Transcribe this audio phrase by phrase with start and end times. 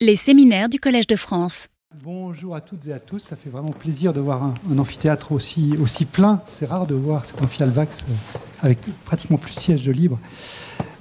[0.00, 1.66] Les séminaires du Collège de France.
[2.04, 5.74] Bonjour à toutes et à tous, ça fait vraiment plaisir de voir un, amphithéâtre aussi,
[5.82, 6.40] aussi plein.
[6.46, 10.20] C'est rare de voir cet amphialvax euh, avec pratiquement plus de sièges de libre.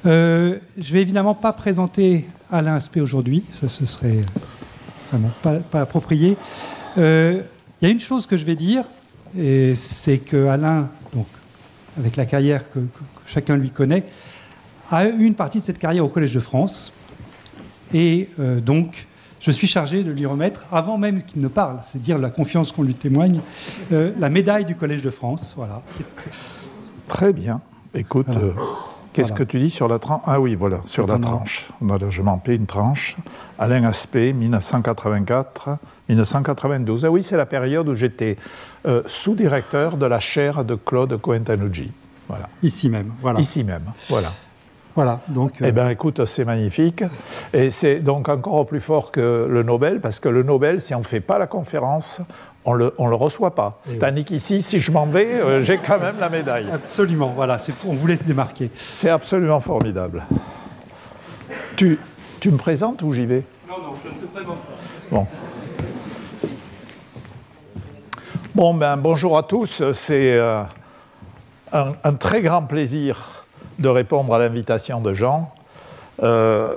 [0.07, 4.21] Euh, je vais évidemment pas présenter Alain Aspect aujourd'hui, ça ce serait
[5.11, 6.35] vraiment pas, approprié.
[6.97, 7.43] Euh,
[7.79, 8.83] il y a une chose que je vais dire,
[9.37, 11.27] et c'est que Alain, donc,
[11.99, 12.79] avec la carrière que,
[13.27, 14.05] chacun lui connaît,
[14.89, 16.96] a eu une partie de cette carrière au Collège de France.
[17.93, 19.07] Et euh, donc,
[19.39, 22.71] je suis chargé de lui remettre, avant même qu'il ne parle, c'est dire la confiance
[22.71, 23.39] qu'on lui témoigne,
[23.91, 25.53] euh, la médaille du Collège de France.
[25.55, 25.81] Voilà.
[27.07, 27.61] Très bien.
[27.93, 28.51] Écoute, euh,
[29.13, 31.69] qu'est-ce que tu dis sur la tranche Ah oui, voilà, sur la tranche.
[32.09, 33.15] je m'en paie une tranche.
[33.59, 35.77] Alain Aspect, 1984.
[36.09, 37.05] 1992.
[37.05, 38.37] Ah oui, c'est la période où j'étais
[39.05, 41.91] sous-directeur de la chaire de Claude Coentanuggi.
[42.27, 42.49] Voilà.
[42.63, 43.13] Ici même.
[43.21, 43.39] Voilà.
[43.39, 43.83] Ici même.
[44.09, 44.29] Voilà.
[44.97, 45.59] Voilà, donc.
[45.61, 47.03] Eh bien, euh, écoute, c'est magnifique.
[47.53, 50.99] Et c'est donc encore plus fort que le Nobel, parce que le Nobel, si on
[50.99, 52.19] ne fait pas la conférence,
[52.65, 53.79] on ne le, on le reçoit pas.
[53.91, 56.65] Eh Tandis qu'ici, si je m'en vais, euh, j'ai quand même la médaille.
[56.73, 58.71] Absolument, voilà, on vous laisse démarquer.
[58.73, 60.23] C'est absolument formidable.
[61.75, 61.99] Tu,
[62.39, 63.43] tu me présentes ou j'y vais?
[63.69, 64.73] Non, non, je ne te présente pas.
[65.11, 65.27] Bon.
[68.55, 69.91] Bon, ben, bonjour à tous.
[69.93, 70.63] C'est euh,
[71.71, 73.36] un, un, très grand plaisir
[73.79, 75.51] de répondre à l'invitation de Jean.
[76.23, 76.73] Euh,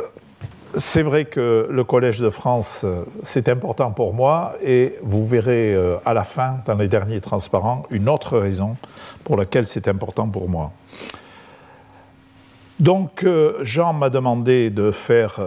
[0.77, 5.75] c'est vrai que le Collège de France, euh, c'est important pour moi et vous verrez
[5.75, 8.77] euh, à la fin, dans les derniers transparents, une autre raison
[9.25, 10.73] pour laquelle c'est important pour moi.
[12.78, 13.27] Donc
[13.61, 15.39] Jean m'a demandé de faire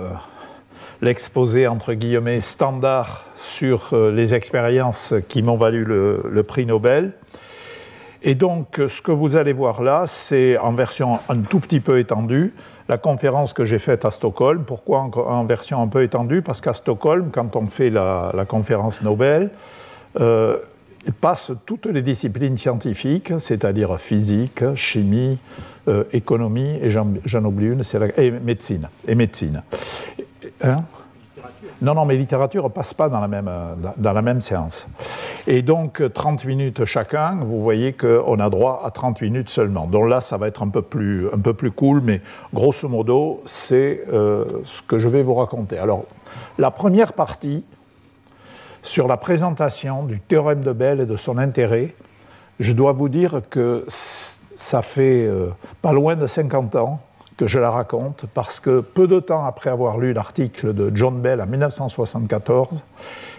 [1.02, 7.14] l'exposé entre guillemets standard sur les expériences qui m'ont valu le prix Nobel.
[8.24, 12.00] Et donc, ce que vous allez voir là, c'est en version un tout petit peu
[12.00, 12.54] étendue,
[12.88, 14.64] la conférence que j'ai faite à Stockholm.
[14.64, 16.42] Pourquoi en, version un peu étendue?
[16.42, 19.50] Parce qu'à Stockholm, quand on fait la, conférence Nobel,
[20.20, 20.58] euh,
[21.20, 25.38] passe toutes les disciplines scientifiques, c'est-à-dire physique, chimie,
[25.90, 28.90] euh, économie, et j'en oublie une, c'est la et médecine.
[29.06, 29.64] Et médecine.
[30.64, 30.84] Hein?
[31.82, 34.88] Non, non, mais littérature ne passe pas dans la, même, euh, dans la même séance.
[35.48, 39.88] Et donc, 30 minutes chacun, vous voyez qu'on a droit à 30 minutes seulement.
[39.88, 42.22] Donc là, ça va être un peu plus, un peu plus cool, mais
[42.54, 45.78] grosso modo, c'est euh, ce que je vais vous raconter.
[45.78, 46.06] Alors,
[46.58, 47.66] la première partie,
[48.82, 51.96] sur la présentation du théorème de Bell et de son intérêt,
[52.60, 55.50] je dois vous dire que ça fait euh,
[55.82, 57.02] pas loin de 50 ans
[57.38, 61.22] que je la raconte parce que peu de temps après avoir lu l'article de John
[61.22, 62.84] Bell en 1974,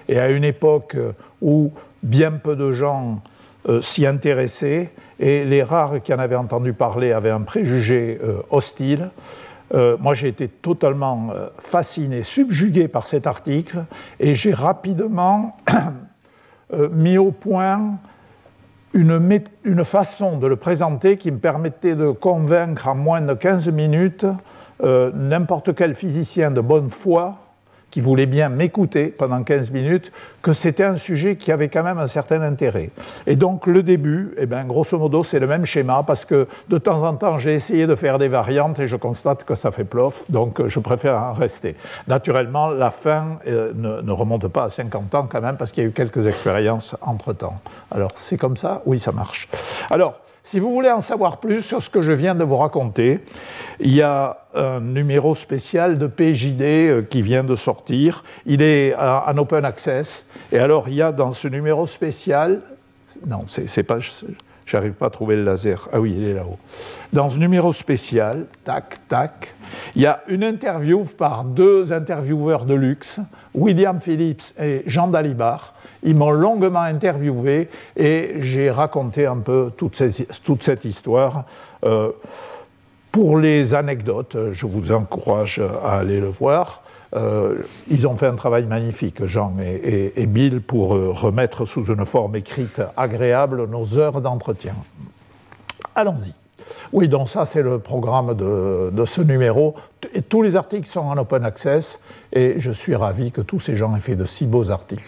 [0.08, 0.96] et à une époque
[1.40, 1.72] où
[2.02, 3.22] bien peu de gens
[3.68, 8.42] euh, s'y intéressaient, et les rares qui en avaient entendu parler avaient un préjugé euh,
[8.50, 9.10] hostile,
[9.74, 13.84] euh, moi j'ai été totalement fasciné, subjugué par cet article,
[14.20, 15.56] et j'ai rapidement
[16.90, 17.98] mis au point
[18.94, 24.24] une, façon de le présenter qui me permettait de convaincre en moins de 15 minutes
[24.82, 27.43] euh, n'importe quel physicien de bonne foi
[27.94, 30.10] qui voulait bien m'écouter pendant 15 minutes,
[30.42, 32.90] que c'était un sujet qui avait quand même un certain intérêt.
[33.28, 36.78] Et donc le début, eh bien, grosso modo, c'est le même schéma, parce que de
[36.78, 39.84] temps en temps, j'ai essayé de faire des variantes et je constate que ça fait
[39.84, 41.76] plof, donc je préfère en rester.
[42.08, 45.84] Naturellement, la fin euh, ne, ne, remonte pas à 50 ans quand même, parce qu'il
[45.84, 47.60] y a eu quelques expériences entre-temps.
[47.92, 48.82] Alors c'est comme ça?
[48.86, 49.48] Oui, ça marche.
[49.88, 53.20] Alors, si vous voulez en savoir plus sur ce que je viens de vous raconter,
[53.80, 58.22] il y a un numéro spécial de PJD euh, qui vient de sortir.
[58.44, 60.28] Il est en open access.
[60.52, 62.60] Et alors, il y a dans ce numéro spécial.
[63.26, 63.98] Non, c'est pas.
[64.66, 65.88] J'arrive pas à trouver le laser.
[65.92, 66.58] Ah oui, il est là-haut.
[67.12, 69.54] Dans ce numéro spécial, tac, tac,
[69.94, 73.20] il y a une interview par deux intervieweurs de luxe,
[73.54, 79.96] William Phillips et Jean Dalibard, ils m'ont longuement interviewé et j'ai raconté un peu toute,
[79.96, 81.44] cette histoire.
[81.84, 82.10] Euh,
[83.12, 86.82] pour les anecdotes, je vous encourage à aller le voir.
[87.14, 92.04] Euh, ils ont fait un travail magnifique, Jean et, Bill, pour euh, remettre sous une
[92.06, 94.74] forme écrite agréable nos heures d'entretien.
[95.94, 96.43] Allons-y.
[96.92, 99.74] Oui, donc ça, c'est le programme de, ce numéro.
[100.28, 102.02] Tous les articles sont en open access
[102.32, 105.04] et je suis ravi que tous ces gens aient fait de si beaux articles.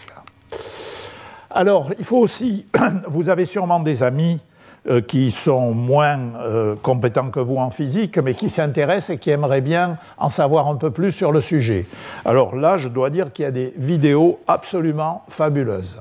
[1.51, 2.67] Alors, il faut aussi,
[3.09, 4.41] vous avez sûrement des amis
[4.89, 9.31] euh, qui sont moins euh, compétents que vous en physique, mais qui s'intéressent et qui
[9.31, 11.87] aimeraient bien en savoir un peu plus sur le sujet.
[12.25, 16.01] Alors là, je dois dire qu'il y a des vidéos absolument fabuleuses.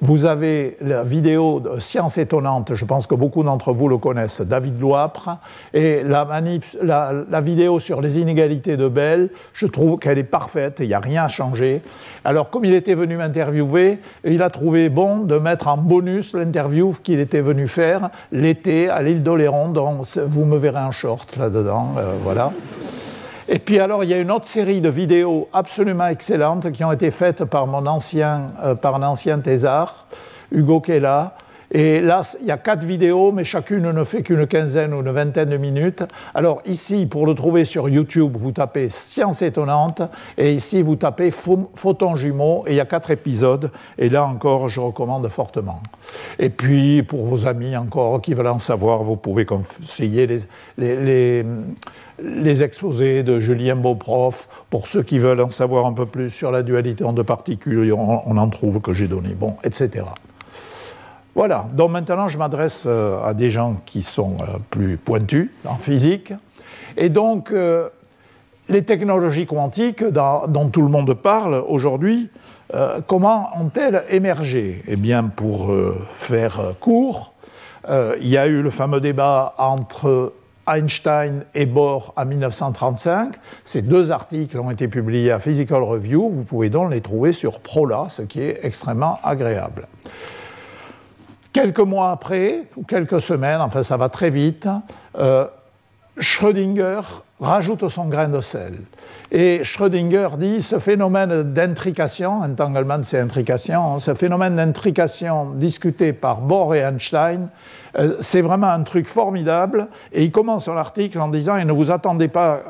[0.00, 4.40] Vous avez la vidéo de Science étonnante, je pense que beaucoup d'entre vous le connaissent,
[4.40, 5.38] David Loapre,
[5.72, 10.94] et la, vidéo sur les inégalités de Bell, je trouve qu'elle est parfaite, il n'y
[10.94, 11.80] a rien à changer.
[12.24, 16.92] Alors, comme il était venu m'interviewer, il a trouvé bon de mettre en bonus l'interview
[17.02, 21.94] qu'il était venu faire l'été à l'île d'Oléron, donc vous me verrez en short là-dedans,
[21.98, 22.50] euh, voilà.
[23.48, 26.92] Et puis alors, il y a une autre série de vidéos absolument excellentes qui ont
[26.92, 30.06] été faites par mon ancien, euh, par un ancien thésard,
[30.50, 31.34] Hugo Kella.
[31.70, 35.10] Et là, il y a quatre vidéos, mais chacune ne fait qu'une quinzaine ou une
[35.10, 36.04] vingtaine de minutes.
[36.34, 40.00] Alors ici, pour le trouver sur YouTube, vous tapez Science étonnante,
[40.38, 43.70] et ici, vous tapez Photon jumeau, et il y a quatre épisodes.
[43.98, 45.82] Et là encore, je recommande fortement.
[46.38, 50.38] Et puis, pour vos amis encore qui veulent en savoir, vous pouvez conseiller les,
[50.78, 51.44] les les
[52.18, 56.62] exposés de Julien Beauprof, pour ceux qui veulent en savoir un peu plus sur la
[56.62, 60.04] dualité en deux particules, on, en trouve que j'ai donné, bon, etc.
[61.34, 65.74] Voilà, donc maintenant je m'adresse euh, à des gens qui sont euh, plus pointus en
[65.74, 66.32] physique.
[66.96, 67.88] Et donc, euh,
[68.68, 72.30] les technologies quantiques dont tout le monde parle aujourd'hui,
[73.06, 74.82] comment ont-elles émergé?
[74.88, 75.70] Eh bien, pour
[76.08, 77.34] faire court,
[77.86, 80.32] il y a eu le fameux débat entre
[80.66, 83.34] Einstein et Bohr en 1935.
[83.64, 86.28] Ces deux articles ont été publiés à Physical Review.
[86.30, 89.86] Vous pouvez donc les trouver sur Prola, ce qui est extrêmement agréable.
[91.52, 94.68] Quelques mois après, ou quelques semaines, enfin ça va très vite,
[95.18, 95.46] euh,
[96.18, 97.00] Schrödinger
[97.40, 98.74] rajoute son grain de sel.
[99.30, 106.74] Et Schrödinger dit ce phénomène d'intrication, entanglement c'est intrication, ce phénomène d'intrication discuté par Bohr
[106.74, 107.48] et Einstein
[107.96, 109.88] euh, c'est vraiment un truc formidable.
[110.12, 112.62] Et il commence son article en disant Et ne vous attendez pas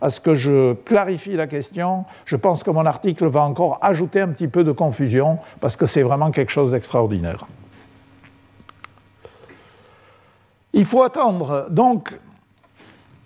[0.00, 2.04] à, ce que je clarifie la question.
[2.26, 5.86] Je pense que mon article va encore ajouter un petit peu de confusion parce que
[5.86, 7.46] c'est vraiment quelque chose d'extraordinaire.
[10.72, 11.66] Il faut attendre.
[11.70, 12.16] Donc,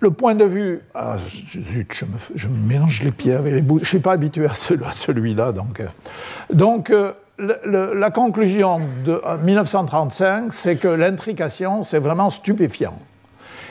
[0.00, 0.80] le point de vue.
[0.94, 2.04] Ah, zut,
[2.34, 3.78] je me, mélange les pieds avec les bouts.
[3.78, 5.52] Je ne suis pas habitué à, celui-là.
[5.52, 7.12] Donc, euh.
[7.40, 12.94] Euh, la conclusion de 1935, c'est que l'intrication, c'est vraiment stupéfiant.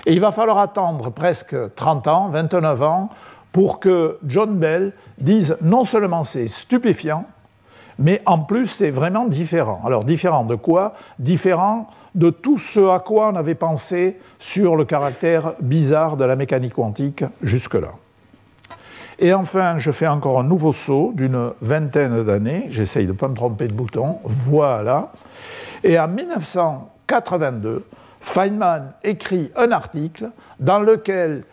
[0.06, 3.10] Et il va falloir attendre presque 30 ans, 29 ans,
[3.54, 7.25] pour que John Bell dise non seulement c'est stupéfiant,
[8.00, 9.81] mais en plus c'est vraiment différent.
[9.86, 10.95] Alors différent de quoi?
[11.19, 16.36] Différent de tout ce à quoi on avait pensé sur le caractère bizarre de la
[16.36, 17.92] mécanique quantique jusque-là.
[19.24, 22.66] Et enfin, je fais encore un nouveau saut d'une vingtaine d'années.
[22.68, 24.18] J'essaye de ne pas me tromper de bouton.
[24.25, 25.14] Voilà.
[25.81, 27.86] Et en 1982,
[28.20, 30.30] Feynman écrit un article
[30.60, 31.46] dans lequel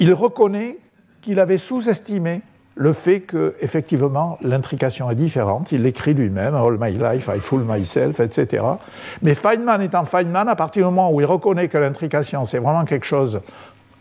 [0.00, 0.76] il reconnaît
[1.22, 2.42] qu'il avait sous-estimé
[2.74, 5.72] le fait que, effectivement, l'intrication est différente.
[5.72, 8.62] Il l'écrit lui-même, All my life, I fool myself, etc.
[9.22, 12.84] Mais Feynman étant Feynman, à partir du moment où il reconnaît que l'intrication, c'est vraiment
[12.84, 13.40] quelque chose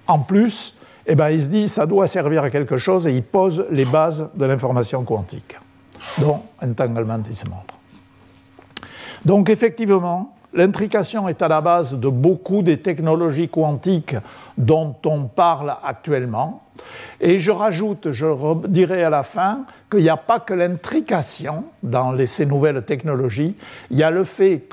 [0.08, 3.24] en plus, eh ben, il se dit ça doit servir à quelque chose et il
[3.24, 5.58] pose les bases de l'information quantique,
[6.18, 7.44] dont entanglement is
[9.26, 14.16] Donc effectivement, l'intrication est à la base de beaucoup des technologies quantiques
[14.58, 16.64] dont on parle actuellement.
[17.20, 22.16] Et je rajoute, je dirai à la fin, qu'il n'y a pas que l'intrication dans
[22.26, 23.56] ces nouvelles technologies,
[23.92, 24.68] il y a le fait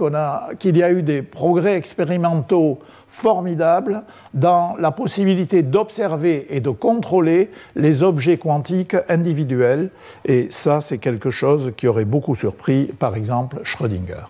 [0.59, 2.79] qu'il y a eu des progrès expérimentaux
[3.11, 9.91] formidable dans la possibilité d'observer et de contrôler les objets quantiques individuels.
[10.25, 14.27] Et ça, c'est quelque chose qui aurait beaucoup surpris, par exemple, Schrödinger.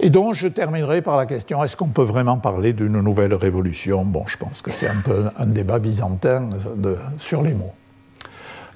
[0.00, 4.04] Et donc, je terminerai par la question est-ce qu'on peut vraiment parler d'une nouvelle révolution?
[4.04, 6.50] Bon, je pense que c'est un peu un débat byzantin
[7.18, 7.72] sur les mots.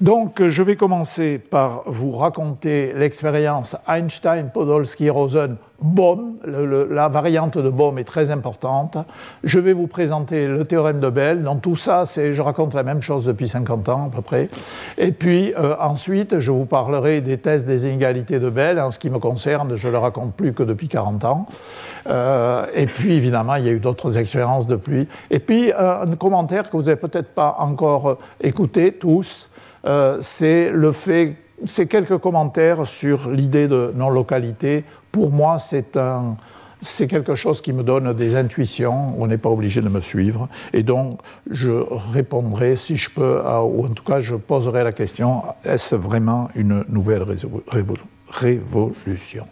[0.01, 6.37] Donc, je vais commencer par vous raconter l'expérience Einstein-Podolsky-Rosen Bohm.
[6.91, 8.97] la variante de Bohm est très importante.
[9.43, 11.43] Je vais vous présenter le théorème de Bell.
[11.43, 14.49] Dans tout ça, je raconte la même chose depuis 50 ans à peu près.
[14.97, 18.79] Et puis euh, ensuite, je vous parlerai des tests des inégalités de Bell.
[18.79, 21.47] En ce qui me concerne, je ne le raconte plus que depuis 40 ans.
[22.07, 25.07] Euh, et puis, évidemment, il y a eu d'autres expériences depuis.
[25.31, 29.49] Et puis, euh, un commentaire que vous n'avez peut-être pas encore écouté tous.
[29.85, 31.35] Euh, c'est le fait,
[31.65, 34.83] c'est quelques commentaires sur l'idée de non-localité.
[35.11, 36.37] Pour moi, c'est un,
[36.83, 40.49] c'est quelque chose qui me donne des intuitions, on n'est pas obligé de me suivre,
[40.73, 41.69] et donc je
[42.13, 46.83] répondrai si je peux, ou en tout cas je poserai la question, est-ce vraiment une
[46.89, 47.23] nouvelle
[48.31, 49.47] révolution?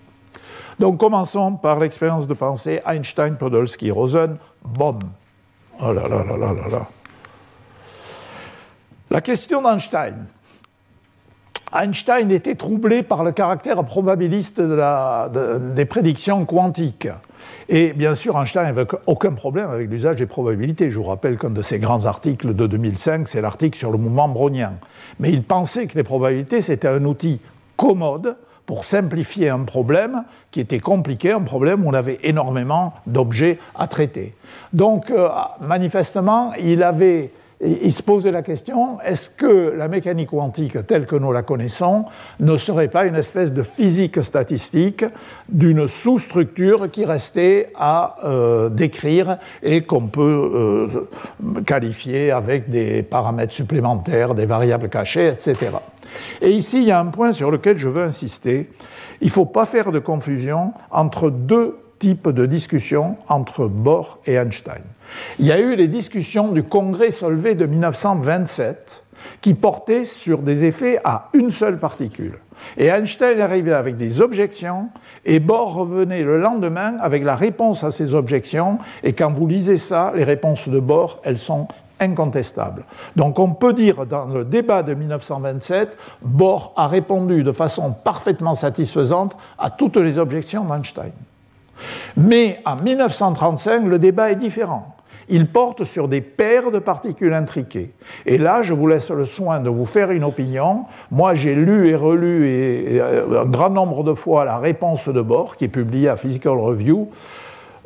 [0.80, 5.00] Donc commençons par l'expérience de pensée Einstein, Podolsky, Rosen, Bohm.
[5.80, 6.88] Oh là là là là là là.
[9.12, 10.26] La question d'Einstein.
[11.74, 17.10] Einstein était troublé par le caractère probabiliste des prédictions quantiques.
[17.68, 20.90] Et bien sûr, Einstein n'avait aucun problème avec l'usage des probabilités.
[20.90, 24.30] Je vous rappelle qu'un de ses grands articles de 2005, c'est l'article sur le mouvement
[24.30, 24.76] brownien.
[25.20, 27.42] Mais il pensait que les probabilités, c'était un outil
[27.76, 33.60] commode pour simplifier un problème qui était compliqué, un problème où on avait énormément d'objets
[33.76, 34.36] à traiter.
[34.72, 35.28] Donc, euh,
[35.60, 37.32] manifestement, il avait
[37.64, 42.06] il se posait la question, est-ce que la mécanique quantique telle que nous la connaissons
[42.40, 45.06] ne serait pas une espèce de physique statistique
[45.50, 53.54] d'une sous-structure qui restait à euh, décrire et qu'on peut euh, qualifier avec des paramètres
[53.54, 55.72] supplémentaires, des variables cachées, etc.
[56.42, 58.70] Et ici, il y a un point sur lequel je veux insister.
[59.22, 64.34] Il ne faut pas faire de confusion entre deux types de discussions entre Bohr et
[64.34, 64.82] Einstein.
[65.40, 69.04] Il y a eu les discussions du congrès Solvay de 1927
[69.42, 72.40] qui portaient sur des effets à une seule particule.
[72.78, 74.90] Et Einstein arrivait avec des objections
[75.26, 78.78] et Bohr revenait le lendemain avec la réponse à ces objections.
[79.04, 81.68] Et quand vous lisez ça, les réponses de Bohr, elles sont
[82.00, 82.84] incontestables.
[83.16, 88.56] Donc on peut dire dans le débat de 1927, Bohr a répondu de façon parfaitement
[88.56, 91.12] satisfaisante à toutes les objections d'Einstein.
[92.16, 94.96] Mais en 1935, le débat est différent
[95.30, 97.92] il porte sur des paires de particules intriquées.
[98.26, 100.86] Et là, je vous laisse le soin de vous faire une opinion.
[101.10, 105.56] Moi, j'ai lu et relu euh, un grand nombre de fois la réponse de Bohr,
[105.58, 107.10] qui est publiée à Physical Review.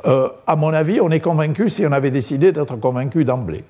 [0.05, 3.63] Euh, à mon avis, on est convaincu si on avait décidé d'être convaincu d'emblée.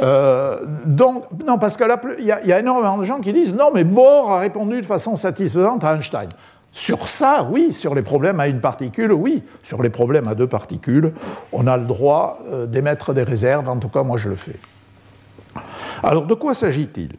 [0.00, 1.86] Euh, donc, non, parce qu'il
[2.20, 5.16] y, y, a énormément de gens qui disent non, mais Bohr a répondu de façon
[5.16, 6.28] satisfaisante à Einstein.
[6.76, 9.42] Sur ça, oui, sur les problèmes à une particule, oui.
[9.62, 11.14] Sur les problèmes à deux particules,
[11.50, 14.56] on a le droit euh, d'émettre des réserves, en tout cas moi je le fais.
[16.02, 17.12] Alors de quoi s'agit-il?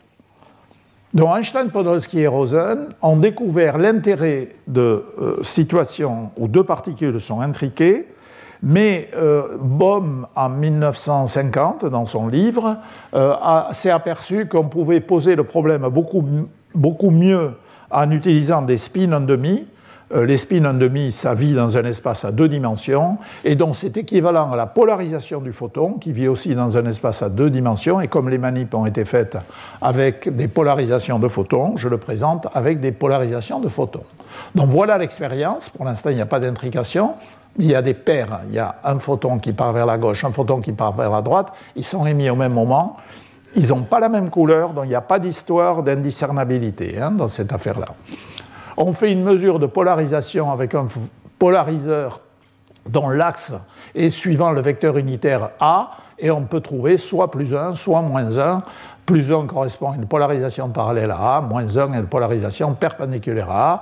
[1.16, 7.42] Donc Einstein, Podolsky et Rosen ont découvert l'intérêt de euh, situations où deux particules sont
[7.42, 8.08] intriquées,
[8.62, 12.78] mais euh, Bohm, en 1950, dans son livre,
[13.72, 16.24] s'est aperçu qu'on pouvait poser le problème beaucoup,
[16.76, 17.54] beaucoup mieux
[17.92, 19.66] en utilisant des spins en demi.
[20.16, 23.76] Euh, les spins en demi, ça vit dans un espace à deux dimensions, et donc
[23.76, 27.50] c'est équivalent à la polarisation du photon, qui vit aussi dans un espace à deux
[27.50, 29.38] dimensions, et comme les manips ont été faites
[29.82, 34.04] avec des polarisations de photons, je le présente avec des polarisations de photons.
[34.56, 37.16] Donc voilà l'expérience, pour l'instant il n'y a pas d'intrication,
[37.60, 40.24] il y a des paires, il y a un photon qui part vers la gauche,
[40.24, 42.96] un photon qui part vers la droite, ils sont émis au même moment,
[43.56, 47.28] ils n'ont pas la même couleur, donc il n'y a pas d'histoire d'indiscernabilité hein, dans
[47.28, 47.88] cette affaire-là.
[48.76, 50.86] On fait une mesure de polarisation avec un
[51.40, 52.20] polariseur
[52.88, 53.54] dont l'axe
[53.96, 58.38] est suivant le vecteur unitaire A, et on peut trouver soit plus 1, soit moins
[58.38, 58.64] 1.
[59.06, 63.50] Plus 1 correspond à une polarisation parallèle à A, moins 1 à une polarisation perpendiculaire
[63.50, 63.82] à A.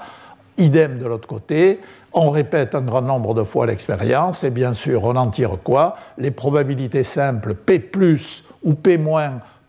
[0.57, 1.81] Idem de l'autre côté,
[2.13, 5.98] on répète un grand nombre de fois l'expérience, et bien sûr, on en tire quoi?
[6.17, 7.91] Les probabilités simples P
[8.63, 9.00] ou P-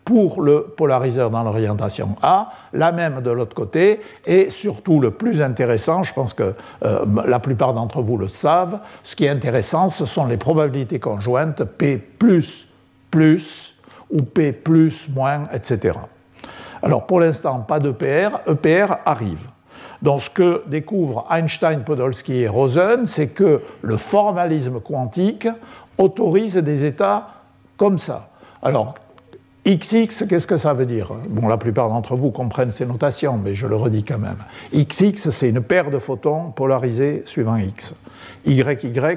[0.07, 5.41] pour le polariseur dans l'orientation A, la même de l'autre côté, et surtout le plus
[5.41, 6.53] intéressant, je pense que
[6.85, 10.99] euh, la plupart d'entre vous le savent, ce qui est intéressant, ce sont les probabilités
[10.99, 12.69] conjointes P plus
[13.11, 13.75] plus
[14.09, 15.99] ou P plus moins, etc.
[16.81, 19.49] Alors pour l'instant, pas d'EPR, EPR arrive.
[20.01, 25.49] Donc ce que découvrent Einstein, Podolsky et Rosen, c'est que le formalisme quantique
[25.97, 27.27] autorise des états
[27.75, 28.29] comme ça.
[28.61, 28.95] Alors,
[29.67, 33.53] XX, qu'est-ce que ça veut dire Bon, la plupart d'entre vous comprennent ces notations, mais
[33.53, 34.37] je le redis quand même.
[34.73, 37.93] XX, c'est une paire de photons polarisés suivant X.
[38.45, 38.63] YY,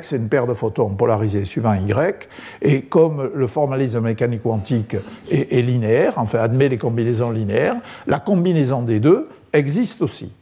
[0.02, 2.28] c'est une paire de photons polarisés suivant Y.
[2.62, 4.96] Et comme le formalisme mécanique quantique
[5.30, 7.76] est, est linéaire, enfin admet les combinaisons linéaires,
[8.08, 10.32] la combinaison des deux existe aussi.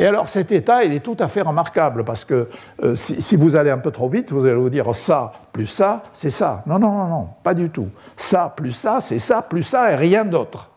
[0.00, 2.48] Et alors cet état, il est tout à fait remarquable parce que
[2.82, 6.04] euh, si, vous allez un peu trop vite, vous allez vous dire ça plus ça,
[6.14, 6.62] c'est ça.
[6.64, 7.88] Non, non, non, non, pas du tout.
[8.16, 10.70] Ça plus ça, c'est ça plus ça et rien d'autre.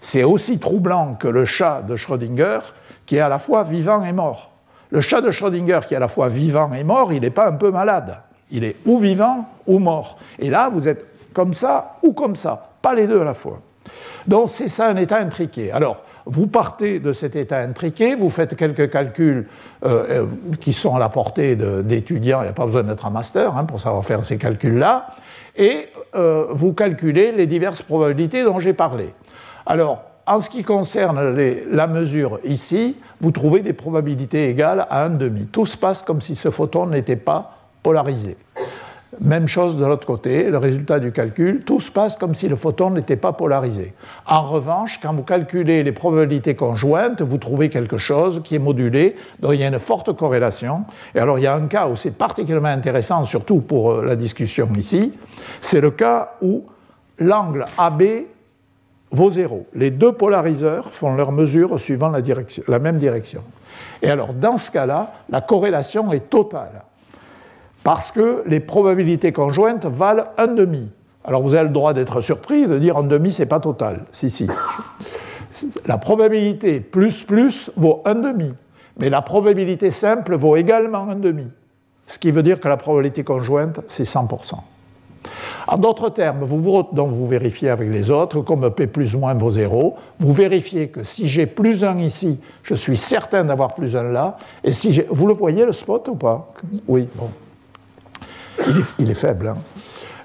[0.00, 2.58] C'est aussi troublant que le chat de Schrödinger
[3.06, 4.50] qui est à la fois vivant et mort.
[4.90, 7.46] Le chat de Schrödinger qui est à la fois vivant et mort, il n'est pas
[7.46, 8.18] un peu malade.
[8.50, 10.18] Il est ou vivant ou mort.
[10.40, 13.60] Et là, vous êtes comme ça ou comme ça, pas les deux à la fois.
[14.26, 15.70] Donc c'est ça un état intriqué.
[15.70, 19.46] Alors, vous partez de cet état intriqué, vous faites quelques calculs
[19.84, 20.26] euh, euh,
[20.60, 23.64] qui sont à la portée d'étudiants, il n'y a pas besoin d'être un master hein,
[23.64, 25.08] pour savoir faire ces calculs-là,
[25.56, 29.14] et euh, vous calculez les diverses probabilités dont j'ai parlé.
[29.64, 31.34] Alors, en ce qui concerne
[31.70, 35.46] la mesure ici, vous trouvez des probabilités égales à 1,5.
[35.50, 38.36] Tout se passe comme si ce photon n'était pas polarisé.
[39.20, 42.56] Même chose de l'autre côté, le résultat du calcul, tout se passe comme si le
[42.56, 43.94] photon n'était pas polarisé.
[44.26, 49.16] En revanche, quand vous calculez les probabilités conjointes, vous trouvez quelque chose qui est modulé,
[49.40, 50.84] donc il y a une forte corrélation.
[51.14, 54.14] Et alors il y a un cas où c'est particulièrement intéressant, surtout pour euh, la
[54.14, 55.14] discussion ici,
[55.62, 56.64] c'est le cas où
[57.18, 58.02] l'angle AB
[59.10, 59.66] vaut zéro.
[59.72, 62.20] Les deux polariseurs font leur mesure suivant la,
[62.68, 63.42] la même direction.
[64.02, 66.82] Et alors dans ce cas-là, la corrélation est totale
[67.88, 70.90] parce que les probabilités conjointes valent un demi.
[71.24, 74.04] Alors vous avez le droit d'être surpris de dire un demi, c'est pas total.
[74.12, 74.46] Si, si.
[75.86, 78.52] La probabilité plus plus vaut un demi,
[78.98, 81.46] mais la probabilité simple vaut également un demi.
[82.06, 84.56] Ce qui veut dire que la probabilité conjointe, c'est 100%.
[85.66, 89.32] En d'autres termes, vous, donc vous vérifiez avec les autres, comme P plus ou moins
[89.32, 93.96] vaut 0, vous vérifiez que si j'ai plus 1 ici, je suis certain d'avoir plus
[93.96, 96.48] 1 là, et si vous le voyez le spot ou pas?
[96.86, 97.30] Oui, bon
[98.98, 99.54] il est, faible.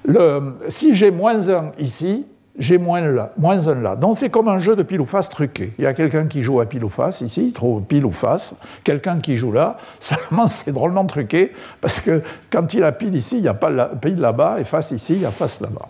[0.07, 0.53] Hein.
[0.67, 2.25] si j'ai moins 1 ici,
[2.57, 3.95] j'ai moins, là, moins 1 là.
[3.95, 5.73] Donc c'est comme un jeu de pile ou face truqué.
[5.77, 8.11] Il y a quelqu'un qui joue à pile ou face ici, il trouve pile ou
[8.11, 13.15] face, quelqu'un qui joue là, seulement c'est drôlement truqué, parce que quand il a pile
[13.15, 13.71] ici, il n'y a pas
[14.01, 15.87] pile là-bas, et face ici, il y a face là-bas.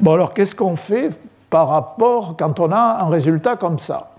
[0.00, 1.10] Bon alors qu'est-ce qu'on fait
[1.50, 4.10] par rapport quand on a un résultat comme ça?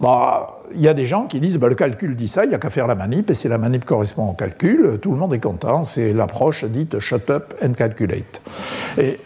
[0.00, 2.54] Bah, il y a des gens qui disent bah, le calcul dit ça, il n'y
[2.54, 5.34] a qu'à faire la manip, et si la manip correspond au calcul, tout le monde
[5.34, 5.84] est content.
[5.84, 8.40] C'est l'approche dite shut up and calculate.
[8.96, 9.18] Et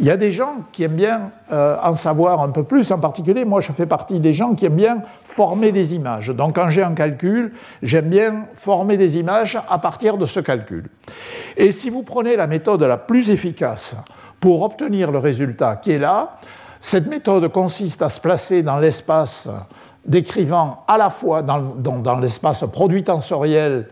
[0.00, 3.00] il y a des gens qui aiment bien euh, en savoir un peu plus, en
[3.00, 6.28] particulier, moi je fais partie des gens qui aiment bien former des images.
[6.28, 7.52] Donc quand j'ai un calcul,
[7.82, 10.84] j'aime bien former des images à partir de ce calcul.
[11.56, 13.96] Et si vous prenez la méthode la plus efficace
[14.38, 16.36] pour obtenir le résultat qui est là,
[16.80, 19.48] cette méthode consiste à se placer dans l'espace
[20.08, 23.86] décrivant à la fois dans, l'espace produit tensoriel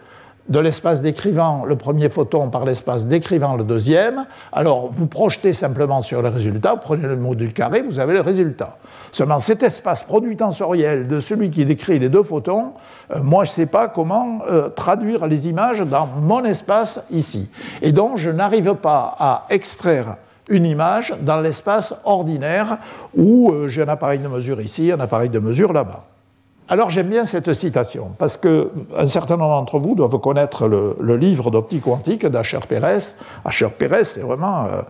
[0.48, 6.02] de l'espace décrivant le premier photon par l'espace décrivant le deuxième, alors vous projetez simplement
[6.02, 8.78] sur le résultat, vous prenez le module carré, vous avez le résultat.
[9.10, 12.74] Seulement cet espace produit tensoriel de celui qui décrit les deux photons,
[13.10, 17.50] euh, moi je ne sais pas comment euh, traduire les images dans mon espace ici.
[17.82, 20.16] Et donc je n'arrive pas à extraire
[20.48, 22.78] une image dans l'espace ordinaire
[23.16, 26.04] où euh, j'ai un appareil de mesure ici, un appareil de mesure là-bas.
[26.68, 31.50] Alors j'aime bien cette citation, parce qu'un certain nombre d'entre vous doivent connaître le, livre
[31.52, 32.98] d'optique quantique d'Acher Pérez.
[33.44, 34.82] Acher Pérez, c'est vraiment euh,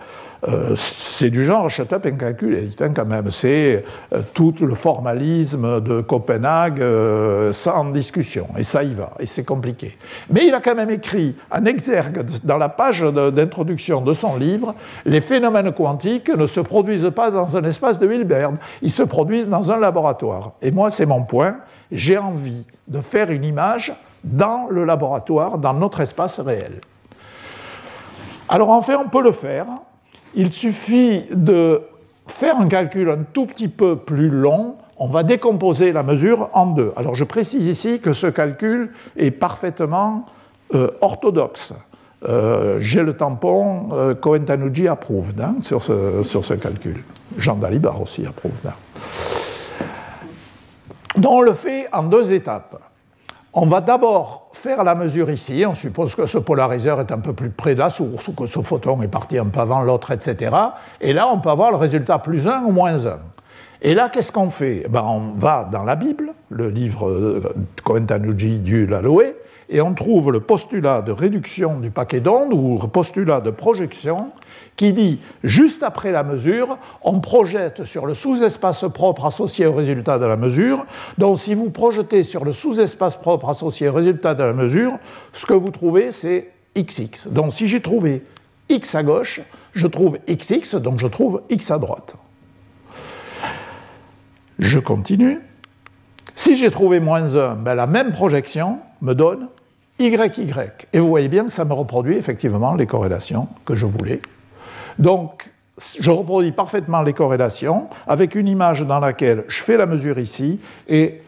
[0.48, 3.30] euh, c'est du genre shut up and calculate quand même.
[3.30, 8.46] C'est euh, tout le formalisme de Copenhague euh, sans discussion.
[8.58, 9.12] Et ça y va.
[9.18, 9.96] Et c'est compliqué.
[10.30, 14.74] Mais il a quand même écrit un exergue dans la page d'introduction de son livre
[15.04, 18.52] Les phénomènes quantiques ne se produisent pas dans un espace de Hilbert.
[18.82, 20.52] Ils se produisent dans un laboratoire.
[20.62, 21.56] Et moi, c'est mon point.
[21.90, 26.80] J'ai envie de faire une image dans le laboratoire, dans notre espace réel.
[28.48, 29.66] Alors en fait, on peut le faire
[30.36, 31.82] il suffit de
[32.28, 36.66] faire un calcul un tout petit peu plus long, on va décomposer la mesure en
[36.66, 36.92] deux.
[36.96, 40.26] Alors je précise ici que ce calcul est parfaitement
[40.74, 41.74] euh, orthodoxe.
[42.28, 47.02] Euh, j'ai le tampon euh, Cohen-Tanuji approved hein, sur, ce, sur, ce, calcul.
[47.38, 48.52] Jean Dalibar aussi approuve.
[48.66, 48.72] Hein.
[51.16, 52.80] Donc on le fait en deux étapes.
[53.58, 55.64] On va d'abord faire la mesure ici.
[55.66, 58.44] On suppose que ce polariseur est un peu plus près de la source ou que
[58.44, 60.54] ce photon est parti un peu avant l'autre, etc.
[61.00, 63.18] Et là, on peut avoir le résultat plus 1 ou moins 1.
[63.80, 64.84] Et là, qu'est-ce qu'on fait?
[64.90, 67.42] Ben, On va dans la Bible, le livre de
[67.82, 69.34] Kohen-Tanuji du Laloé,
[69.68, 74.32] et on trouve le postulat de réduction du paquet d'ondes ou postulat de projection
[74.76, 80.18] qui dit, juste après la mesure, on projette sur le sous-espace propre associé au résultat
[80.18, 80.84] de la mesure.
[81.18, 84.98] Donc si vous projetez sur le sous-espace propre associé au résultat de la mesure,
[85.32, 87.28] ce que vous trouvez, c'est xx.
[87.28, 88.22] Donc si j'ai trouvé
[88.68, 89.40] x à gauche,
[89.74, 92.14] je trouve xx, donc je trouve x à droite.
[94.58, 95.40] Je continue.
[96.36, 99.48] Si j'ai trouvé moins 1, ben la même projection me donne
[99.98, 100.14] YY.
[100.92, 104.20] Et vous voyez bien que ça me reproduit effectivement les corrélations que je voulais.
[104.98, 105.50] Donc,
[105.98, 110.60] je reproduis parfaitement les corrélations avec une image dans laquelle je fais la mesure ici
[110.88, 111.22] et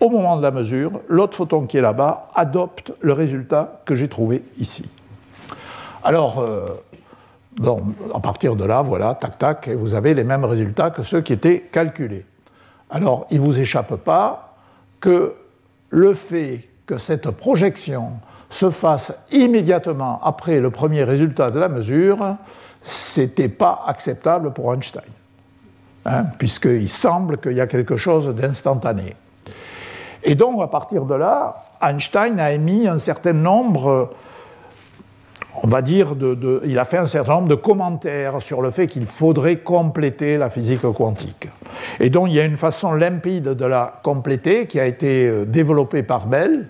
[0.00, 4.08] au moment de la mesure, l'autre photon qui est là-bas adopte le résultat que j'ai
[4.08, 4.84] trouvé ici.
[6.02, 6.82] Alors, euh,
[8.12, 11.20] à partir de là, voilà, tac, tac, et vous avez les mêmes résultats que ceux
[11.20, 12.26] qui étaient calculés.
[12.90, 14.54] Alors, il ne vous échappe pas
[15.00, 15.34] que
[15.90, 18.12] le fait que cette projection
[18.50, 22.36] se fasse immédiatement après le premier résultat de la mesure,
[23.16, 25.02] n'était pas acceptable pour Einstein,
[26.04, 29.16] hein, puisqu'il semble qu'il y a quelque chose d'instantané.
[30.22, 34.14] Et donc, à partir de là, Einstein a émis un certain nombre,
[35.62, 36.14] on va dire,
[36.64, 40.50] il a fait un certain nombre de commentaires sur le fait qu'il faudrait compléter la
[40.50, 41.48] physique quantique.
[42.00, 45.44] Et donc il y a une façon limpide de la compléter qui a été euh,
[45.44, 46.68] développée par Bell,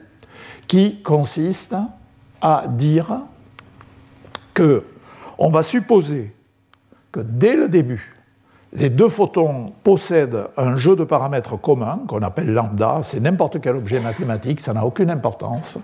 [0.66, 1.74] qui consiste
[2.40, 3.20] à dire
[4.52, 4.84] que
[5.38, 6.32] on va supposer
[7.10, 8.14] que dès le début,
[8.72, 13.76] les deux photons possèdent un jeu de paramètres communs qu'on appelle lambda, c'est n'importe quel
[13.76, 15.78] objet mathématique, ça n'a aucune importance,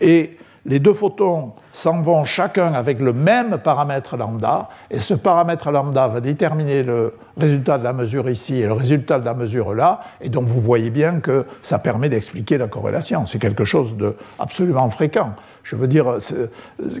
[0.00, 5.70] et les deux photons s'en vont chacun avec le même paramètre lambda, et ce paramètre
[5.70, 9.74] lambda va déterminer le résultat de la mesure ici et le résultat de la mesure
[9.74, 13.26] là, et donc vous voyez bien que ça permet d'expliquer la corrélation.
[13.26, 15.30] C'est quelque chose d'absolument fréquent.
[15.62, 16.18] Je veux dire,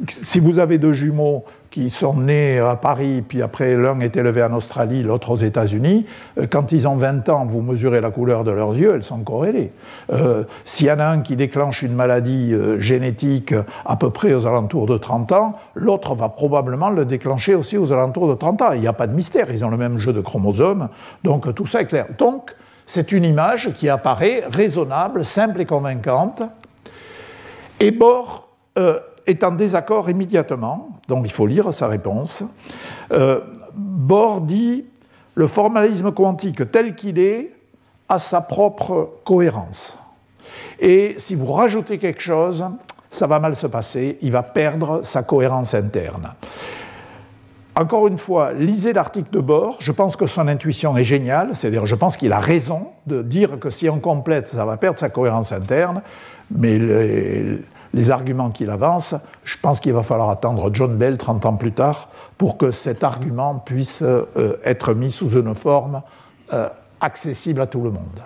[0.08, 4.42] si vous avez deux jumeaux qui sont nés à Paris, puis après l'un est élevé
[4.42, 6.06] en Australie, l'autre aux États-Unis,
[6.38, 9.18] euh, quand ils ont 20 ans, vous mesurez la couleur de leurs yeux, elles sont
[9.20, 9.72] corrélées.
[10.12, 14.34] Euh, s'il y en a un qui déclenche une maladie euh, génétique à peu près
[14.34, 18.62] aux alentours de 30 ans, l'autre va probablement le déclencher aussi aux alentours de 30
[18.62, 18.72] ans.
[18.72, 20.88] Il n'y a pas de mystère, ils ont le même jeu de chromosomes,
[21.24, 22.06] donc tout ça est clair.
[22.18, 22.54] Donc,
[22.86, 26.42] c'est une image qui apparaît raisonnable, simple et convaincante.
[27.80, 28.48] Et Bohr
[28.78, 32.44] euh, est en désaccord immédiatement, donc il faut lire sa réponse.
[33.12, 33.40] Euh,
[33.74, 34.84] Bohr dit
[35.34, 37.52] le formalisme quantique tel qu'il est
[38.08, 39.98] a sa propre cohérence.
[40.78, 42.64] Et si vous rajoutez quelque chose,
[43.10, 46.34] ça va mal se passer, il va perdre sa cohérence interne.
[47.74, 51.84] Encore une fois, lisez l'article de Bohr, je pense que son intuition est géniale, c'est-à-dire
[51.84, 55.10] je pense qu'il a raison de dire que si on complète, ça va perdre sa
[55.10, 56.00] cohérence interne,
[56.50, 57.58] mais les
[58.10, 62.08] arguments qu'il avance, je pense qu'il va falloir attendre John Bell 30 ans plus tard
[62.38, 66.02] pour que cet argument puisse euh, être mis sous une forme
[66.52, 66.68] euh,
[67.00, 68.20] accessible à tout le monde.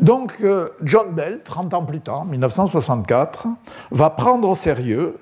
[0.00, 3.46] Donc euh, John Bell, 30 ans plus tard, 1964,
[3.90, 5.18] va prendre au sérieux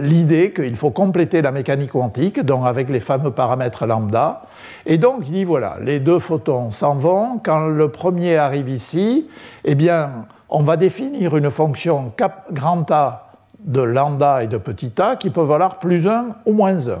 [0.00, 4.42] l'idée qu'il faut compléter la mécanique quantique, donc avec les fameux paramètres lambda.
[4.86, 7.38] Et donc il dit voilà, les deux photons s'en vont.
[7.38, 9.28] Quand le premier arrive ici,
[9.64, 12.12] eh bien, on va définir une fonction
[12.52, 16.88] grand A de lambda et de petit a qui peut valoir plus 1 ou moins
[16.88, 16.96] 1.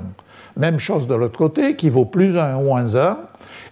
[0.56, 3.18] Même chose de l'autre côté, qui vaut plus 1 ou moins 1.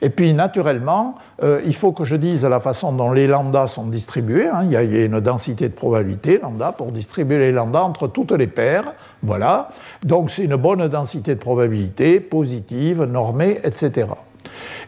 [0.03, 3.87] Et puis, naturellement, euh, il faut que je dise la façon dont les lambdas sont
[3.87, 4.49] distribués.
[4.49, 4.65] Hein.
[4.65, 8.47] Il, y a, une densité de probabilité, lambda, pour distribuer les lambdas entre toutes les
[8.49, 8.93] paires.
[9.23, 9.71] Voilà.
[10.05, 14.09] Donc, c'est une bonne densité de probabilité, positive, normée, etc.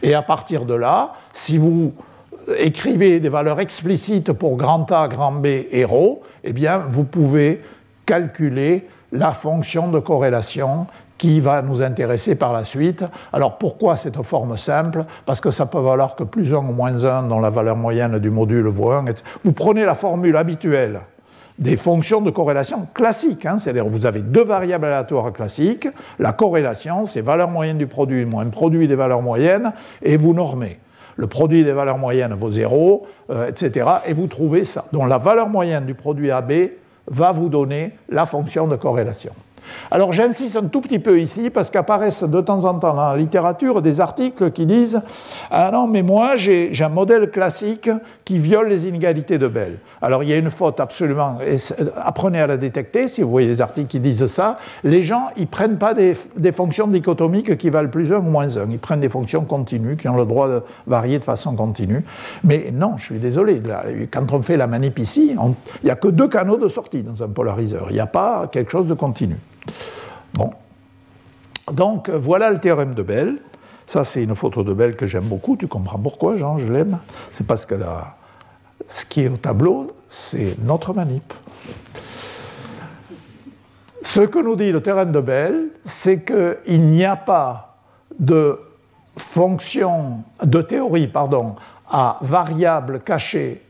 [0.03, 1.93] Et à partir de là, si vous
[2.57, 7.61] écrivez des valeurs explicites pour grand A, grand B et ρ, eh bien, vous pouvez
[8.05, 13.05] calculer la fonction de corrélation qui va nous intéresser par la suite.
[13.31, 15.05] Alors pourquoi cette forme simple?
[15.25, 18.19] Parce que ça peut valoir que plus 1 ou moins 1 dans la valeur moyenne
[18.19, 19.05] du module vaut 1.
[19.43, 20.99] Vous prenez la formule habituelle
[21.59, 27.05] des fonctions de corrélation classiques, hein, c'est-à-dire vous avez deux variables aléatoires classiques, la corrélation
[27.05, 30.79] c'est valeur moyenne du produit moins produit des valeurs moyennes, et vous normez
[31.15, 33.87] le produit des valeurs moyennes vaut 0, euh, etc.
[34.07, 34.85] Et vous trouvez ça.
[34.91, 36.51] Donc la valeur moyenne du produit AB
[37.07, 39.33] va vous donner la fonction de corrélation.
[39.91, 43.17] Alors j'insiste un tout petit peu ici parce qu'apparaissent de temps en temps dans la
[43.17, 45.01] littérature des articles qui disent
[45.51, 47.89] Ah non, mais moi j'ai un modèle classique
[48.25, 49.77] qui viole les inégalités de Bell.
[50.01, 51.37] Alors il y a une faute absolument,
[52.03, 54.57] apprenez à la détecter si vous voyez des articles qui disent ça.
[54.83, 56.15] Les gens, ils prennent pas des,
[56.51, 60.07] fonctions dichotomiques qui valent plus 1 ou moins 1, ils prennent des fonctions continues qui
[60.07, 62.03] ont le droit de varier de façon continue.
[62.43, 63.61] Mais non, je suis désolé,
[64.11, 67.23] quand on fait la manip ici, il n'y a que deux canaux de sortie dans
[67.23, 69.35] un polariseur, il n'y a pas quelque chose de continu.
[70.33, 70.51] Bon.
[71.71, 73.37] Donc voilà le théorème de Bell.
[73.85, 75.57] Ça, c'est une photo de Bell que j'aime beaucoup.
[75.57, 76.99] Tu comprends pourquoi, Jean, je l'aime
[77.31, 77.75] C'est parce que
[78.87, 81.33] ce qui est au tableau, c'est notre manip.
[84.01, 87.77] Ce que nous dit le théorème de Bell, c'est qu'il n'y a pas
[88.19, 88.59] de
[89.17, 91.55] fonction, de théorie, pardon,
[91.89, 93.61] à variable cachée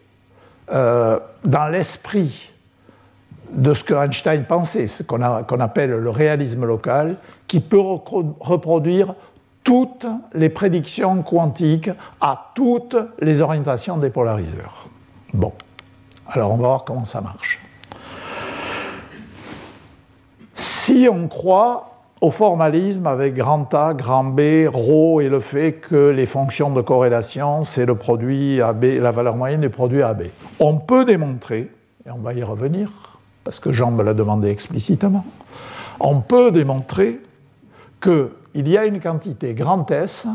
[0.72, 2.53] euh, dans l'esprit
[3.54, 9.16] de ce que Einstein pensait, ce qu'on appelle le réalisme local, qui peut reproduire
[9.64, 11.90] toutes les prédictions quantiques
[12.20, 14.88] à toutes les orientations des polariseurs.
[15.34, 15.54] Bon,
[16.28, 17.60] alors on va voir comment ça marche.
[20.54, 26.10] Si on croit au formalisme avec grand A, grand B, ρ et le fait que
[26.10, 30.24] les fonctions de corrélation, c'est le produit AB, la valeur moyenne du produit AB.
[30.60, 31.72] On peut démontrer,
[32.06, 33.13] et on va y revenir,
[33.44, 35.26] parce que Jean me l'a demandé explicitement,
[36.00, 37.20] on peut démontrer
[38.02, 40.28] qu'il y a une quantité grand S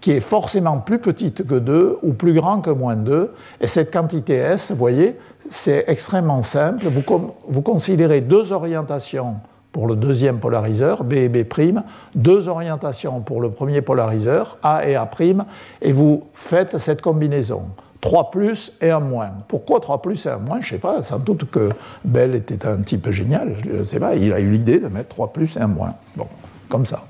[0.00, 3.32] qui est forcément plus petite que 2 ou plus grand que moins 2.
[3.60, 5.16] Et cette quantité S, vous voyez,
[5.48, 6.86] c'est extrêmement simple.
[6.88, 7.02] Vous,
[7.46, 9.36] vous, considérez deux orientations
[9.70, 11.46] pour le deuxième polariseur, B et B',
[12.16, 15.08] deux orientations pour le premier polariseur, A et A',
[15.80, 17.70] et vous faites cette combinaison.
[18.02, 19.30] 3 plus et 1 moins.
[19.48, 20.60] Pourquoi 3 plus et 1 moins?
[20.60, 21.70] Je ne sais pas, sans doute que
[22.04, 25.08] Bell était un type génial, je ne sais pas, il a eu l'idée de mettre
[25.08, 25.94] 3 plus et 1 moins.
[26.16, 26.26] Bon,
[26.68, 27.04] comme ça.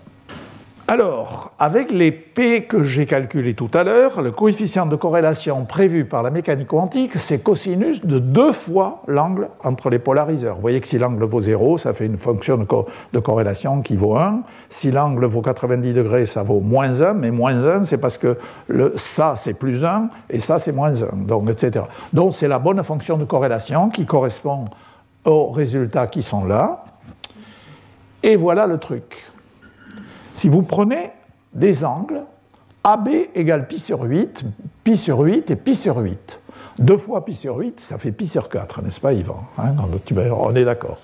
[0.89, 6.05] Alors, avec les P que j'ai calculés tout à l'heure, le coefficient de corrélation prévu
[6.05, 10.57] par la mécanique quantique, c'est cosinus de deux fois l'angle entre les polariseurs.
[10.57, 14.17] Vous voyez que si l'angle vaut 0, ça fait une fonction de, corrélation qui vaut
[14.17, 14.41] 1.
[14.69, 18.37] Si l'angle vaut 90 degrés, ça vaut moins 1, mais moins 1, c'est parce que
[18.67, 21.87] le, ça, c'est plus 1, et ça, c'est moins 1, donc, etc.
[22.13, 24.65] Donc, c'est la bonne fonction de corrélation qui correspond
[25.25, 26.85] aux résultats qui sont là.
[28.25, 29.32] Et voilà le truc.
[30.35, 31.11] Si vous prenez
[31.53, 32.23] des angles,
[32.85, 34.45] AB égale pi sur 8,
[34.83, 36.41] pi sur 8 et pi sur 8.
[36.79, 39.45] Deux fois pi sur 8, ça fait pi sur 4, n'est-ce pas, Yvan?
[39.59, 39.75] Hein,
[40.39, 41.01] On est d'accord.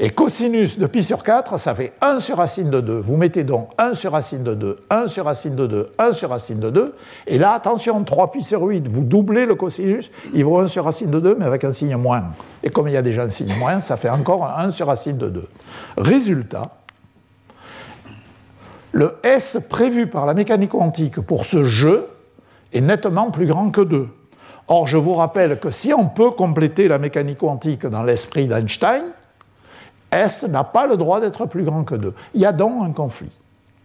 [0.00, 2.98] Et cosinus de pi sur 4, ça fait 1 sur racine de 2.
[2.98, 6.30] Vous mettez donc 1 sur racine de 2, 1 sur racine de 2, 1 sur
[6.30, 6.94] racine de 2.
[7.28, 10.84] Et là, attention, 3 pi sur 8, vous doublez le cosinus, il vaut 1 sur
[10.84, 12.24] racine de 2, mais avec un signe moins.
[12.64, 15.18] Et comme il y a déjà un signe moins, ça fait encore 1 sur racine
[15.18, 15.48] de 2.
[15.98, 16.81] Résultat,
[18.92, 22.06] le S prévu par la mécanique quantique pour ce jeu
[22.72, 24.08] est nettement plus grand que 2.
[24.68, 29.04] Or, je vous rappelle que si on peut compléter la mécanique quantique dans l'esprit d'Einstein,
[30.10, 32.14] S n'a pas le droit d'être plus grand que 2.
[32.34, 33.32] Il y a donc un conflit.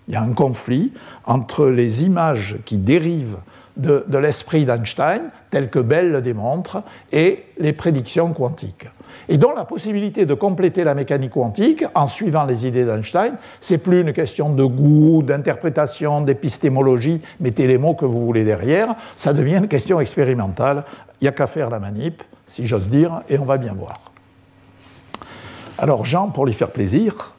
[0.08, 0.94] Il y a un conflit
[1.26, 3.38] entre les images qui dérivent
[3.78, 8.88] de, l'esprit d'Einstein, telles que Bell le démontre, et les prédictions quantiques
[9.30, 13.78] et dont la possibilité de compléter la mécanique quantique en suivant les idées d'Einstein, c'est
[13.78, 19.34] plus une question de goût, d'interprétation, d'épistémologie, mettez les mots que vous voulez derrière, ça
[19.34, 20.84] devient une question expérimentale.
[21.20, 24.00] Il n'y a qu'à faire la manip, si j'ose dire, et on va bien voir.
[25.78, 27.32] Alors Jean, pour lui faire plaisir,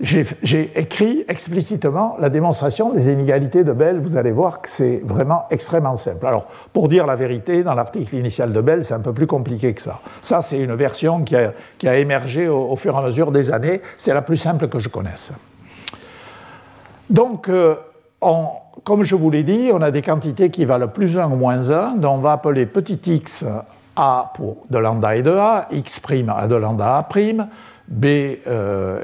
[0.00, 3.98] j'ai écrit explicitement la démonstration des inégalités de Bell.
[3.98, 6.24] Vous allez voir que c'est vraiment extrêmement simple.
[6.24, 9.74] Alors, pour dire la vérité, dans l'article initial de Bell, c'est un peu plus compliqué
[9.74, 9.98] que ça.
[10.22, 13.80] Ça, c'est une version qui a, émergé au, fur et à mesure des années.
[13.96, 15.32] C'est la plus simple que je connaisse.
[17.10, 17.74] Donc, euh,
[18.84, 21.70] comme je vous l'ai dit, on a des quantités qui valent plus 1 ou moins
[21.70, 23.44] 1, dont on va appeler petit x
[23.96, 27.08] a pour de lambda et de a, x' à de lambda a',
[27.88, 29.02] BY euh,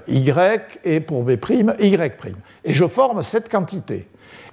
[0.84, 2.36] et pour B', Y'.
[2.64, 4.06] Et je forme cette quantité.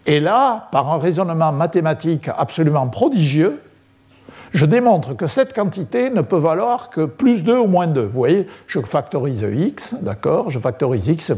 [0.06, 3.60] Et là, par un raisonnement mathématique absolument prodigieux,
[4.54, 8.02] je démontre que cette quantité ne peut valoir que plus 2 ou moins 2.
[8.02, 11.32] Vous voyez, je factorise x, d'accord Je factorise x',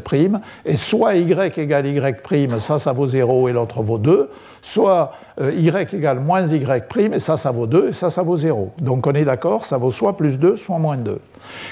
[0.65, 4.31] et soit y égale y', ça, ça vaut 0 et l'autre vaut 2,
[4.63, 8.37] soit euh, y égale moins y', et ça, ça vaut 2, et ça, ça vaut
[8.37, 8.73] 0.
[8.79, 11.19] Donc on est d'accord, ça vaut soit plus 2, soit moins 2.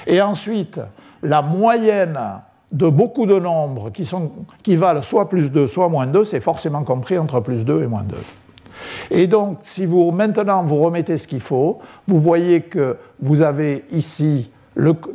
[0.06, 0.80] Et ensuite,
[1.24, 2.20] la moyenne
[2.72, 7.18] de beaucoup de nombres qui, valent soit plus 2, soit moins 2, c'est forcément compris
[7.18, 8.16] entre plus 2 et moins 2.
[9.12, 13.86] Et donc, si vous maintenant vous remettez ce qu'il faut, vous voyez que vous avez
[13.92, 14.50] ici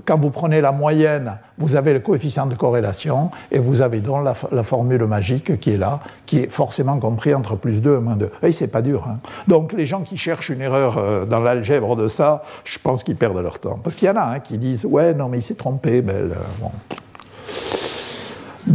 [0.04, 4.26] quand vous prenez la moyenne, vous avez le coefficient de corrélation et vous avez donc
[4.52, 8.16] la, formule magique qui est là, qui est forcément compris entre plus 2 et moins
[8.16, 8.30] 2.
[8.42, 9.06] Et c'est pas dur.
[9.08, 9.18] Hein.
[9.48, 13.16] Donc les gens qui cherchent une erreur euh, dans l'algèbre de ça, je pense qu'ils
[13.16, 13.78] perdent leur temps.
[13.82, 16.02] Parce qu'il y en a hein, qui disent Ouais, non, mais il s'est trompé.
[16.02, 16.34] Belle.
[16.60, 16.70] Bon.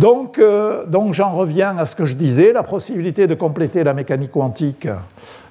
[0.01, 3.93] Donc, euh, donc j'en reviens à ce que je disais, la possibilité de compléter la
[3.93, 4.87] mécanique quantique,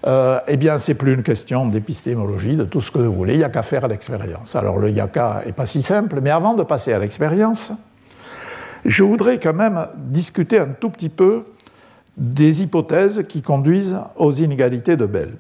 [0.04, 3.38] euh, eh bien, c'est plus une question d'épistémologie, de tout ce que vous voulez, il
[3.38, 4.56] n'y a qu'à faire à l'expérience.
[4.56, 7.72] Alors, le yaka n'est pas si simple, mais avant de passer à l'expérience,
[8.84, 11.44] je voudrais quand même discuter un tout petit peu
[12.16, 15.30] des hypothèses qui conduisent aux inégalités de Bell.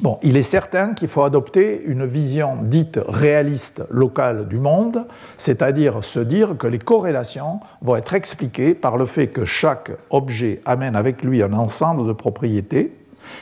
[0.00, 6.02] Bon, il est certain qu'il faut adopter une vision dite réaliste locale du monde, c'est-à-dire
[6.02, 10.96] se dire que les corrélations vont être expliquées par le fait que chaque objet amène
[10.96, 12.96] avec lui un ensemble de propriétés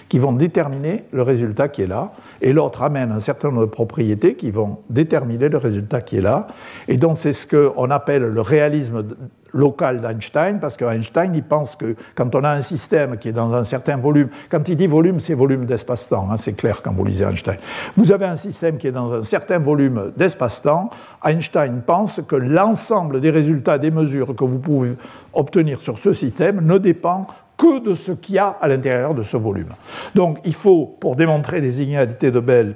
[0.08, 3.70] qui vont déterminer le résultat qui est là, et l'autre amène un certain nombre de
[3.70, 6.48] propriétés qui vont déterminer le résultat qui est là.
[6.88, 9.04] Et donc c'est ce qu'on appelle le réalisme
[9.52, 13.52] local d'Einstein, parce qu'Einstein, il pense que quand on a un système qui est dans
[13.54, 17.04] un certain volume, quand il dit volume, c'est volume d'espace-temps, hein, c'est clair quand vous
[17.04, 17.56] lisez Einstein.
[17.96, 20.90] Vous avez un système qui est dans un certain volume d'espace-temps,
[21.24, 24.96] Einstein pense que l'ensemble des résultats des mesures que vous pouvez
[25.32, 29.22] obtenir sur ce système ne dépend que de ce qu'il y a à l'intérieur de
[29.22, 29.70] ce volume.
[30.14, 32.74] Donc il faut, pour démontrer les inégalités de Bell,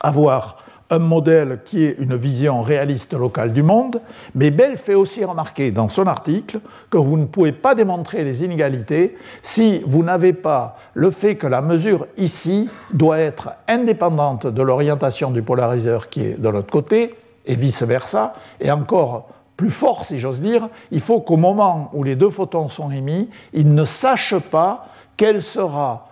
[0.00, 0.56] avoir
[0.90, 4.00] un modèle qui est une vision réaliste locale du monde,
[4.34, 6.58] mais Bell fait aussi remarquer dans son article
[6.90, 11.46] que vous ne pouvez pas démontrer les inégalités si vous n'avez pas le fait que
[11.46, 17.14] la mesure ici doit être indépendante de l'orientation du polariseur qui est de l'autre côté,
[17.46, 22.16] et vice-versa, et encore plus fort si j'ose dire, il faut qu'au moment où les
[22.16, 26.09] deux photons sont émis, ils ne sachent pas quelle sera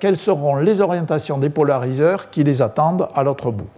[0.00, 3.68] quelles seront les orientations des polariseurs qui les attendent à l'autre bout.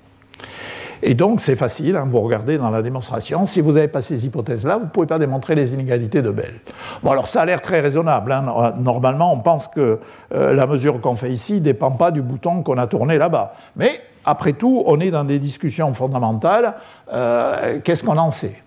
[1.03, 4.27] Et donc, c'est facile, hein, vous regardez dans la démonstration, si vous n'avez pas ces
[4.27, 6.61] hypothèses-là, vous ne pouvez pas démontrer les inégalités de Bell.
[7.03, 8.33] Bon, alors ça a l'air très raisonnable.
[8.33, 8.75] Hein.
[8.79, 9.99] Normalement, on pense que
[10.35, 13.55] euh, la mesure qu'on fait ici ne dépend pas du bouton qu'on a tourné là-bas.
[13.77, 16.75] Mais, après tout, on est dans des discussions fondamentales.
[17.11, 18.61] Euh, qu'est-ce qu'on en sait?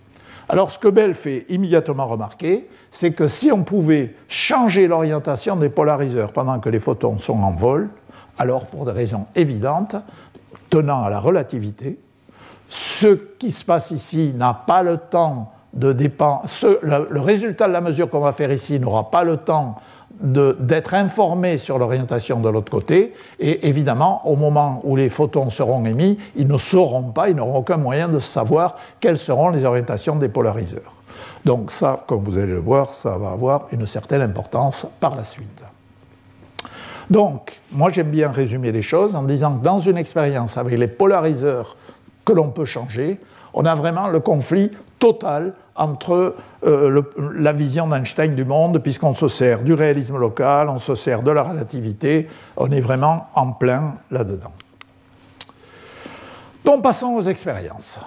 [0.49, 5.69] Alors, ce que Bell fait immédiatement remarquer, c'est que si on pouvait changer l'orientation des
[5.69, 7.89] polariseurs pendant que les photons sont en vol,
[8.37, 9.95] alors pour des raisons évidentes,
[10.69, 11.97] tenant à la relativité,
[12.69, 16.43] ce qui se passe ici n'a pas le temps de dépendre,
[16.83, 19.77] le, résultat de la mesure qu'on va faire ici n'aura pas le temps
[20.21, 25.83] d'être informé sur l'orientation de l'autre côté, et évidemment, au moment où les photons seront
[25.83, 30.15] émis, ils ne sauront pas, ils n'auront aucun moyen de savoir quelles seront les orientations
[30.15, 30.93] des polariseurs.
[31.45, 35.23] Donc ça, comme vous allez le voir, ça va avoir une certaine importance par la
[35.23, 35.63] suite.
[37.09, 40.87] Donc, moi j'aime bien résumer les choses en disant que dans une expérience avec les
[40.87, 41.75] polariseurs
[42.23, 43.19] que l'on peut changer,
[43.53, 47.01] on a vraiment le conflit total entre euh,
[47.35, 51.31] la vision d'Einstein du monde, puisqu'on se sert du réalisme local, on se sert de
[51.31, 54.51] la relativité, on est vraiment en plein là-dedans.
[56.63, 57.99] Donc passons aux expériences.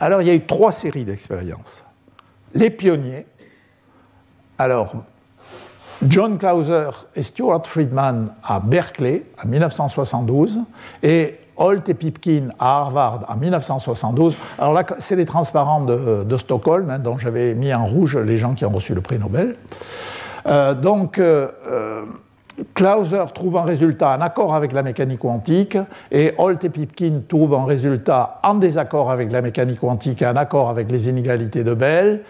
[0.00, 1.82] Alors, il y a eu trois séries d'expériences.
[2.54, 3.26] Les pionniers,
[4.58, 4.94] alors
[6.06, 10.60] John Clauser et Stuart Friedman à Berkeley en 1972
[11.02, 14.36] et Holt et Pipkin à Harvard en 1972.
[14.58, 18.54] Alors là, c'est les transparents de, Stockholm, hein, dont j'avais mis en rouge les gens
[18.54, 19.56] qui ont reçu le prix Nobel.
[20.46, 22.04] Euh, donc, euh, euh,
[22.74, 25.76] Clauser trouve un résultat en accord avec la mécanique quantique
[26.10, 30.36] et Holt et Pipkin trouvent un résultat en désaccord avec la mécanique quantique et en
[30.36, 32.22] accord avec les inégalités de Bell.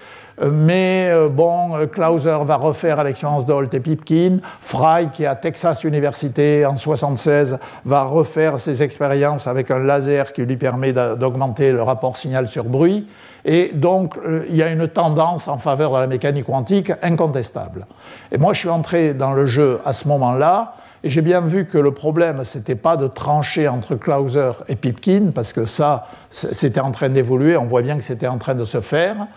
[0.42, 4.38] Mais euh, bon, Clauser va refaire l'expérience de Holt et Pipkin.
[4.60, 10.32] Fry, qui est à Texas University en 1976, va refaire ses expériences avec un laser
[10.32, 13.06] qui lui permet d'augmenter le rapport signal sur bruit.
[13.48, 17.86] Et donc, euh, il y a une tendance en faveur de la mécanique quantique incontestable.
[18.32, 21.66] Et moi, je suis entré dans le jeu à ce moment-là, et j'ai bien vu
[21.66, 26.08] que le problème, ce n'était pas de trancher entre Clauser et Pipkin, parce que ça,
[26.32, 29.28] c'était en train d'évoluer, on voit bien que c'était en train de se faire.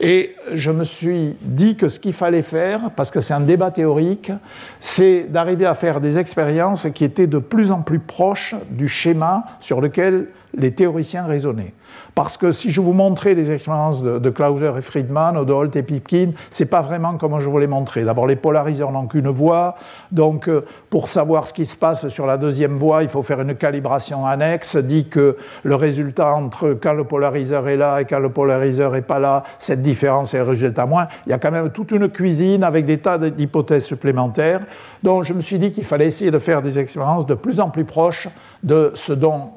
[0.00, 3.70] Et je me suis dit que ce qu'il fallait faire, parce que c'est un débat
[3.70, 4.32] théorique,
[4.80, 9.44] c'est d'arriver à faire des expériences qui étaient de plus en plus proches du schéma
[9.60, 11.74] sur lequel les théoriciens raisonnaient.
[12.14, 15.82] Parce que si je vous montrais les expériences de, Clauser et Friedman de Holt et
[15.82, 18.04] Pipkin, c'est pas vraiment comme je vous l'ai montré.
[18.04, 19.76] D'abord, les polariseurs n'ont qu'une voie,
[20.10, 23.40] donc euh, pour savoir ce qui se passe sur la deuxième voie, il faut faire
[23.40, 28.18] une calibration annexe, dit que le résultat entre quand le polariseur est là et quand
[28.18, 31.06] le polariseur n'est pas là, cette différence est le résultat moins.
[31.26, 34.62] Il y a quand même toute une cuisine avec des tas d'hypothèses supplémentaires.
[35.02, 37.70] Donc je me suis dit qu'il fallait essayer de faire des expériences de plus en
[37.70, 38.28] plus proches
[38.62, 39.50] de ce dont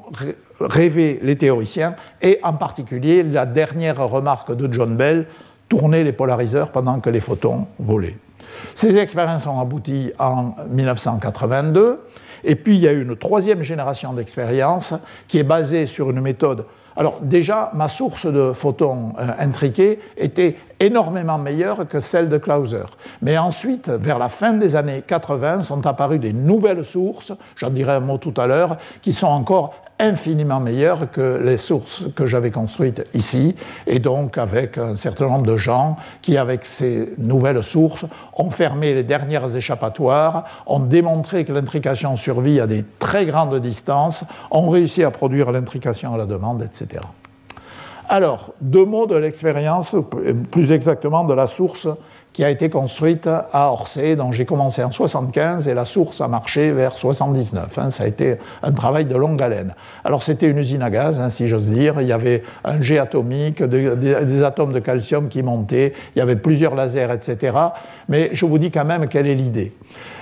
[0.62, 5.26] rêvaient les théoriciens, et en particulier la dernière remarque de John Bell,
[5.68, 8.16] tourner les polariseurs pendant que les photons volaient.
[8.74, 12.00] Ces expériences ont abouti en 1982,
[12.44, 14.94] et puis il y a eu une troisième génération d'expériences
[15.28, 16.64] qui est basée sur une méthode
[16.96, 22.84] alors déjà, ma source de photons euh, intriqués était énormément meilleure que celle de Clauser.
[23.22, 27.92] Mais ensuite, vers la fin des années 80, sont apparues des nouvelles sources, j'en dirai
[27.92, 32.50] un mot tout à l'heure, qui sont encore infiniment meilleures que les sources que j'avais
[32.50, 33.54] construites ici,
[33.86, 38.94] et donc avec un certain nombre de gens qui, avec ces nouvelles sources, ont fermé
[38.94, 45.04] les dernières échappatoires, ont démontré que l'intrication survit à des très grandes distances, ont réussi
[45.04, 47.00] à produire l'intrication à la demande, etc.
[48.08, 49.96] Alors, deux mots de l'expérience,
[50.50, 51.88] plus exactement de la source
[52.32, 56.28] qui a été construite à Orsay, dont j'ai commencé en 75 et la source a
[56.28, 57.78] marché vers 79.
[57.78, 57.90] Hein.
[57.90, 59.74] ça a été un travail de longue haleine.
[60.04, 62.00] Alors c'était une usine à gaz, hein, si j'ose dire.
[62.00, 66.36] Il y avait un jet atomique, des atomes de calcium qui montaient, il y avait
[66.36, 67.56] plusieurs lasers, etc.
[68.08, 69.72] Mais je vous dis quand même quelle est l'idée.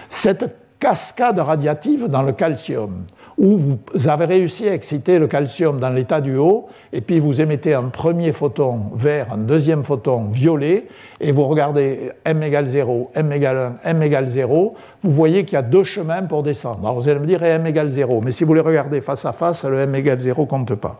[0.08, 3.04] Cette cascade radiative dans le calcium,
[3.40, 7.40] où vous avez réussi à exciter le calcium dans l'état du haut, et puis vous
[7.40, 10.86] émettez un premier photon vert, un deuxième photon violet,
[11.22, 15.54] et vous regardez m égale 0, m égale 1, m égale 0, vous voyez qu'il
[15.54, 16.80] y a deux chemins pour descendre.
[16.82, 19.32] Alors vous allez me dire m égale 0, mais si vous les regardez face à
[19.32, 20.98] face, le m égale 0 compte pas.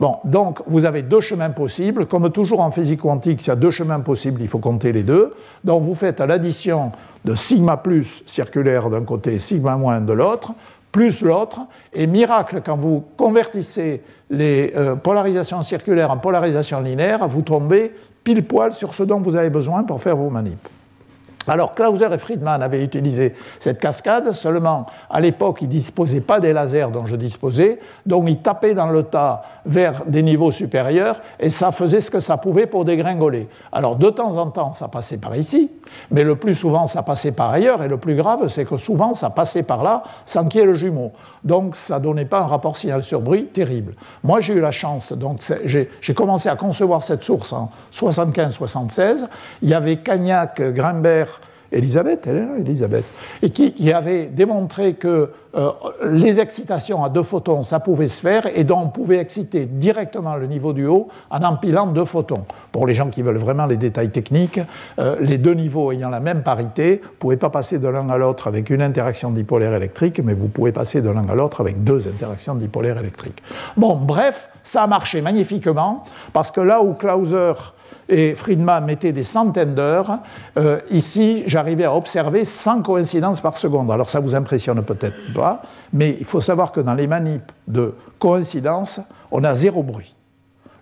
[0.00, 2.06] Bon, donc vous avez deux chemins possibles.
[2.06, 5.02] Comme toujours en physique quantique, s'il y a deux chemins possibles, il faut compter les
[5.02, 5.34] deux.
[5.62, 6.92] Donc vous faites l'addition
[7.24, 10.52] de sigma plus circulaire d'un côté, sigma moins de l'autre,
[10.94, 17.42] plus l'autre, et miracle, quand vous convertissez les euh, polarisations circulaires en polarisations linéaires, vous
[17.42, 17.92] tombez
[18.22, 20.68] pile poil sur ce dont vous avez besoin pour faire vos manips.
[21.48, 26.40] Alors Clauser et Friedman avaient utilisé cette cascade, seulement à l'époque ils ne disposaient pas
[26.40, 31.20] des lasers dont je disposais, donc ils tapaient dans le tas vers des niveaux supérieurs.
[31.40, 33.48] Et ça faisait ce que ça pouvait pour dégringoler.
[33.72, 35.70] Alors de temps en temps ça passait par ici,
[36.10, 39.14] mais le plus souvent ça passait par ailleurs et le plus grave c'est que souvent
[39.14, 41.12] ça passait par là sans qu'il y ait le jumeau.
[41.42, 43.94] Donc ça ne donnait pas un rapport signal sur bruit terrible.
[44.22, 49.26] Moi j'ai eu la chance, donc j'ai commencé à concevoir cette source en 75-76.
[49.62, 51.40] Il y avait Cagnac, Grimbert,
[51.74, 53.04] Elisabeth, elle est là, Elisabeth,
[53.42, 55.70] et qui, avait démontré que euh,
[56.12, 60.36] les excitations à deux photons, ça pouvait se faire, et donc on pouvait exciter directement
[60.36, 62.44] le niveau du haut en empilant deux photons.
[62.70, 64.60] Pour les gens qui veulent vraiment les détails techniques,
[65.00, 68.08] euh, les deux niveaux ayant la même parité, vous ne pouvez pas passer de l'un
[68.08, 71.60] à l'autre avec une interaction dipolaire électrique, mais vous pouvez passer de l'un à l'autre
[71.60, 73.42] avec deux interactions dipolaires électriques.
[73.76, 77.54] Bon, bref, ça a marché magnifiquement, parce que là où Clauser
[78.08, 80.18] et Friedman mettait des centaines d'heures.
[80.58, 83.90] Euh, ici, j'arrivais à observer 100 coïncidences par seconde.
[83.90, 87.94] Alors ça vous impressionne peut-être pas, mais il faut savoir que dans les manips de
[88.18, 89.00] coïncidence,
[89.30, 90.14] on a zéro bruit.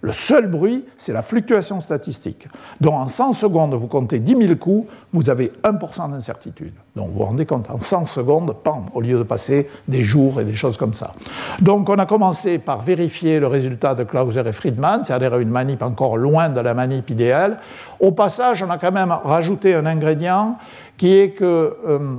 [0.03, 2.48] Le seul bruit, c'est la fluctuation statistique.
[2.80, 6.72] Donc en 100 secondes, vous comptez 10 000 coups, vous avez 1% d'incertitude.
[6.96, 10.40] Donc vous vous rendez compte, en 100 secondes, pam, au lieu de passer des jours
[10.40, 11.12] et des choses comme ça.
[11.61, 15.82] Donc on a commencé par vérifier le résultat de Clauser et Friedman, c'est-à-dire une manip
[15.82, 17.59] encore loin de la manip idéale.
[18.00, 20.59] Au passage, on a quand même rajouté un ingrédient
[20.96, 21.76] qui est que...
[21.86, 22.16] Euh,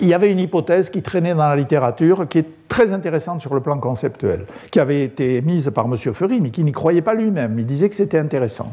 [0.00, 3.54] il y avait une hypothèse qui traînait dans la littérature, qui est très intéressante sur
[3.54, 5.96] le plan conceptuel, qui avait été mise par M.
[5.96, 7.58] Ferry, mais qui n'y croyait pas lui-même.
[7.58, 8.72] Il disait que c'était intéressant.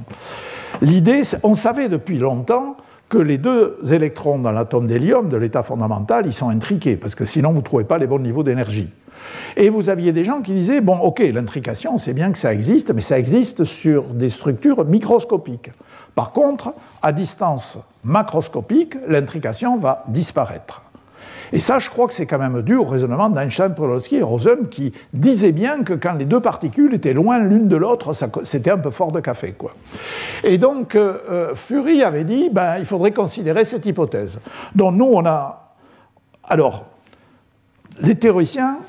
[0.81, 2.77] L'idée, on savait depuis longtemps
[3.09, 7.25] que les deux électrons dans l'atome d'hélium, de l'état fondamental, ils sont intriqués, parce que
[7.25, 8.89] sinon vous ne trouvez pas les bons niveaux d'énergie.
[9.55, 12.93] Et vous aviez des gens qui disaient, bon, ok, l'intrication, c'est bien que ça existe,
[12.93, 15.71] mais ça existe sur des structures microscopiques.
[16.15, 20.81] Par contre, à distance macroscopique, l'intrication va disparaître.
[21.53, 24.67] Et ça, je crois que c'est quand même dû au raisonnement d'Einstein, Podolsky et Rosen
[24.69, 28.77] qui disaient bien que quand les deux particules étaient loin l'une de l'autre, c'était un
[28.77, 29.53] peu fort de café.
[29.57, 29.73] Quoi.
[30.43, 34.41] Et donc, euh, euh, Fury avait dit ben, il faudrait considérer cette hypothèse.
[34.75, 35.73] Donc, nous, on a.
[36.43, 36.85] Alors,
[38.01, 38.79] les théoriciens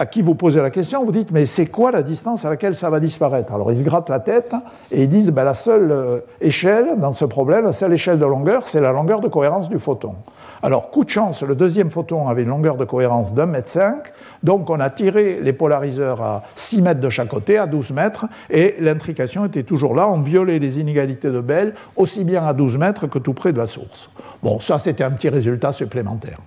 [0.00, 2.74] à qui vous posez la question, vous dites mais c'est quoi la distance à laquelle
[2.74, 3.52] ça va disparaître?
[3.52, 4.54] Alors ils se grattent la tête
[4.90, 8.24] et ils disent ben, la seule euh, échelle dans ce problème, la seule échelle de
[8.24, 10.14] longueur, c'est la longueur de cohérence du photon.
[10.62, 14.12] Alors, coup de chance, le deuxième photon avait une longueur de cohérence d'un mètre cinq,
[14.42, 18.26] donc on a tiré les polariseurs à 6 mètres de chaque côté, à 12 mètres,
[18.50, 20.06] et l'intrication était toujours là.
[20.08, 23.58] On violait les inégalités de Bell aussi bien à 12 mètres que tout près de
[23.58, 24.10] la source.
[24.42, 26.38] Bon, ça c'était un petit résultat supplémentaire.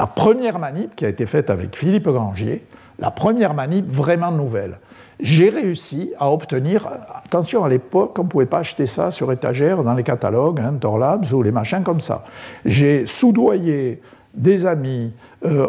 [0.00, 2.64] La première manip qui a été faite avec Philippe Grangier,
[3.00, 4.78] la première manip vraiment nouvelle,
[5.20, 6.88] j'ai réussi à obtenir,
[7.22, 10.72] attention à l'époque, on ne pouvait pas acheter ça sur étagère dans les catalogues, hein,
[10.80, 12.24] Torlabs ou les machins comme ça.
[12.64, 14.00] J'ai soudoyé
[14.32, 15.12] des amis,
[15.44, 15.66] euh,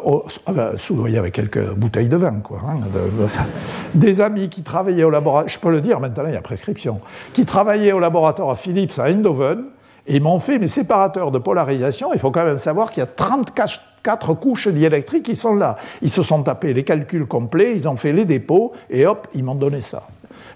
[0.78, 2.80] soudoyé avec quelques bouteilles de vin, quoi, hein,
[3.94, 7.02] des amis qui travaillaient au laboratoire, je peux le dire maintenant, il y a prescription,
[7.34, 9.66] qui travaillaient au laboratoire Philips à Eindhoven,
[10.08, 12.14] et m'ont fait mes séparateurs de polarisation.
[12.14, 13.91] Il faut quand même savoir qu'il y a 34
[14.40, 15.78] couches diélectriques qui sont là.
[16.02, 19.44] Ils se sont tapés les calculs complets, ils ont fait les dépôts, et hop, ils
[19.44, 20.08] m'ont donné ça.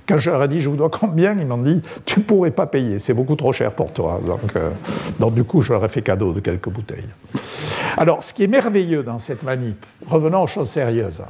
[0.07, 2.67] Quand je leur ai dit je vous dois combien, ils m'ont dit tu pourrais pas
[2.67, 4.19] payer, c'est beaucoup trop cher pour toi.
[4.25, 4.69] Donc, euh,
[5.19, 7.09] donc, du coup, je leur ai fait cadeau de quelques bouteilles.
[7.97, 11.21] Alors, ce qui est merveilleux dans cette manip, revenons aux choses sérieuses.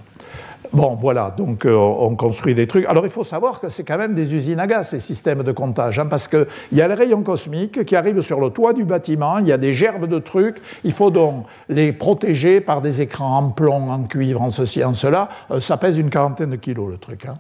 [0.74, 2.86] Bon, voilà, donc euh, on construit des trucs.
[2.86, 5.52] Alors il faut savoir que c'est quand même des usines à gaz, ces systèmes de
[5.52, 8.84] comptage, hein, parce qu'il y a les rayons cosmiques qui arrivent sur le toit du
[8.84, 13.02] bâtiment, il y a des gerbes de trucs, il faut donc les protéger par des
[13.02, 15.30] écrans en plomb, en cuivre, en ceci, en cela.
[15.52, 17.26] Euh, ça pèse une quarantaine de kilos, le truc.
[17.26, 17.36] Hein.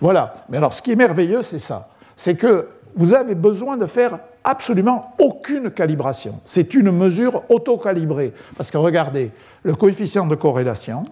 [0.00, 1.88] Voilà, mais alors ce qui est merveilleux, c'est ça.
[2.16, 6.40] C'est que vous avez besoin de faire absolument aucune calibration.
[6.44, 8.32] C'est une mesure auto-calibrée.
[8.56, 9.30] Parce que regardez,
[9.62, 11.04] le coefficient de corrélation,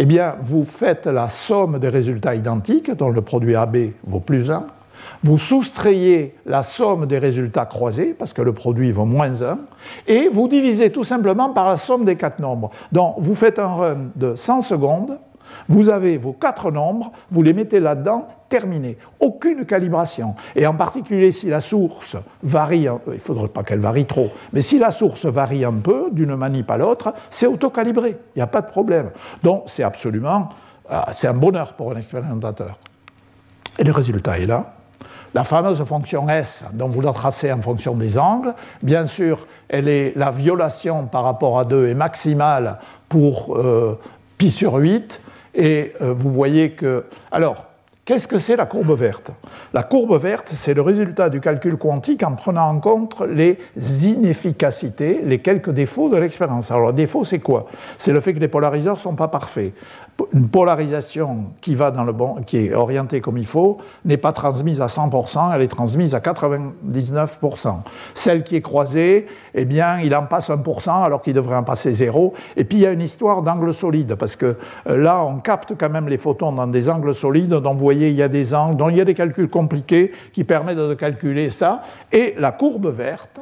[0.00, 3.76] eh bien, vous faites la somme des résultats identiques, dont le produit AB
[4.06, 4.64] vaut plus 1,
[5.24, 9.58] vous soustrayez la somme des résultats croisés, parce que le produit vaut moins 1,
[10.06, 12.70] et vous divisez tout simplement par la somme des quatre nombres.
[12.92, 15.18] Donc vous faites un run de 100 secondes,
[15.68, 18.98] vous avez vos quatre nombres, vous les mettez là-dedans, terminé.
[19.20, 20.34] Aucune calibration.
[20.56, 24.62] Et en particulier si la source varie, il ne faudrait pas qu'elle varie trop, mais
[24.62, 28.46] si la source varie un peu d'une manip à l'autre, c'est autocalibré, il n'y a
[28.46, 29.10] pas de problème.
[29.42, 30.48] Donc c'est absolument,
[30.90, 32.78] euh, c'est un bonheur pour un expérimentateur.
[33.78, 34.74] Et le résultat est là.
[35.34, 39.88] La fameuse fonction S, dont vous la tracez en fonction des angles, bien sûr, elle
[39.88, 42.78] est, la violation par rapport à 2 est maximale
[43.08, 43.98] pour euh,
[44.38, 45.20] pi sur 8,
[45.54, 47.04] et euh, vous voyez que.
[47.30, 47.67] Alors,
[48.08, 49.32] qu'est-ce que c'est la courbe verte?
[49.74, 55.20] La courbe verte, c'est le résultat du calcul quantique en prenant en compte les inefficacités,
[55.22, 56.70] les quelques défauts de l'expérience.
[56.70, 57.66] Alors, le défaut, c'est quoi?
[57.98, 59.74] C'est le fait que les polariseurs ne sont pas parfaits
[60.32, 62.14] une polarisation qui, va dans le
[62.44, 66.18] qui est orientée comme il faut n'est pas transmise à 100%, elle est transmise à
[66.18, 67.74] 99%.
[68.14, 71.92] Celle qui est croisée, eh bien, il en passe 1% alors qu'il devrait en passer
[71.92, 72.34] 0.
[72.56, 74.56] Et puis il y a une histoire d'angle solide, parce que
[74.88, 78.08] euh, là, on capte quand même les photons dans des angles solides, dont vous voyez,
[78.08, 80.94] il y a des angles, dont il y a des calculs compliqués qui permettent de
[80.94, 81.82] calculer ça.
[82.12, 83.40] Et la courbe verte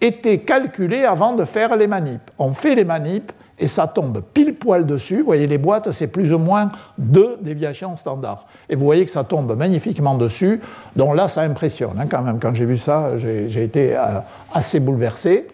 [0.00, 2.30] était calculée avant de faire les manips.
[2.38, 3.32] On fait les manips
[3.62, 5.18] et ça tombe pile poil dessus.
[5.18, 8.44] Vous voyez, les boîtes, c'est plus ou moins deux déviations standards.
[8.68, 10.60] Et vous voyez que ça tombe magnifiquement dessus.
[10.96, 12.40] Donc là, ça impressionne hein, quand même.
[12.40, 14.18] Quand j'ai vu ça, j'ai été euh,
[14.52, 15.46] assez bouleversé.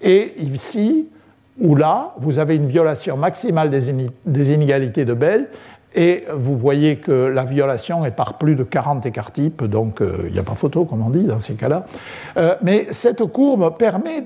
[0.00, 1.08] Et ici,
[1.58, 5.48] ou là, vous avez une violation maximale des, inégalités de Bell.
[5.92, 10.26] Et vous voyez que la violation est par plus de 40 écarts types, donc euh,
[10.26, 11.86] il n'y a pas photo, comme on dit, dans ces cas-là.
[12.36, 14.22] Euh, mais cette courbe permet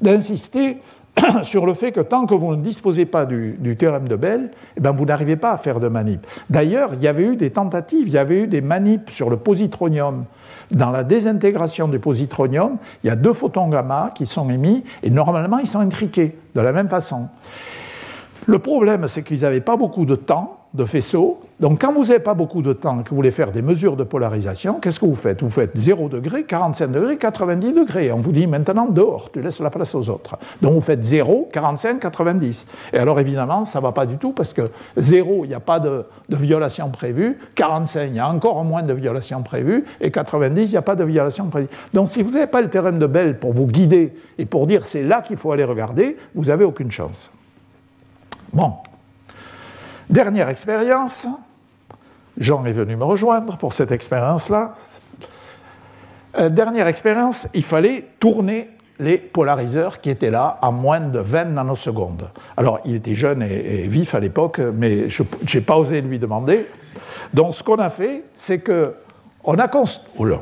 [0.00, 0.78] d'insister
[1.42, 4.80] sur le fait que tant que vous ne disposez pas du, théorème de Bell, eh
[4.80, 6.26] ben, vous n'arrivez pas à faire de manip.
[6.50, 9.36] D'ailleurs, il y avait eu des tentatives, il y avait eu des manips sur le
[9.36, 10.24] positronium.
[10.70, 15.10] Dans la désintégration du positronium, il y a deux photons gamma qui sont émis et
[15.10, 17.28] normalement ils sont intriqués de la même façon.
[18.46, 21.40] Le problème, c'est qu'ils n'avaient pas beaucoup de temps de faisceau.
[21.60, 23.96] Donc, quand vous n'avez pas beaucoup de temps et que vous voulez faire des mesures
[23.96, 25.42] de polarisation, qu'est-ce que vous faites?
[25.42, 28.12] Vous faites 0 degré, 45 degrés, 90 degrés.
[28.12, 30.36] On vous dit maintenant dehors, tu laisses la place aux autres.
[30.62, 32.68] Donc, vous faites 0, 45, 90.
[32.92, 35.60] Et alors, évidemment, ça ne va pas du tout parce que 0, il n'y a
[35.60, 37.38] pas de, violation prévue.
[37.54, 39.84] 45, il y a encore moins de violations prévues.
[40.00, 41.68] Et 90, il n'y a pas de violation prévue.
[41.94, 44.84] Donc, si vous n'avez pas le théorème de Bell pour vous guider et pour dire
[44.84, 47.32] c'est là qu'il faut aller regarder, vous n'avez aucune chance.
[48.52, 48.74] Bon,
[50.10, 51.26] Dernière expérience,
[52.38, 54.72] Jean est venu me rejoindre pour cette expérience-là.
[56.38, 61.44] Euh, dernière expérience, il fallait tourner les polariseurs qui étaient là à moins de 20
[61.46, 62.30] nanosecondes.
[62.56, 65.22] Alors, il était jeune et, vif à l'époque, mais je
[65.54, 66.66] n'ai pas osé lui demander.
[67.34, 68.94] Donc, ce qu'on a fait, c'est que
[69.44, 70.32] on a construit.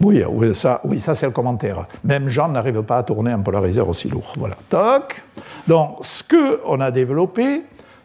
[0.00, 0.22] Oui,
[0.54, 0.80] ça,
[1.14, 1.86] c'est le commentaire.
[2.04, 4.32] Même Jean n'arrive pas à tourner un polariseur aussi lourd.
[4.36, 4.56] Voilà.
[4.68, 5.22] Toc.
[5.66, 7.62] Donc, ce qu'on a développé,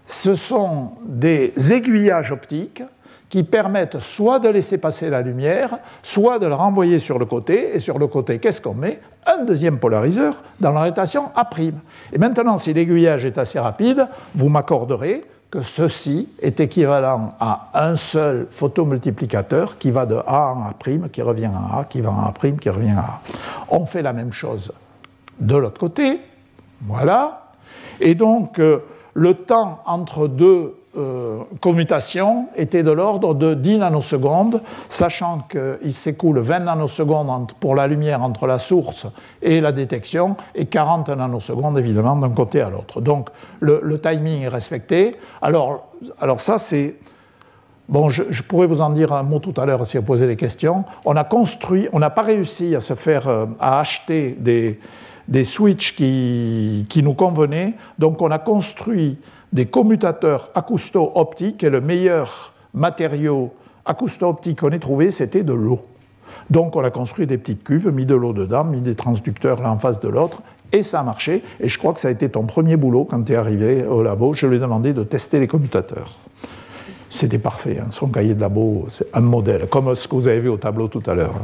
[0.08, 2.84] ce sont des aiguillages optiques
[3.30, 7.76] qui permettent soit de laisser passer la lumière, soit de le renvoyer sur le côté.
[7.76, 9.00] Et sur le côté, qu'est-ce qu'on met?
[9.26, 11.50] Un deuxième polariseur dans l'orientation A'.
[12.12, 15.24] Et maintenant, si l'aiguillage est assez rapide, vous m'accorderez
[15.54, 21.22] que ceci est équivalent à un seul photomultiplicateur qui va de A en A', qui
[21.22, 23.22] revient à A, qui va en A', qui revient à A.
[23.70, 24.72] On fait la même chose
[25.39, 26.22] de l'autre côté.
[26.82, 27.51] Voilà.
[27.99, 28.80] Et donc, euh,
[29.14, 36.39] le temps entre deux euh, commutations était de l'ordre de 10 nanosecondes, sachant qu'il s'écoule
[36.39, 39.08] 20 nanosecondes pour la lumière entre la source
[39.41, 43.02] et la détection, et 40 nanosecondes évidemment d'un côté à l'autre.
[43.02, 43.30] Donc
[43.60, 45.18] le, timing est respecté.
[45.41, 45.88] Alors,
[46.22, 46.96] alors ça, c'est.
[47.89, 50.38] Bon, je, pourrais vous en dire un mot tout à l'heure si vous posez des
[50.38, 50.86] questions.
[51.06, 54.80] On a construit, on n'a pas réussi à se faire, euh, à acheter des,
[55.28, 57.74] des switches qui, nous convenaient.
[58.00, 59.18] Donc on a construit
[59.54, 63.54] des commutateurs acousto-optiques et le meilleur matériau
[63.86, 65.82] acousto-optique qu'on ait trouvé, c'était de l'eau.
[66.49, 69.72] Donc on a construit des petites cuves, mis de l'eau dedans, mis des transducteurs l'un
[69.72, 70.41] en face de l'autre,
[70.72, 71.43] et ça a marché.
[71.60, 74.01] Et je crois que ça a été ton premier boulot quand tu es arrivé au
[74.01, 74.34] labo.
[74.34, 76.18] Je lui ai demandé de tester les commutateurs.
[77.12, 77.88] C'était parfait, hein.
[77.91, 80.88] son cahier de labo, c'est un modèle, comme ce que vous avez vu au tableau
[80.88, 81.36] tout à l'heure.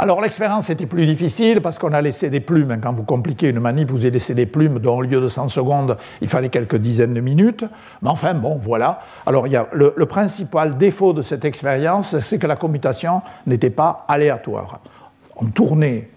[0.00, 2.78] Alors l'expérience était plus difficile parce qu'on a laissé des plumes.
[2.80, 5.48] Quand vous compliquez une manip, vous avez laissé des plumes dont au lieu de 100
[5.48, 7.64] secondes, il fallait quelques dizaines de minutes.
[8.02, 9.00] Mais enfin, bon, voilà.
[9.26, 13.70] Alors il y a le, principal défaut de cette expérience, c'est que la commutation n'était
[13.70, 14.80] pas aléatoire.
[15.34, 16.08] On tournait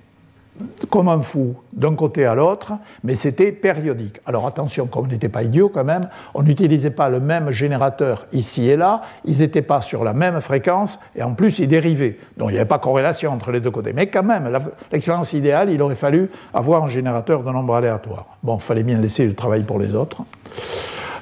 [0.89, 2.73] comme un fou d'un côté à l'autre,
[3.03, 4.19] mais c'était périodique.
[4.25, 8.27] Alors attention, comme on n'était pas idiot quand même, on n'utilisait pas le même générateur
[8.33, 12.17] ici et là, ils n'étaient pas sur la même fréquence, et en plus ils dérivaient.
[12.37, 13.93] Donc il n'y avait pas corrélation entre les deux côtés.
[13.93, 14.51] Mais quand même,
[14.91, 18.25] l'expérience idéale, il aurait fallu avoir un générateur de nombres aléatoires.
[18.43, 20.23] Bon, il fallait bien laisser le travail pour les autres.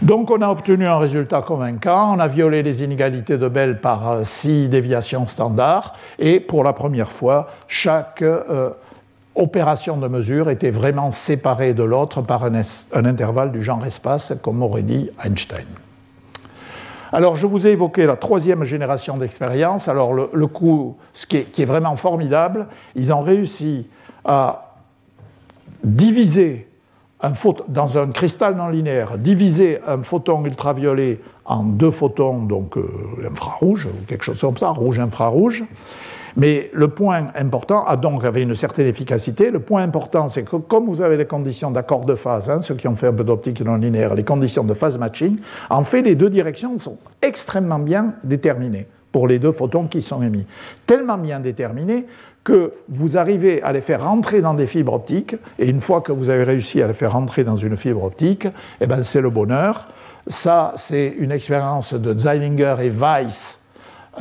[0.01, 4.09] Donc on a obtenu un résultat convaincant, on a violé les inégalités de Bell par
[4.09, 8.21] euh, six déviations standards, et pour la première fois, chaque...
[8.21, 8.71] Euh,
[9.39, 12.61] opération de mesure était vraiment séparée de l'autre par un,
[12.93, 15.65] intervalle du genre espace, comme aurait dit Einstein.
[17.11, 19.87] Alors, je vous ai évoqué la troisième génération d'expérience.
[19.87, 23.87] Alors, le, coup, ce qui est, vraiment formidable, ils ont réussi
[24.23, 24.75] à
[25.83, 26.67] diviser
[27.67, 32.87] dans un cristal non linéaire, diviser un photon ultraviolet en deux photons, donc euh,
[33.29, 35.63] infrarouge, ou quelque chose comme ça, rouge-infrarouge,
[36.35, 39.51] mais le point important a donc avait une certaine efficacité.
[39.51, 42.75] Le point important, c'est que comme vous avez les conditions d'accord de phase, hein, ceux
[42.75, 45.37] qui ont fait un peu d'optique non linéaire, les conditions de phase matching,
[45.69, 50.21] en fait, les deux directions sont extrêmement bien déterminées pour les deux photons qui sont
[50.21, 50.45] émis.
[50.85, 52.05] Tellement bien déterminées
[52.43, 56.11] que vous arrivez à les faire rentrer dans des fibres optiques, et une fois que
[56.11, 58.47] vous avez réussi à les faire rentrer dans une fibre optique,
[58.79, 59.87] eh ben, c'est le bonheur.
[60.27, 63.58] Ça, c'est une expérience de Zeilinger et Weiss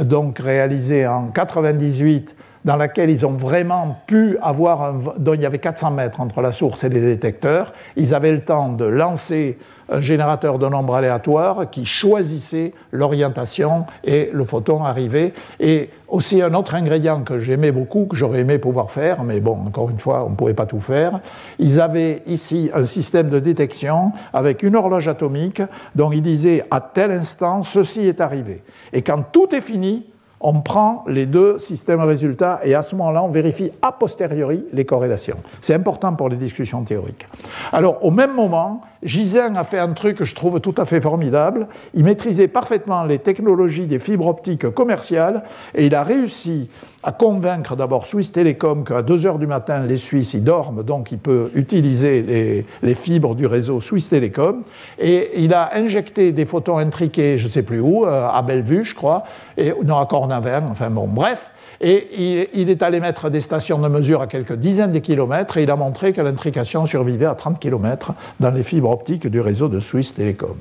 [0.00, 5.46] donc réalisée en 98 dans laquelle ils ont vraiment pu avoir un, dont il y
[5.46, 7.72] avait 400 mètres entre la source et les détecteurs.
[7.96, 9.58] Ils avaient le temps de lancer
[10.00, 15.32] générateur de nombres aléatoires qui choisissait l'orientation et le photon arrivait.
[15.60, 19.58] Et aussi un autre ingrédient que j'aimais beaucoup, que j'aurais aimé pouvoir faire, mais bon,
[19.66, 21.20] encore une fois, on ne pouvait pas tout faire.
[21.58, 25.62] Ils avaient ici un système de détection avec une horloge atomique
[25.94, 28.62] dont ils disaient à tel instant, ceci est arrivé.
[28.92, 30.06] Et quand tout est fini,
[30.40, 34.84] on prend les deux systèmes résultats et à ce moment-là, on vérifie a posteriori les
[34.84, 35.38] corrélations.
[35.60, 37.26] C'est important pour les discussions théoriques.
[37.72, 41.00] Alors, au même moment, Gisin a fait un truc que je trouve tout à fait
[41.00, 41.68] formidable.
[41.94, 45.44] Il maîtrisait parfaitement les technologies des fibres optiques commerciales
[45.74, 46.68] et il a réussi
[47.04, 51.12] à convaincre d'abord Suisse Telecom qu'à 2 heures du matin, les Suisses y dorment, donc
[51.12, 54.62] il peut utiliser les, fibres du réseau Suisse Telecom.
[54.98, 58.84] Et il a injecté des photons intriqués, je ne sais plus où, euh, à Bellevue,
[58.84, 59.22] je crois,
[59.56, 61.52] et non, à Cornavin, enfin bon, bref.
[61.80, 65.62] Et il, est allé mettre des stations de mesure à quelques dizaines de kilomètres et
[65.62, 69.68] il a montré que l'intrication survivait à 30 kilomètres dans les fibres optiques du réseau
[69.68, 70.56] de Suisse Telecom.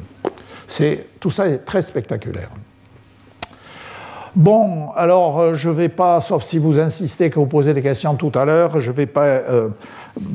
[1.20, 2.50] Tout ça est très spectaculaire.
[4.36, 7.82] Bon, alors euh, je ne vais pas, sauf si vous insistez que vous posez des
[7.82, 9.70] questions tout à l'heure, je ne vais pas euh,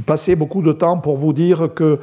[0.06, 2.00] passer beaucoup de temps pour vous dire que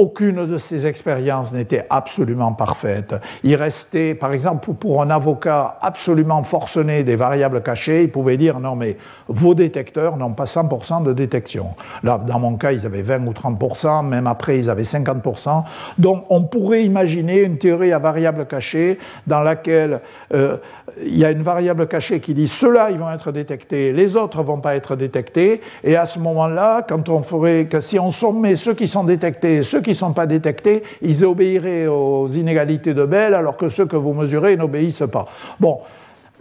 [0.00, 3.14] aucune de ces expériences n'était absolument parfaite.
[3.44, 8.60] Il restait, par exemple, pour un avocat absolument forcené des variables cachées, il pouvait dire
[8.60, 8.96] non mais
[9.28, 11.74] vos détecteurs n'ont pas 100% de détection.
[12.02, 15.64] Là, dans mon cas, ils avaient 20 ou 30%, même après, ils avaient 50%.
[15.98, 20.00] Donc, on pourrait imaginer une théorie à variables cachées dans laquelle
[20.32, 20.56] euh,
[21.02, 24.38] il y a une variable cachée qui dit ceux-là, ils vont être détectés, les autres
[24.38, 25.60] ne vont pas être détectés.
[25.84, 29.62] Et à ce moment-là, quand on ferait, que si on sommait ceux qui sont détectés,
[29.62, 33.86] ceux qui ne sont pas détectés, ils obéiraient aux inégalités de Bell, alors que ceux
[33.86, 35.26] que vous mesurez n'obéissent pas.
[35.58, 35.78] Bon,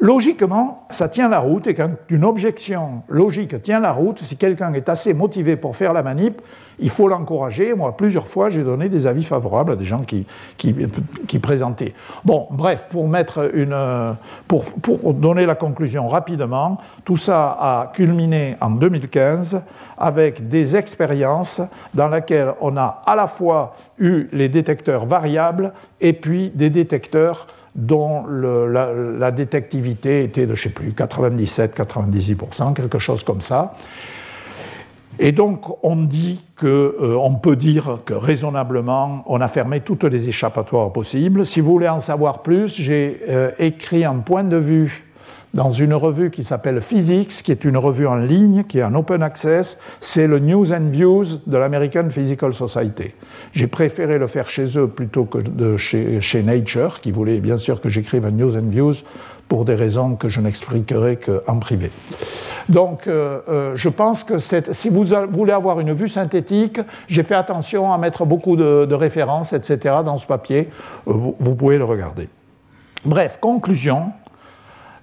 [0.01, 4.71] Logiquement, ça tient la route, et quand une objection logique tient la route, si quelqu'un
[4.71, 6.41] est assez motivé pour faire la manip,
[6.79, 7.73] il faut l'encourager.
[7.73, 10.25] Moi, plusieurs fois, j'ai donné des avis favorables à des gens qui,
[10.57, 11.93] qui, présentaient.
[12.23, 13.75] Bon, bref, pour, mettre une,
[14.47, 19.61] pour, pour donner la conclusion rapidement, tout ça a culminé en 2015
[19.99, 21.61] avec des expériences
[21.93, 27.47] dans lesquelles on a à la fois eu les détecteurs variables et puis des détecteurs
[27.75, 33.75] dont la, détectivité était de, je sais plus, 97-98%, quelque chose comme ça.
[35.21, 40.05] Et donc, on dit que, euh, on peut dire que raisonnablement, on a fermé toutes
[40.05, 41.45] les échappatoires possibles.
[41.45, 45.08] Si vous voulez en savoir plus, j'ai euh, écrit un point de vue
[45.53, 48.93] dans une revue qui s'appelle Physics, qui est une revue en ligne, qui est en
[48.93, 49.79] open access.
[49.99, 53.13] C'est le News and Views de l'American Physical Society.
[53.53, 57.81] J'ai préféré le faire chez eux plutôt que de chez, Nature, qui voulait bien sûr
[57.81, 58.95] que j'écrive un News and Views
[59.47, 61.89] pour des raisons que je n'expliquerai qu'en privé.
[62.69, 67.33] Donc, euh, euh, je pense que si vous voulez avoir une vue synthétique, j'ai fait
[67.33, 70.69] attention à mettre beaucoup de, références, etc., dans ce papier.
[71.07, 72.29] Euh, vous pouvez le regarder.
[73.05, 74.11] Bref, conclusion.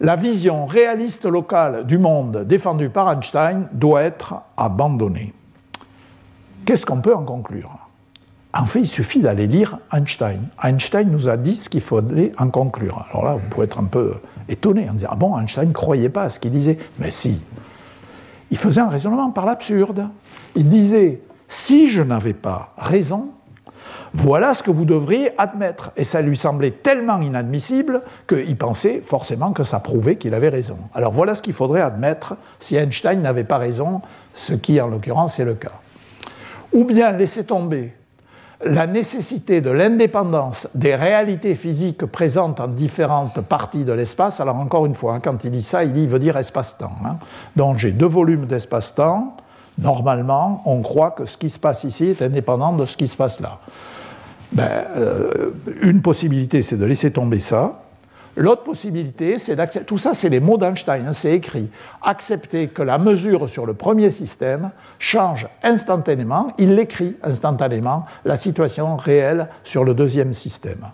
[0.01, 5.33] La vision réaliste locale du monde défendue par Einstein doit être abandonnée.
[6.67, 7.71] Qu'est-ce qu'on peut en conclure?
[8.53, 10.49] En fait, il suffit d'aller lire Einstein.
[10.63, 13.07] Einstein nous a dit ce qu'il fallait en conclure.
[13.11, 14.15] Alors là, vous pouvez être un peu
[14.49, 16.79] étonné en disant Ah bon, Einstein ne croyait pas à ce qu'il disait.
[16.99, 17.41] Mais si.
[18.51, 20.09] il faisait un raisonnement par l'absurde.
[20.55, 23.31] Il disait, si je n'avais pas raison,
[24.13, 25.91] voilà ce que vous devriez admettre.
[25.97, 30.79] Et ça lui semblait tellement inadmissible qu'il pensait forcément que ça prouvait qu'il avait raison.
[30.95, 34.01] Alors voilà ce qu'il faudrait admettre si Einstein n'avait pas raison,
[34.35, 35.73] ce qui en l'occurrence est le cas.
[36.73, 37.93] Ou bien laisser tomber
[38.65, 44.41] la nécessité de l'indépendance des réalités physiques présentes en différentes parties de l'espace.
[44.41, 46.93] Alors encore une fois, hein, quand il dit ça, il, veut dire espace-temps.
[47.05, 47.17] Hein.
[47.55, 49.37] Donc j'ai deux volumes d'espace-temps.
[49.79, 53.17] Normalement, on croit que ce qui se passe ici est indépendant de ce qui se
[53.17, 53.59] passe là.
[54.53, 55.51] Ben, euh,
[55.83, 57.83] une possibilité, c'est de laisser tomber ça.
[58.37, 59.87] L'autre possibilité, c'est d'accepter.
[59.87, 61.71] Tout ça, c'est les mots d'Einstein, hein, c'est écrit.
[62.03, 68.97] Accepter que la mesure sur le premier système change instantanément, il l'écrit instantanément, la situation
[68.97, 70.87] réelle sur le deuxième système.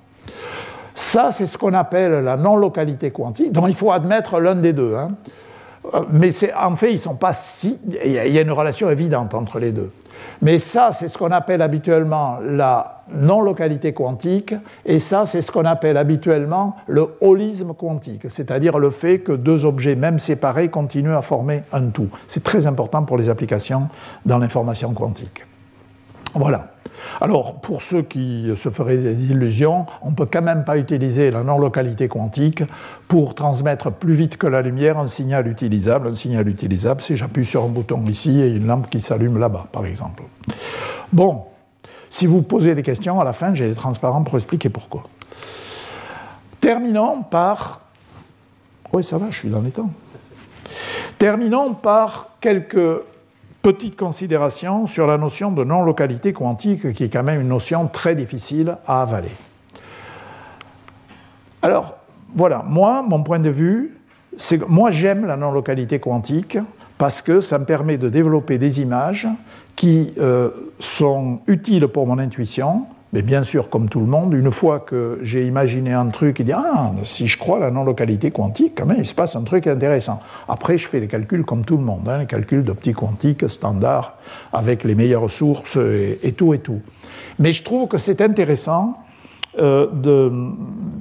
[0.94, 3.50] Ça, c'est ce qu'on appelle la non-localité quantique.
[3.50, 4.94] Donc, il faut admettre l'un des deux.
[4.94, 5.08] Hein.
[5.94, 7.78] Euh, mais en fait, ils sont pas si.
[8.04, 9.90] Il y a une relation évidente entre les deux.
[10.40, 14.54] Mais ça, c'est ce qu'on appelle habituellement la non-localité quantique,
[14.84, 19.64] et ça, c'est ce qu'on appelle habituellement le holisme quantique, c'est-à-dire le fait que deux
[19.64, 22.08] objets, même séparés, continuent à former un tout.
[22.28, 23.88] C'est très important pour les applications
[24.24, 25.44] dans l'information quantique.
[26.34, 26.68] Voilà.
[27.20, 31.30] Alors, pour ceux qui se feraient des illusions, on ne peut quand même pas utiliser
[31.30, 32.62] la non-localité quantique
[33.08, 36.08] pour transmettre plus vite que la lumière un signal utilisable.
[36.08, 39.66] Un signal utilisable, c'est j'appuie sur un bouton ici et une lampe qui s'allume là-bas,
[39.72, 40.22] par exemple.
[41.12, 41.42] Bon,
[42.10, 45.04] si vous posez des questions, à la fin, j'ai les transparents pour expliquer pourquoi.
[46.60, 47.80] Terminons par...
[48.92, 49.90] Oui, ça va, je suis dans les temps.
[51.18, 53.02] Terminons par quelques
[53.62, 58.16] Petite considération sur la notion de non-localité quantique, qui est quand même une notion très
[58.16, 59.30] difficile à avaler.
[61.62, 61.96] Alors,
[62.34, 63.96] voilà, moi, mon point de vue,
[64.36, 66.58] c'est que moi j'aime la non-localité quantique
[66.98, 69.28] parce que ça me permet de développer des images
[69.76, 74.50] qui euh, sont utiles pour mon intuition, mais bien sûr, comme tout le monde, une
[74.50, 78.72] fois que j'ai imaginé un truc et dit Ah, si je crois la non-localité quantique,
[78.78, 80.20] quand même, il se passe un truc intéressant.
[80.48, 84.16] Après, je fais les calculs comme tout le monde, hein, les calculs d'optique quantique standard,
[84.52, 86.80] avec les meilleures sources et, tout et tout.
[87.38, 88.98] Mais je trouve que c'est intéressant
[89.58, 90.32] euh, de,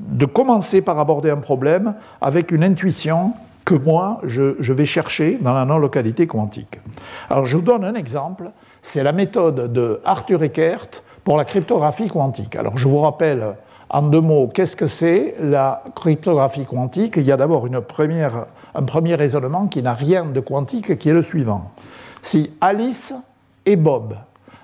[0.09, 3.31] de, commencer par aborder un problème avec une intuition
[3.63, 6.81] que moi, je, je vais chercher dans la non-localité quantique.
[7.29, 8.51] Alors, je vous donne un exemple.
[8.81, 12.55] C'est la méthode de Arthur Eckert pour la cryptographie quantique.
[12.55, 13.55] Alors je vous rappelle
[13.89, 17.17] en deux mots qu'est-ce que c'est la cryptographie quantique?
[17.17, 21.21] Il y a d'abord un premier raisonnement qui n'a rien de quantique, qui est le
[21.21, 21.71] suivant.
[22.21, 23.13] Si Alice
[23.65, 24.15] et Bob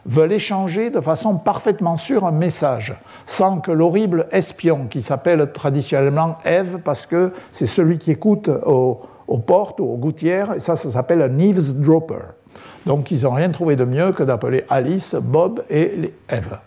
[0.06, 2.96] veulent échanger de façon parfaitement sûre un message,
[3.26, 9.02] sans que l'horrible espion, qui s'appelle traditionnellement Eve, parce que c'est celui qui écoute aux,
[9.46, 12.36] portes ou aux gouttières, et ça, ça s'appelle un eavesdropper.
[12.88, 16.58] Donc ils n'ont rien trouvé de mieux que d'appeler Alice, Bob et Eve.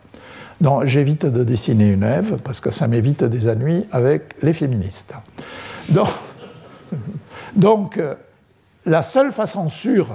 [0.60, 5.14] Donc j'évite de dessiner une Ève parce que ça m'évite des ennuis avec les féministes.
[7.56, 8.14] Donc, euh,
[8.86, 10.08] la seule façon sûre,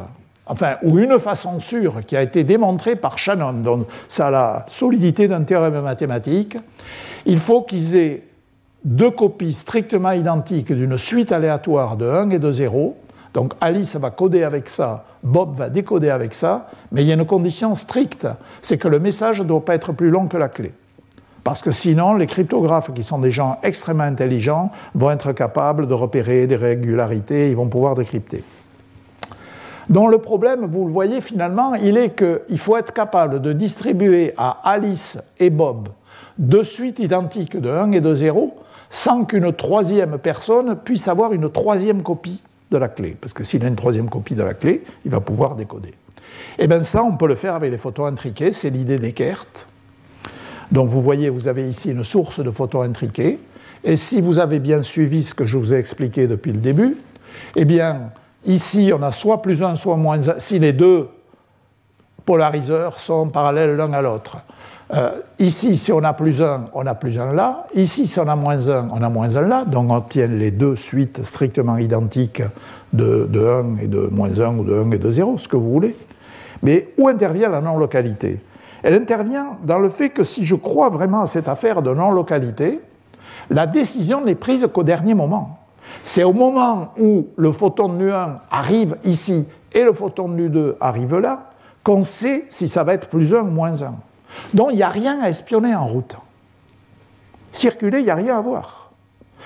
[0.45, 4.65] enfin, ou une façon sûre qui a été démontrée par Shannon, donc ça a la
[4.67, 6.57] solidité d'un théorème mathématique,
[7.25, 8.23] il faut qu'ils aient
[8.83, 12.95] deux copies strictement identiques d'une suite aléatoire de 1 et de 0.
[13.35, 17.15] Donc Alice va coder avec ça Bob va décoder avec ça, mais il y a
[17.15, 18.27] une condition stricte,
[18.61, 20.71] c'est que le message ne doit pas être plus long que la clé.
[21.43, 25.93] Parce que sinon, les cryptographes, qui sont des gens extrêmement intelligents, vont être capables de
[25.95, 28.43] repérer des régularités, ils vont pouvoir décrypter.
[29.89, 34.33] Donc le problème, vous le voyez finalement, il est qu'il faut être capable de distribuer
[34.37, 35.89] à Alice et Bob
[36.37, 38.55] deux suites identiques de 1 et de 0
[38.89, 42.41] sans qu'une troisième personne puisse avoir une troisième copie
[42.71, 45.19] de la clé, parce que s'il a une troisième copie de la clé, il va
[45.19, 45.89] pouvoir décoder.
[46.57, 49.45] Et eh bien ça, on peut le faire avec les photos intriquées, c'est l'idée d'Eckert.
[50.71, 53.39] Donc vous voyez, vous avez ici une source de photos intriquées,
[53.83, 56.97] et si vous avez bien suivi ce que je vous ai expliqué depuis le début,
[57.55, 58.11] eh bien
[58.45, 61.07] ici on a soit plus 1, soit moins 1, si les deux
[62.25, 64.37] polariseurs sont parallèles l'un à l'autre.
[64.93, 67.65] Euh, ici, si on a plus 1, on a plus 1 là.
[67.73, 69.65] Ici, si on a moins 1, on a moins 1 là.
[69.65, 72.43] Donc on obtient les deux suites strictement identiques
[72.93, 75.71] de, 1 et de moins 1 ou de 1 et de 0, ce que vous
[75.71, 75.95] voulez.
[76.61, 78.39] Mais où intervient la non-localité?
[78.83, 82.79] Elle intervient dans le fait que si je crois vraiment à cette affaire de non-localité,
[83.49, 85.59] la décision n'est prise qu'au dernier moment.
[86.03, 90.75] C'est au moment où le photon de nu1 arrive ici et le photon de nu2
[90.79, 91.51] arrive là
[91.83, 93.93] qu'on sait si ça va être plus 1 ou moins 1.
[94.53, 96.15] Donc il n'y a rien à espionner en route.
[97.51, 98.91] Circuler, il n'y a rien à voir.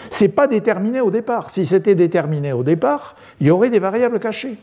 [0.10, 1.50] Ce n'est pas déterminé au départ.
[1.50, 4.58] Si c'était déterminé au départ, il y aurait des variables cachées.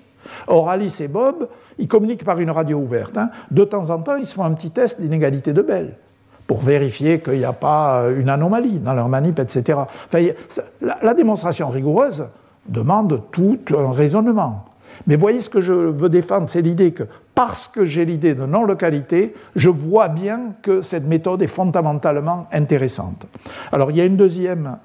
[0.49, 1.49] Or, Alice et Bob,
[1.79, 3.16] ils communiquent par une radio ouverte.
[3.16, 3.31] Hein.
[3.51, 5.95] De temps en temps, ils se font un petit test d'inégalité de Bell
[6.47, 9.81] pour vérifier qu'il n'y a pas euh, une anomalie dans leur manip, etc.
[10.81, 12.27] la, démonstration rigoureuse
[12.68, 14.64] demande tout un raisonnement.
[15.07, 17.05] Mais voyez ce que je veux défendre, c'est l'idée que
[17.37, 23.26] parce que j'ai l'idée de non-localité, je vois bien que cette méthode est fondamentalement intéressante.
[23.70, 24.78] Alors il y a une deuxième.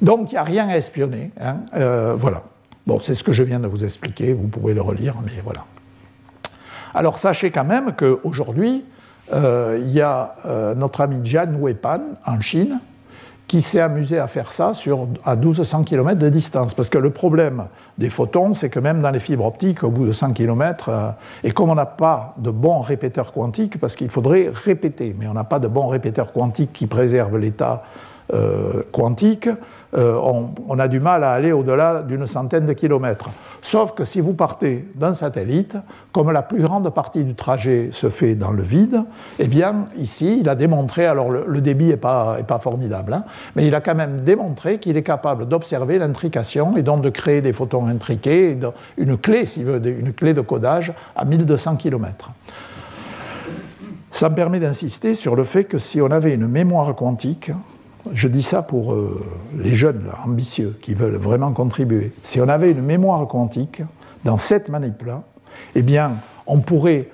[0.00, 1.32] Donc il n'y a rien à espionner.
[1.38, 1.58] Hein.
[1.74, 2.42] Euh, voilà.
[2.86, 5.66] Bon, c'est ce que je viens de vous expliquer, vous pouvez le relire, mais voilà.
[6.94, 8.86] Alors sachez quand même qu'aujourd'hui,
[9.34, 12.80] euh, il y a euh, notre ami Jian Weipan en Chine
[13.48, 16.74] qui s'est amusé à faire ça sur, à 1200 km de distance.
[16.74, 17.64] Parce que le problème
[17.96, 21.10] des photons, c'est que même dans les fibres optiques, au bout de 100 km, euh,
[21.42, 25.34] et comme on n'a pas de bons répéteurs quantiques, parce qu'il faudrait répéter, mais on
[25.34, 27.82] n'a pas de bons répéteurs quantiques qui préservent l'état
[28.92, 29.48] quantique,
[29.96, 30.20] euh,
[30.68, 33.30] on, a du mal à aller au-delà d'une centaine de kilomètres.
[33.62, 35.76] Sauf que si vous partez d'un satellite,
[36.12, 39.02] comme la plus grande partie du trajet se fait dans le vide,
[39.38, 43.24] eh bien, ici, il a démontré, alors le, débit n'est pas, formidable, hein,
[43.56, 47.40] mais il a quand même démontré qu'il est capable d'observer l'intrication et donc de créer
[47.40, 48.56] des photons intriqués,
[48.98, 52.30] une clé, une clé de codage à 1200 km.
[54.10, 57.50] Ça me permet d'insister sur le fait que si on avait une mémoire quantique,
[58.12, 59.20] je dis ça pour euh,
[59.56, 62.12] les jeunes ambitieux qui veulent vraiment contribuer.
[62.22, 63.82] Si on avait une mémoire quantique
[64.24, 65.22] dans cette manip-là,
[65.74, 66.12] eh bien,
[66.46, 67.08] on pourrait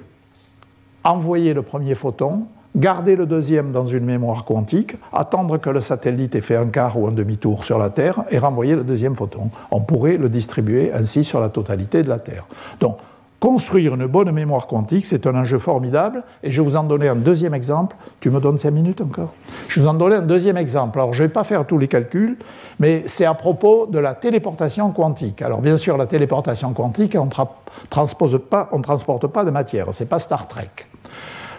[1.02, 6.34] envoyer le premier photon, garder le deuxième dans une mémoire quantique, attendre que le satellite
[6.34, 9.50] ait fait un quart ou un demi-tour sur la Terre et renvoyer le deuxième photon.
[9.70, 12.46] On pourrait le distribuer ainsi sur la totalité de la Terre.
[12.80, 12.98] Donc,
[13.44, 17.08] Construire une bonne mémoire quantique, c'est un enjeu formidable, et je vais vous en donner
[17.08, 17.94] un deuxième exemple.
[18.18, 19.34] Tu me donnes cinq minutes encore
[19.68, 20.98] Je vais vous en donner un deuxième exemple.
[20.98, 22.38] Alors, je ne vais pas faire tous les calculs,
[22.78, 25.42] mais c'est à propos de la téléportation quantique.
[25.42, 30.20] Alors, bien sûr, la téléportation quantique, on ne transporte pas de matière, ce n'est pas
[30.20, 30.70] Star Trek.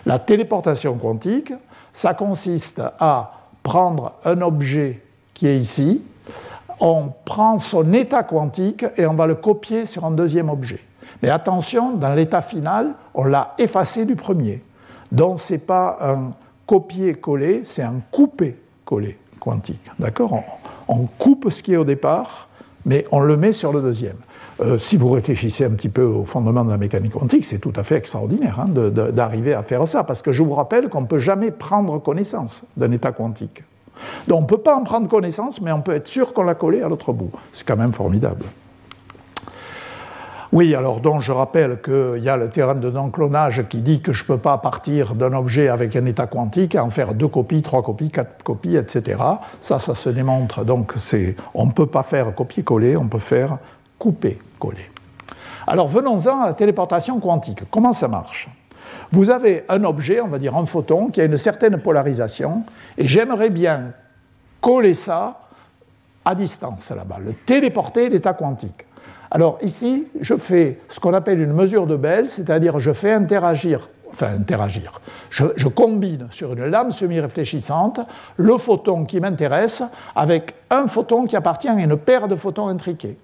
[0.08, 1.54] La téléportation quantique,
[1.94, 3.32] ça consiste à
[3.62, 5.04] prendre un objet
[5.36, 6.02] qui est ici,
[6.80, 10.82] on prend son état quantique et on va le copier sur un deuxième objet.
[11.26, 14.62] Mais attention, dans l'état final, on l'a effacé du premier.
[15.12, 16.30] Donc ce n'est pas un
[16.68, 19.82] copier-coller, c'est un couper-coller quantique.
[19.98, 20.44] D'accord
[20.88, 22.48] on, coupe ce qui est au départ,
[22.86, 24.18] mais on le met sur le deuxième.
[24.62, 27.74] Euh, si vous réfléchissez un petit peu au fondement de la mécanique quantique, c'est tout
[27.76, 31.08] à fait extraordinaire hein, d'arriver à faire ça, parce que je vous rappelle qu'on ne
[31.08, 33.64] peut jamais prendre connaissance d'un état quantique.
[34.28, 36.54] Donc on ne peut pas en prendre connaissance, mais on peut être sûr qu'on l'a
[36.54, 37.32] collé à l'autre bout.
[37.52, 38.46] C'est quand même formidable.
[40.56, 44.14] Oui, alors donc je rappelle qu'il y a le théorème de non-clonage qui dit que
[44.14, 47.28] je ne peux pas partir d'un objet avec un état quantique et en faire deux
[47.28, 49.22] copies, trois copies, quatre copies, etc.
[49.60, 50.64] Ça, ça se démontre.
[50.64, 50.94] Donc
[51.54, 53.58] on ne peut pas faire copier-coller, on peut faire
[54.00, 54.90] couper-coller.
[55.68, 57.70] Alors venons-en à la téléportation quantique.
[57.70, 58.48] Comment ça marche?
[59.12, 62.64] Vous avez un objet, on va dire un photon, qui a une certaine polarisation,
[62.98, 63.92] et j'aimerais bien
[64.62, 65.42] coller ça
[66.24, 68.85] à distance là-bas, le téléporter l'état quantique.
[69.36, 73.90] Alors ici, je fais ce qu'on appelle une mesure de Bell, c'est-à-dire je fais interagir,
[74.10, 78.00] enfin interagir, je, combine sur une lame semi-réfléchissante
[78.38, 79.84] le photon qui m'intéresse
[80.16, 83.18] avec un photon qui appartient à une paire de photons intriqués.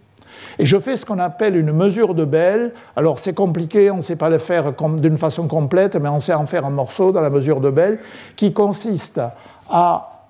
[0.59, 2.73] Et je fais ce qu'on appelle une mesure de Bell.
[2.97, 6.33] Alors c'est compliqué, on ne sait pas le faire d'une façon complète, mais on sait
[6.33, 7.99] en faire un morceau dans la mesure de Bell,
[8.35, 9.21] qui consiste
[9.69, 10.27] à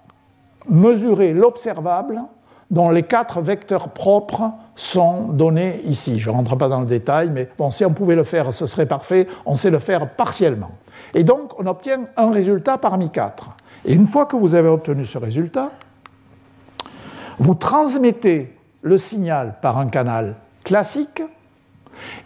[0.69, 2.21] mesurer l'observable
[2.71, 6.19] dont les quatre vecteurs propres sont donnés ici.
[6.19, 8.65] Je ne rentre pas dans le détail, mais bon, si on pouvait le faire, ce
[8.65, 9.27] serait parfait.
[9.45, 10.71] On sait le faire partiellement.
[11.13, 13.51] Et donc, on obtient un résultat parmi quatre.
[13.83, 15.71] Et une fois que vous avez obtenu ce résultat,
[17.37, 21.21] vous transmettez le signal par un canal classique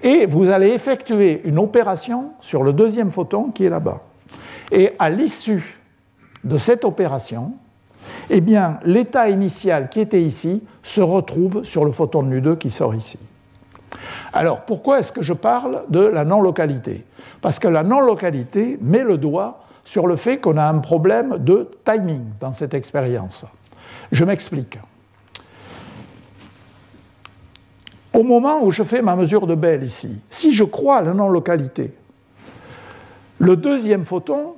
[0.03, 4.01] et vous allez effectuer une opération sur le deuxième photon qui est là-bas.
[4.71, 5.79] Et à l'issue
[6.43, 7.53] de cette opération,
[8.29, 12.71] eh bien, l'état initial qui était ici se retrouve sur le photon de nu2 qui
[12.71, 13.19] sort ici.
[14.33, 17.05] Alors, pourquoi est-ce que je parle de la non-localité?
[17.41, 21.69] Parce que la non-localité met le doigt sur le fait qu'on a un problème de
[21.85, 23.45] timing dans cette expérience.
[24.11, 24.79] Je m'explique.
[28.13, 31.13] Au moment où je fais ma mesure de Bell ici, si je crois à la
[31.13, 31.93] non-localité,
[33.39, 34.54] le deuxième photon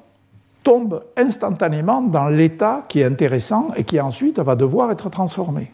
[0.67, 5.71] tombe instantanément dans l'état qui est intéressant et qui ensuite va devoir être transformé.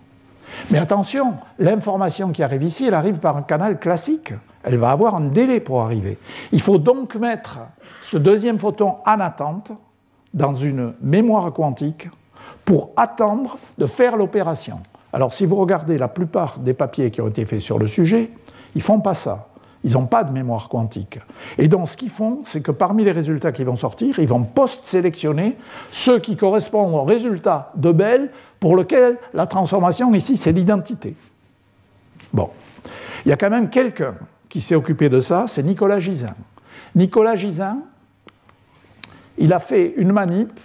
[0.69, 4.33] Mais attention, l'information qui arrive ici, elle arrive par un canal classique.
[4.61, 6.19] Elle va avoir un délai pour arriver.
[6.51, 7.57] Il faut donc mettre
[8.03, 9.71] ce deuxième photon en attente
[10.31, 12.07] dans une mémoire quantique
[12.63, 14.79] pour attendre de faire l'opération.
[15.11, 18.29] Alors si vous regardez la plupart des papiers qui ont été faits sur le sujet,
[18.75, 19.47] Ils font pas ça.
[19.83, 21.19] Ils n'ont pas de mémoire quantique.
[21.57, 24.43] Et donc, ce qu'ils font, c'est que parmi les résultats qui vont sortir, ils vont
[24.43, 25.57] post-sélectionner
[25.91, 31.15] ceux qui correspondent aux résultats de Bell pour lequel la transformation ici, c'est l'identité.
[32.31, 32.49] Bon.
[33.25, 34.15] Il y a quand même quelqu'un
[34.49, 36.35] qui s'est occupé de ça, c'est Nicolas Gisin.
[36.95, 37.79] Nicolas Gisin,
[39.37, 40.59] il a fait une manip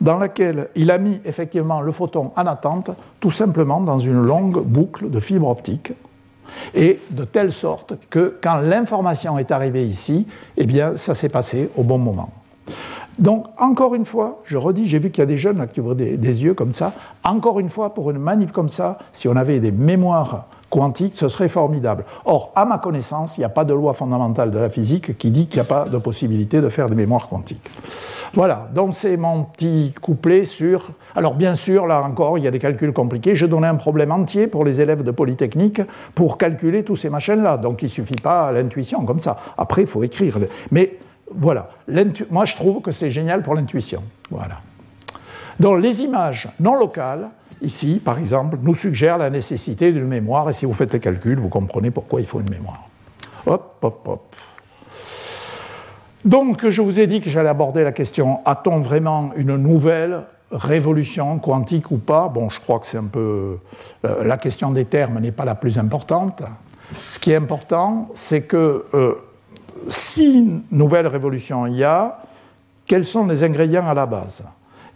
[0.00, 2.90] dans laquelle il a mis effectivement le photon en attente,
[3.20, 5.92] tout simplement dans une longue boucle de fibre optique,
[6.74, 10.26] et de telle sorte que quand l'information est arrivée ici,
[10.56, 12.30] eh bien, ça s'est passé au bon moment.
[13.18, 15.94] Donc, encore une fois, je redis, j'ai vu qu'il y a des jeunes qui ouvrent
[15.94, 16.94] des, des, yeux comme ça.
[17.22, 21.28] Encore une fois, pour une manip comme ça, si on avait des mémoires quantique, ce
[21.28, 22.04] serait formidable.
[22.24, 25.30] Or, à ma connaissance, il n'y a pas de loi fondamentale de la physique qui
[25.30, 27.68] dit qu'il n'y a pas de possibilité de faire des mémoires quantiques.
[28.32, 30.90] Voilà, donc c'est mon petit couplet sur...
[31.16, 33.34] Alors bien sûr, là encore, il y a des calculs compliqués.
[33.34, 35.82] Je donnais un problème entier pour les élèves de Polytechnique
[36.14, 37.56] pour calculer tous ces machins-là.
[37.56, 39.38] Donc il ne suffit pas l'intuition comme ça.
[39.58, 40.38] Après, il faut écrire.
[40.70, 40.92] Mais
[41.34, 41.70] voilà,
[42.30, 44.02] moi je trouve que c'est génial pour l'intuition.
[44.30, 44.60] Voilà.
[45.58, 47.28] Donc les images non locales,
[47.62, 51.38] ici, par exemple, nous suggèrent la nécessité d'une mémoire, et si vous faites les calculs,
[51.38, 52.88] vous comprenez pourquoi il faut une mémoire.
[53.46, 54.36] Hop, hop, hop.
[56.24, 61.38] Donc, je vous ai dit que j'allais aborder la question a-t-on vraiment une nouvelle révolution
[61.38, 62.28] quantique ou pas?
[62.28, 63.58] Bon, je crois que c'est un peu.
[64.04, 66.42] Euh, la question des termes n'est pas la plus importante.
[67.06, 69.14] Ce qui est important, c'est que euh,
[69.88, 72.18] si nouvelle révolution il y a,
[72.84, 74.44] quels sont les ingrédients à la base?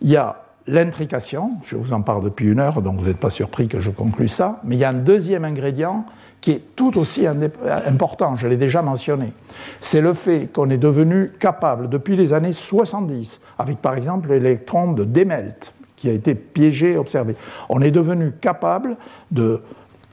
[0.03, 3.31] Il y a l'intrication, je vous en parle depuis une heure, donc vous n'êtes pas
[3.31, 6.07] surpris que je conclue ça, mais il y a un deuxième ingrédient
[6.41, 9.33] qui est tout aussi important, je l'ai déjà mentionné.
[9.81, 14.93] C'est le fait qu'on est devenu capable, depuis les années 70, avec par exemple l'électron
[14.93, 17.35] de Demelt, qui a été piégé, observé,
[17.71, 18.97] on est devenu capable
[19.31, 19.63] de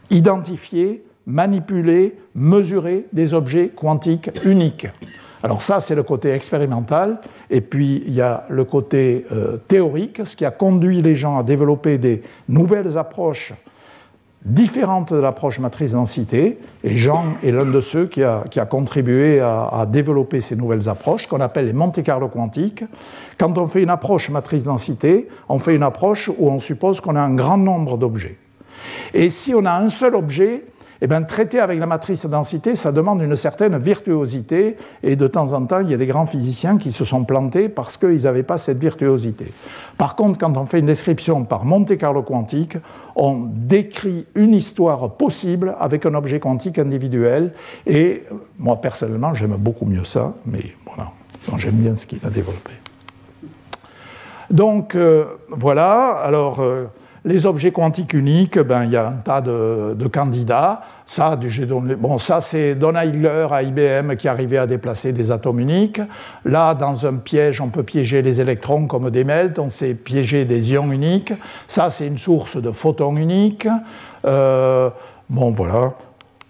[0.10, 4.88] identifier, manipuler, mesurer des objets quantiques uniques.
[5.44, 7.20] Alors ça, c'est le côté expérimental.
[7.50, 11.38] Et puis, il y a le côté euh, théorique, ce qui a conduit les gens
[11.38, 13.54] à développer des nouvelles approches
[14.44, 16.58] différentes de l'approche matrice-densité.
[16.84, 21.28] Et Jean est l'un de ceux qui a, contribué à, à, développer ces nouvelles approches,
[21.28, 22.84] qu'on appelle les Monte Carlo quantiques.
[23.38, 27.22] Quand on fait une approche matrice-densité, on fait une approche où on suppose qu'on a
[27.22, 28.38] un grand nombre d'objets.
[29.14, 30.64] Et si on a un seul objet,
[31.04, 35.52] eh bien, traiter avec la matrice densité, ça demande une certaine virtuosité, et de temps
[35.54, 38.44] en temps, il y a des grands physiciens qui se sont plantés parce qu'ils n'avaient
[38.44, 39.52] pas cette virtuosité.
[39.98, 42.78] Par contre, quand on fait une description par Monte Carlo quantique,
[43.16, 47.54] on décrit une histoire possible avec un objet quantique individuel,
[47.88, 48.24] et
[48.60, 51.12] moi, personnellement, j'aime beaucoup mieux ça, mais voilà,
[51.58, 52.74] j'aime bien ce qu'il a développé.
[54.52, 56.60] Donc, euh, voilà, alors...
[56.60, 56.86] Euh,
[57.24, 60.82] les objets quantiques uniques, ben, il y a un tas de, candidats.
[61.06, 66.02] Ça, donné, bon, ça c'est à IBM qui arrivait à déplacer des atomes uniques.
[66.46, 70.46] Là, dans un piège, on peut piéger les électrons comme des melts, on sait piéger
[70.46, 71.34] des ions uniques.
[71.68, 73.68] Ça, c'est une source de photons uniques.
[74.26, 74.90] Euh,
[75.30, 75.94] bon, voilà.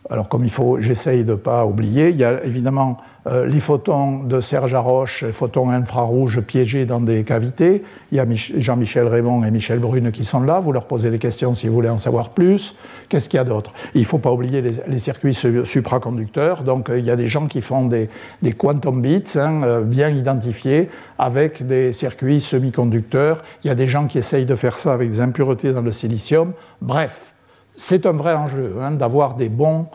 [0.10, 2.98] Alors, comme il faut, j'essaye de ne pas oublier, il y a évidemment
[3.28, 7.84] euh, les photons de Serge Haroche, les photons infrarouges piégés dans des cavités.
[8.12, 10.60] Il y a Jean-Michel Raymond et Michel Brune qui sont là.
[10.60, 12.76] Vous leur posez des questions si vous voulez en savoir plus.
[13.10, 13.74] Qu'est-ce qu'il y a d'autre?
[13.94, 16.64] Il ne faut pas oublier les, circuits supraconducteurs.
[16.64, 18.10] Donc euh, il y a des gens qui font des,
[18.58, 23.44] quantum bits hein, euh, bien identifiés avec des circuits semi-conducteurs.
[23.64, 25.92] Il y a des gens qui essayent de faire ça avec des impuretés dans le
[25.92, 26.54] silicium.
[26.82, 27.34] Bref,
[27.76, 29.86] c'est un vrai enjeu hein, d'avoir des bons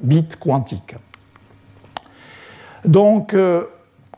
[0.00, 0.94] bits quantiques.
[2.86, 3.64] Donc, euh,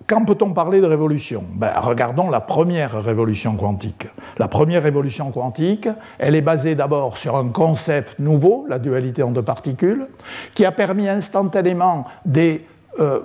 [0.07, 1.45] quand peut-on parler de révolution?
[1.55, 4.07] Ben, Regardons la première révolution quantique.
[4.39, 5.89] La première révolution quantique,
[6.19, 10.07] elle est basée d'abord sur un concept nouveau, la dualité en deux particules,
[10.55, 12.66] qui a permis instantanément des
[13.01, 13.21] euh,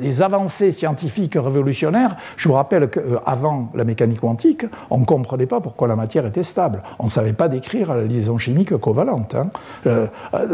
[0.00, 2.16] des avancées scientifiques révolutionnaires.
[2.36, 6.42] Je vous rappelle qu'avant la mécanique quantique, on ne comprenait pas pourquoi la matière était
[6.42, 6.82] stable.
[6.98, 9.34] On ne savait pas décrire la liaison chimique covalente.
[9.34, 9.48] Hein.
[9.86, 10.06] Euh,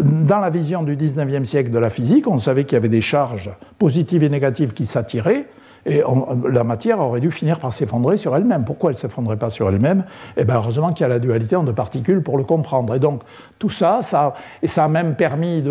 [0.03, 3.01] dans la vision du 19e siècle de la physique, on savait qu'il y avait des
[3.01, 5.47] charges positives et négatives qui s'attiraient
[5.87, 6.03] et
[6.51, 8.65] la matière aurait dû finir par s'effondrer sur elle-même.
[8.65, 10.05] Pourquoi elle ne s'effondrait pas sur elle-même?
[10.37, 12.95] Eh bien, heureusement qu'il y a la dualité en deux particules pour le comprendre.
[12.95, 13.23] Et donc,
[13.59, 15.65] tout ça, ça, et ça a même permis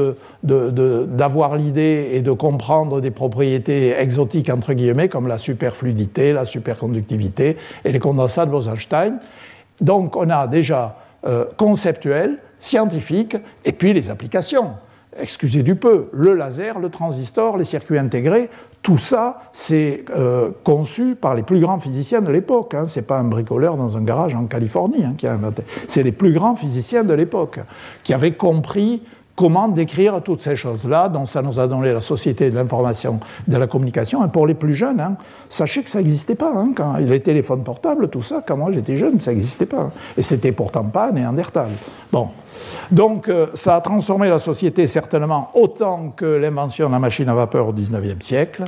[0.43, 7.57] d'avoir l'idée et de comprendre des propriétés exotiques, entre guillemets, comme la superfluidité, la superconductivité
[7.85, 9.19] et les condensats de Bose-Einstein.
[9.79, 10.97] Donc, on a déjà
[11.27, 14.71] euh, conceptuel, scientifique, et puis les applications
[15.19, 18.49] excusez du peu, le laser, le transistor, les circuits intégrés,
[18.81, 22.73] tout ça, c'est euh, conçu par les plus grands physiciens de l'époque.
[22.73, 22.85] Hein.
[22.87, 25.63] Ce n'est pas un bricoleur dans un garage en Californie hein, qui a inventé.
[25.87, 27.59] C'est les plus grands physiciens de l'époque
[28.03, 29.03] qui avaient compris
[29.35, 33.55] comment décrire toutes ces choses-là, dont ça nous a donné la société de l'information, de
[33.55, 34.25] la communication.
[34.25, 35.15] Et pour les plus jeunes, hein,
[35.47, 36.53] sachez que ça n'existait pas.
[36.53, 39.91] Hein, les téléphones portables, tout ça, quand moi j'étais jeune, ça n'existait pas.
[40.17, 41.69] Et c'était pourtant pas Néandertal.
[42.11, 42.29] Bon.
[42.91, 47.33] Donc euh, ça a transformé la société certainement autant que l'invention de la machine à
[47.33, 48.63] vapeur au XIXe siècle.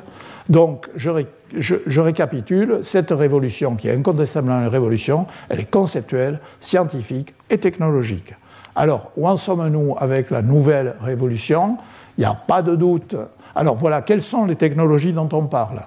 [0.49, 7.57] Donc je, récapitule, cette révolution, qui est incontestablement une révolution, elle est conceptuelle, scientifique et
[7.57, 8.33] technologique.
[8.75, 11.77] Alors, où en sommes-nous avec la nouvelle révolution?
[12.17, 13.15] Il n'y a pas de doute.
[13.55, 15.81] Alors voilà, quelles sont les technologies dont on parle?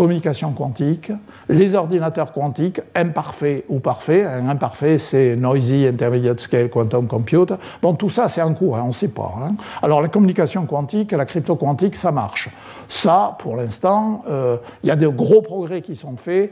[0.00, 1.12] Communication quantique,
[1.50, 4.24] les ordinateurs quantiques, imparfaits ou parfaits.
[4.24, 7.56] Un imparfait, c'est Noisy Intermediate Scale Quantum Computer.
[7.82, 9.34] Bon, tout ça, c'est en cours, hein, on ne sait pas.
[9.42, 9.56] Hein.
[9.82, 12.48] Alors, la communication quantique, la crypto quantique, ça marche.
[12.88, 16.50] Ça, pour l'instant, euh, il y a de gros progrès qui sont faits.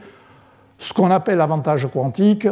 [0.77, 2.47] Ce qu'on appelle l'avantage quantique,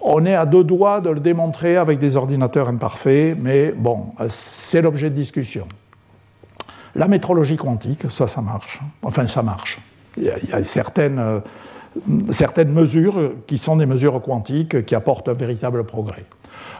[0.00, 4.80] on est à deux doigts de le démontrer avec des ordinateurs imparfaits, mais bon, c'est
[4.80, 5.68] l'objet de discussion.
[6.94, 8.80] La métrologie quantique, ça, ça marche.
[9.02, 9.78] Enfin, ça marche.
[10.16, 11.40] Il y a, certaines, euh,
[12.30, 16.24] certaines mesures qui sont des mesures quantiques qui apportent un véritable progrès.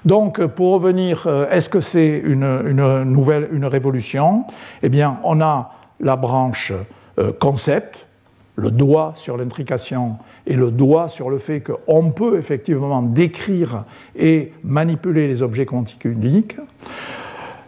[0.05, 2.63] Donc, pour revenir, euh, est-ce que c'est une,
[3.05, 4.45] nouvelle, une révolution?
[4.83, 6.73] Eh bien, on a la branche
[7.19, 8.07] euh, concept,
[8.57, 10.17] le doigt sur l'intrication
[10.47, 13.85] et le doigt sur le fait qu'on peut effectivement décrire
[14.17, 16.57] et manipuler les objets quantiques uniques.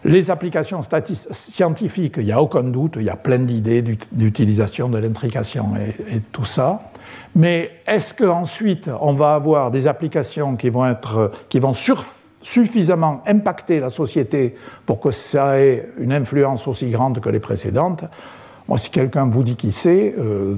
[0.05, 3.81] Les applications scientifiques, il n'y a aucun doute, il y a plein d'idées
[4.11, 6.91] d'utilisation de l'intrication et, tout ça.
[7.35, 11.73] Mais est-ce qu'ensuite on va avoir des applications qui vont, être, qui vont
[12.41, 18.03] suffisamment impacter la société pour que ça ait une influence aussi grande que les précédentes?
[18.67, 20.55] Moi, si quelqu'un vous dit qui sait, euh,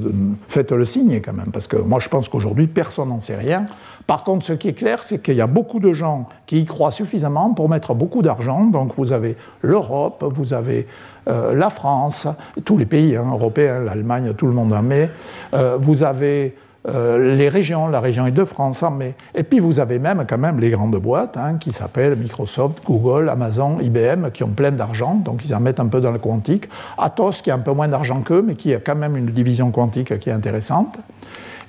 [0.48, 3.66] faites-le signer quand même, parce que moi, je pense qu'aujourd'hui, personne n'en sait rien.
[4.08, 6.66] Par contre, ce qui est clair, c'est qu'il y a beaucoup de gens qui y
[6.66, 8.66] croient suffisamment pour mettre beaucoup d'argent.
[8.66, 10.88] Donc, vous avez l'Europe, vous avez
[11.28, 12.28] euh, la France,
[12.64, 15.10] tous les pays hein, européens, l'Allemagne, tout le monde en met.
[15.56, 16.56] Euh, vous avez
[16.88, 19.16] euh, les régions, la région Île-de-France en met.
[19.34, 23.28] Et puis vous avez même quand même les grandes boîtes hein, qui s'appellent Microsoft, Google,
[23.30, 26.70] Amazon, IBM, qui ont plein d'argent, donc ils en mettent un peu dans le quantique.
[27.00, 29.72] Atos qui a un peu moins d'argent qu'eux, mais qui a quand même une division
[29.72, 31.00] quantique qui est intéressante.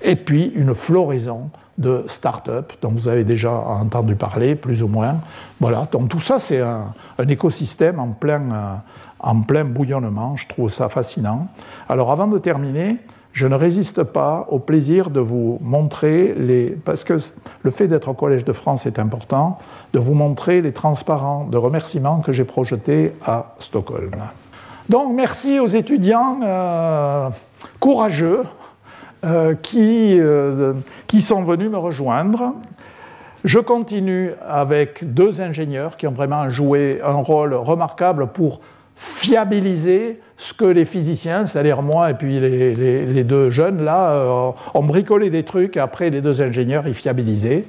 [0.03, 5.19] Et puis une floraison de start-up dont vous avez déjà entendu parler, plus ou moins.
[5.61, 6.95] Voilà, donc tout ça, c'est un,
[7.29, 8.75] écosystème en plein, euh,
[9.21, 10.37] en plein bouillonnement.
[10.37, 11.49] Je trouve ça fascinant.
[11.89, 12.99] Alors, avant de terminer,
[13.33, 16.71] je ne résiste pas au plaisir de vous montrer les.
[16.71, 17.19] Parce que
[17.63, 19.59] le fait d'être au Collège de France est important,
[19.93, 24.13] de vous montrer les transparents de remerciements que j'ai projetés à Stockholm.
[24.89, 27.29] Donc, merci aux étudiants euh,
[27.79, 28.45] courageux
[29.63, 30.75] qui, euh,
[31.07, 32.55] qui sont venus me rejoindre.
[33.45, 38.61] Je continue avec deux ingénieurs qui ont vraiment joué un rôle remarquable pour
[38.97, 44.83] fiabiliser ce que les physiciens, c'est-à-dire moi et puis les, deux jeunes, là, euh, ont
[44.83, 47.65] bricolé des trucs, et après les deux ingénieurs, ils fiabilisaient.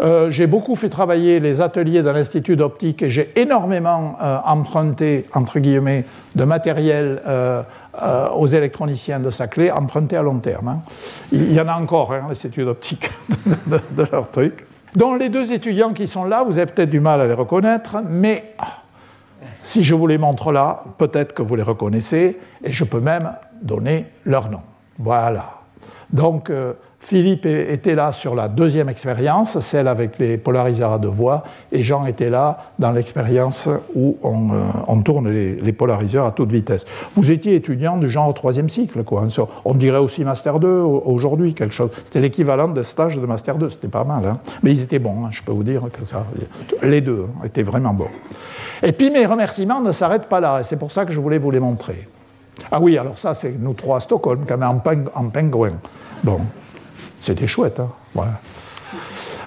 [0.00, 5.26] Euh, j'ai beaucoup fait travailler les ateliers dans l'Institut d'optique et j'ai énormément euh, emprunté,
[5.34, 6.04] entre guillemets,
[6.36, 7.20] de matériel
[8.34, 10.68] aux électroniciens de Saclay, emprunté à long terme.
[10.68, 10.82] Hein.
[11.32, 13.10] Il y en a encore, hein, l'Institut d'optique,
[13.66, 14.66] de, de, leur truc.
[14.96, 17.98] Donc les deux étudiants qui sont là, vous avez peut-être du mal à les reconnaître,
[18.08, 18.54] mais
[19.62, 23.32] si je vous les montre là, peut-être que vous les reconnaissez, et je peux même
[23.62, 24.60] donner leur nom.
[24.98, 25.60] Voilà.
[26.10, 31.08] Donc, euh, Philippe était là sur la deuxième expérience, celle avec les polariseurs à deux
[31.08, 31.42] voies,
[31.72, 36.84] et Jean était là dans l'expérience où on, euh, tourne les, polariseurs à toute vitesse.
[37.16, 39.24] Vous étiez étudiant du genre au troisième cycle, quoi.
[39.64, 41.90] On dirait aussi Master 2 aujourd'hui, quelque chose.
[42.04, 44.26] C'était l'équivalent des stages de Master 2, c'était pas mal.
[44.26, 44.38] Hein.
[44.62, 46.26] Mais ils étaient bons, hein, je peux vous dire que ça.
[46.82, 48.10] Les deux hein, étaient vraiment bons.
[48.82, 51.38] Et puis mes remerciements ne s'arrêtent pas là, et c'est pour ça que je voulais
[51.38, 52.06] vous les montrer.
[52.70, 54.80] Ah oui, alors ça, c'est nous trois à Stockholm, quand même,
[55.14, 55.72] en, pingouin.
[56.22, 56.40] Bon,
[57.20, 58.32] c'était chouette, hein voilà.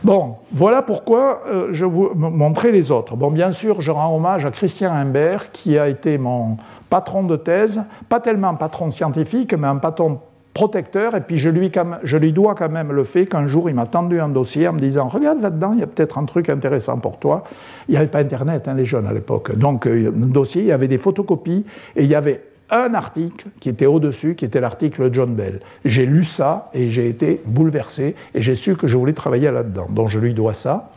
[0.04, 3.16] Bon, voilà pourquoi euh, je vous montrer les autres.
[3.16, 6.58] Bon, bien sûr, je rends hommage à Christian Imbert, qui a été mon
[6.90, 10.20] patron de thèse, pas tellement un patron scientifique, mais un patron
[10.54, 11.72] protecteur, et puis je lui,
[12.04, 14.74] je lui dois quand même le fait qu'un jour il m'a tendu un dossier en
[14.74, 17.46] me disant Regarde là-dedans, il y a peut-être un truc intéressant pour toi.
[17.88, 19.56] Il n'y avait pas Internet, hein, les jeunes à l'époque.
[19.56, 22.44] Donc, euh, dossier, il y avait des photocopies et il y avait
[22.74, 25.60] un article qui était au-dessus, qui était l'article John Bell.
[25.86, 29.88] J'ai lu ça et j'ai été bouleversé et j'ai su que je voulais travailler là-dedans.
[29.90, 30.92] Donc, je lui dois ça.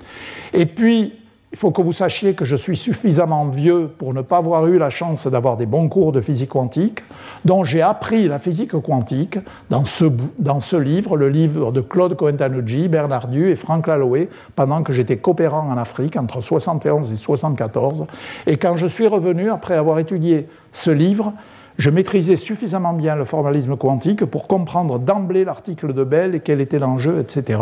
[0.54, 1.12] Et puis,
[1.52, 4.78] il faut que vous sachiez que je suis suffisamment vieux pour ne pas avoir eu
[4.78, 7.02] la chance d'avoir des bons cours de physique quantique,
[7.44, 9.38] dont j'ai appris la physique quantique
[9.70, 10.04] dans ce,
[10.38, 14.92] dans ce livre, le livre de Claude Cohen-Tanucci, Bernard Dieu et Franck Laloé, pendant que
[14.92, 18.06] j'étais coopérant en Afrique entre 71 et 74.
[18.46, 21.32] Et quand je suis revenu, après avoir étudié ce livre,
[21.78, 26.60] je maîtrisais suffisamment bien le formalisme quantique pour comprendre d'emblée l'article de Bell et quel
[26.60, 27.60] était l'enjeu, etc.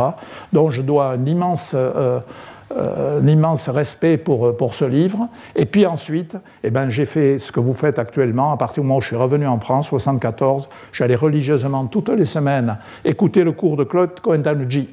[0.53, 2.21] Donc je dois un immense euh,
[2.77, 5.29] euh, un immense respect pour, pour ce livre.
[5.55, 8.53] Et puis ensuite, eh ben, j'ai fait ce que vous faites actuellement.
[8.53, 12.25] À partir du moment où je suis revenu en France, 74, j'allais religieusement toutes les
[12.25, 14.43] semaines écouter le cours de Claude cohen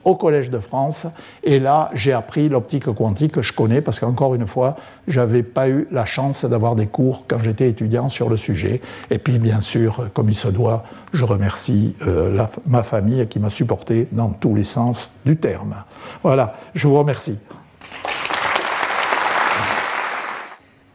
[0.03, 1.07] au Collège de France.
[1.43, 4.75] Et là, j'ai appris l'optique quantique que je connais parce qu'encore une fois,
[5.07, 8.81] j'avais pas eu la chance d'avoir des cours quand j'étais étudiant sur le sujet.
[9.09, 10.83] Et puis, bien sûr, comme il se doit,
[11.13, 15.75] je remercie euh, ma famille qui m'a supporté dans tous les sens du terme.
[16.23, 17.37] Voilà, je vous remercie.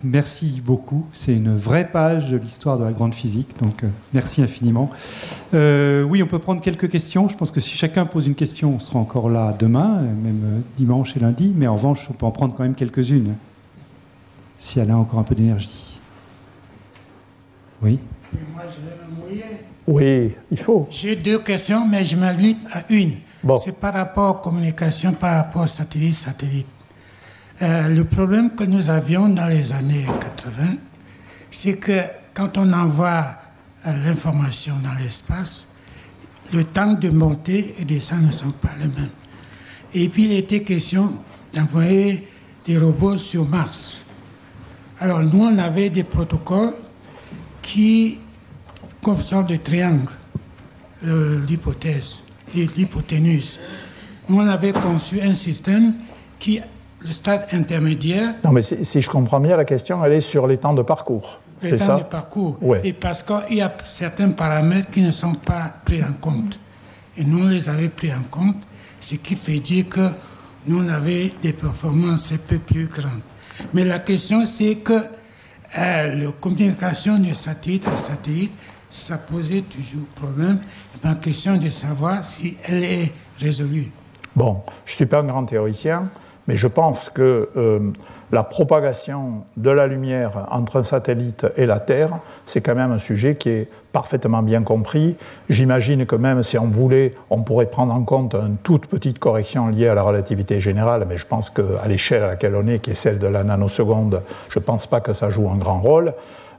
[0.04, 1.06] Merci beaucoup.
[1.12, 4.90] C'est une vraie page de l'histoire de la grande physique, donc euh, merci infiniment.
[5.54, 7.28] Euh, oui, on peut prendre quelques questions.
[7.28, 11.16] Je pense que si chacun pose une question, on sera encore là demain, même dimanche
[11.16, 13.34] et lundi, mais en revanche, on peut en prendre quand même quelques-unes,
[14.58, 15.98] si elle a encore un peu d'énergie.
[17.82, 17.98] Oui
[18.52, 19.44] Moi, je vais me mouiller.
[19.86, 20.86] Oui, il faut.
[20.90, 23.12] J'ai deux questions, mais je m'invite à une.
[23.58, 26.66] C'est par rapport aux communications, par rapport aux satellites, satellites.
[27.62, 30.62] Euh, le problème que nous avions dans les années 80,
[31.50, 32.00] c'est que
[32.34, 33.24] quand on envoie
[33.86, 35.68] euh, l'information dans l'espace,
[36.52, 39.08] le temps de monter et descendre ne sont pas les mêmes.
[39.94, 41.10] Et puis il était question
[41.54, 42.28] d'envoyer
[42.66, 44.00] des robots sur Mars.
[45.00, 46.74] Alors nous, on avait des protocoles
[47.62, 48.18] qui,
[49.02, 50.10] comme sorte de triangle,
[51.02, 52.22] l'hypothèse,
[52.54, 53.60] l'hypoténuse.
[54.28, 55.94] Nous, on avait conçu un système
[56.38, 56.60] qui
[57.06, 58.34] le stade intermédiaire.
[58.44, 61.40] Non, mais si, je comprends bien, la question, elle est sur les temps de parcours.
[61.62, 62.58] Les temps de parcours.
[62.82, 66.58] Et parce qu'il y a certains paramètres qui ne sont pas pris en compte.
[67.16, 68.56] Et nous, on les avait pris en compte,
[69.00, 70.08] ce qui fait dire que
[70.66, 73.22] nous, on avait des performances un peu plus grandes.
[73.72, 78.52] Mais la question, c'est que euh, la communication de satellite à satellite,
[78.90, 80.58] ça posait toujours problème.
[80.94, 83.90] Et la question de savoir si elle est résolue.
[84.34, 86.10] Bon, je ne suis pas un grand théoricien.
[86.48, 87.92] Mais je pense que euh,
[88.32, 92.98] la propagation de la lumière entre un satellite et la Terre, c'est quand même un
[92.98, 95.16] sujet qui est parfaitement bien compris.
[95.48, 99.68] J'imagine que même si on voulait, on pourrait prendre en compte une toute petite correction
[99.68, 102.90] liée à la relativité générale, mais je pense qu'à l'échelle à laquelle on est, qui
[102.90, 106.12] est celle de la nanoseconde, je ne pense pas que ça joue un grand rôle.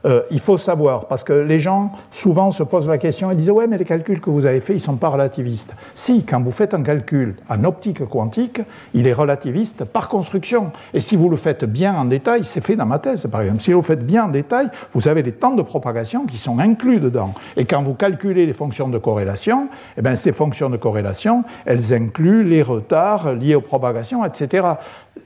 [0.04, 3.50] Euh, il faut savoir, parce que les gens souvent se posent la question et disent
[3.50, 5.74] Ouais, mais les calculs que vous avez faits, ils ne sont pas relativistes.
[5.94, 8.60] Si, quand vous faites un calcul en optique quantique,
[8.94, 10.72] il est relativiste par construction.
[10.94, 13.60] Et si vous le faites bien en détail, c'est fait dans ma thèse par exemple,
[13.60, 16.58] si vous le faites bien en détail, vous avez des temps de propagation qui sont
[16.58, 17.34] inclus dedans.
[17.56, 21.92] Et quand vous calculez les fonctions de corrélation, eh bien, ces fonctions de corrélation, elles
[21.92, 24.66] incluent les retards liés aux propagations, etc.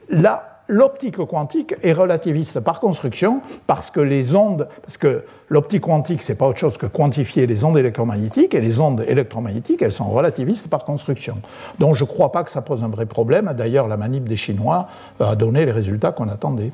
[0.09, 6.23] Là, l'optique quantique est relativiste par construction parce que les ondes, parce que l'optique quantique,
[6.23, 10.09] c'est pas autre chose que quantifier les ondes électromagnétiques, et les ondes électromagnétiques, elles sont
[10.09, 11.35] relativistes par construction.
[11.79, 13.53] Donc je ne crois pas que ça pose un vrai problème.
[13.57, 14.89] D'ailleurs, la manip des Chinois
[15.21, 16.73] a donné les résultats qu'on attendait.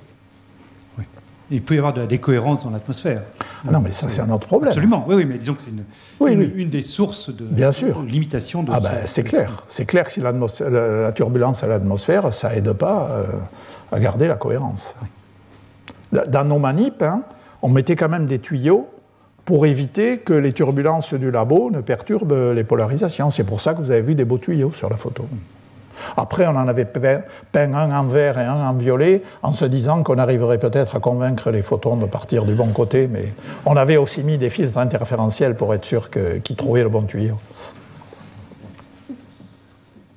[0.98, 1.05] Oui.
[1.51, 3.23] Il peut y avoir de la décohérence dans l'atmosphère.
[3.66, 4.69] Ah non, mais ça, c'est un autre problème.
[4.69, 8.02] Absolument, oui, oui mais disons que c'est une, une, des sources de, Bien sûr.
[8.02, 8.70] limitation de.
[8.73, 9.65] Ah, ben, c'est clair.
[9.69, 13.09] C'est clair que si la, turbulence à l'atmosphère, ça aide pas.
[13.10, 13.24] Euh,
[13.93, 14.94] à garder la cohérence.
[16.12, 17.23] Dans nos manips, hein,
[17.62, 18.89] on mettait quand même des tuyaux
[19.44, 23.31] pour éviter que les turbulences du labo ne perturbent les polarisations.
[23.31, 25.27] C'est pour ça que vous avez vu des beaux tuyaux sur la photo.
[26.16, 30.02] Après, on en avait peint un en vert et un en violet, en se disant
[30.02, 33.32] qu'on arriverait peut-être à convaincre les photons de partir du bon côté, mais
[33.66, 37.36] on avait aussi mis des filtres interférentiels pour être sûr qu'ils trouvaient le bon tuyau.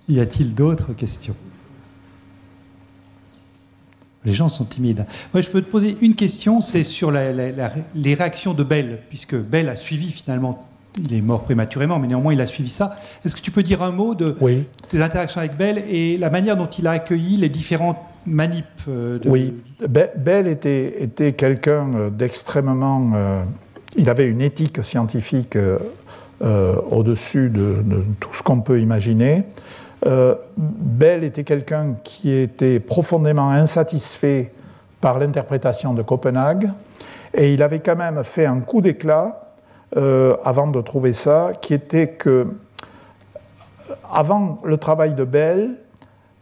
[0.08, 1.36] Y a-t-il d'autres questions?
[4.26, 5.06] Les gens sont timides.
[5.34, 9.70] Moi, je peux te poser une question, c'est sur les réactions de Bell, puisque Bell
[9.70, 10.68] a suivi finalement,
[10.98, 12.98] il est mort prématurément, mais néanmoins il a suivi ça.
[13.26, 14.36] Est-ce que tu peux dire un mot de
[14.88, 19.18] tes interactions avec Bell et la manière dont il a accueilli les différentes manips euh,
[19.26, 19.54] Oui,
[19.88, 23.12] Bell était, était quelqu'un euh, d'extrêmement...
[23.16, 23.44] Euh,
[23.98, 25.58] il avait une éthique scientifique
[26.40, 29.44] au-dessus de, de, tout ce qu'on peut imaginer.
[30.06, 34.52] Euh, Bell était quelqu'un qui était profondément insatisfait
[35.00, 36.70] par l'interprétation de Copenhague,
[37.34, 39.54] et il avait quand même fait un coup d'éclat
[39.98, 42.48] euh, avant de trouver ça, qui était que,
[44.12, 45.72] avant le travail de Bell,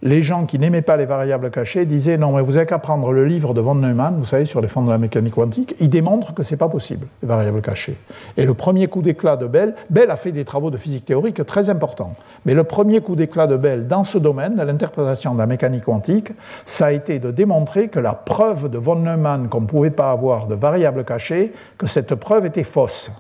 [0.02, 3.12] les gens qui n'aimaient pas les variables cachées disaient non, mais vous n'avez qu'à prendre
[3.12, 5.90] le livre de von Neumann, vous savez, sur les fonds de la mécanique quantique, il
[5.90, 7.98] démontre que ce n'est pas possible, les variables cachées.
[8.38, 11.46] Et le premier coup d'éclat de Bell, Bell a fait des travaux de physique théorique
[11.46, 12.16] très importants,
[12.46, 15.84] mais le premier coup d'éclat de Bell dans ce domaine, de l'interprétation de la mécanique
[15.84, 16.32] quantique,
[16.66, 20.12] ça a été de démontrer que la preuve de von Neumann qu'on ne pouvait pas
[20.12, 23.12] avoir de variables cachées, que cette preuve était fausse.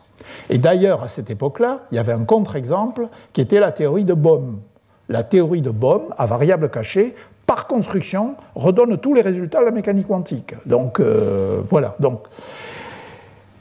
[0.49, 4.14] Et d'ailleurs, à cette époque-là, il y avait un contre-exemple qui était la théorie de
[4.14, 4.60] Bohm
[5.10, 7.15] la théorie de Bohm à variable cachée,
[7.45, 10.53] par construction, redonne tous les résultats de la mécanique quantique.
[10.68, 11.95] Donc euh, voilà.
[11.99, 12.27] Donc,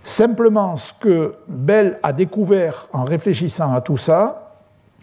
[0.03, 4.53] simplement, ce que Bell a découvert en réfléchissant à tout ça,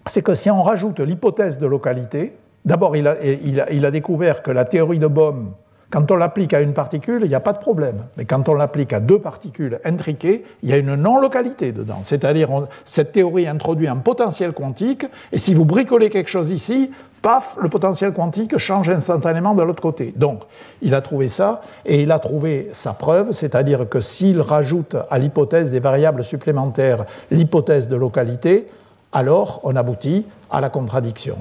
[0.05, 4.51] c'est que si on rajoute l'hypothèse de localité, d'abord il a, il a découvert que
[4.51, 5.53] la théorie de Bohm
[5.89, 8.05] quand on l'applique à une particule, il n'y a pas de problème.
[8.17, 11.99] Mais quand on l'applique à deux particules intriquées, il y a une non-localité dedans.
[12.01, 12.49] C'est-à-dire,
[12.83, 16.91] cette théorie introduit un potentiel quantique, et si vous bricolez quelque chose ici,
[17.21, 20.13] paf, le potentiel quantique change instantanément de l'autre côté.
[20.15, 20.41] Donc,
[20.81, 25.17] il a trouvé ça, et il a trouvé sa preuve, c'est-à-dire que s'il rajoute à
[25.17, 28.67] l'hypothèse des variables supplémentaires l'hypothèse de localité,
[29.11, 31.37] alors on aboutit à la contradiction.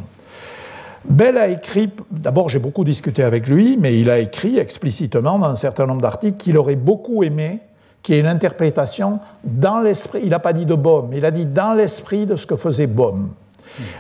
[1.05, 5.47] Bell a écrit, d'abord j'ai beaucoup discuté avec lui, mais il a écrit explicitement dans
[5.47, 7.60] un certain nombre d'articles qu'il aurait beaucoup aimé
[8.02, 11.31] qu'il y ait une interprétation dans l'esprit, il n'a pas dit de Bohm, il a
[11.31, 13.31] dit dans l'esprit de ce que faisait Bohm.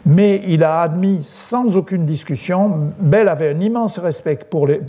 [0.06, 4.80] Mais il a admis sans aucune discussion, Bell avait un immense respect pour, les,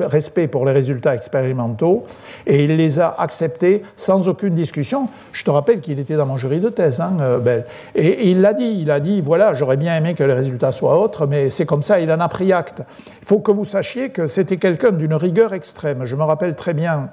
[0.72, 2.06] résultats expérimentaux
[2.46, 5.10] et il les a acceptés sans aucune discussion.
[5.32, 7.66] Je te rappelle qu'il était dans mon jury de thèse, hein, euh, Bell.
[7.96, 11.00] Et, il l'a dit, il a dit, voilà, j'aurais bien aimé que les résultats soient
[11.00, 12.82] autres, mais c'est comme ça, il en a pris acte.
[13.22, 16.06] Il faut que vous sachiez que c'était quelqu'un d'une rigueur extrême.
[16.06, 17.10] Je me rappelle très bien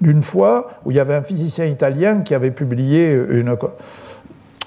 [0.00, 3.56] d'une fois où il y avait un physicien italien qui avait publié une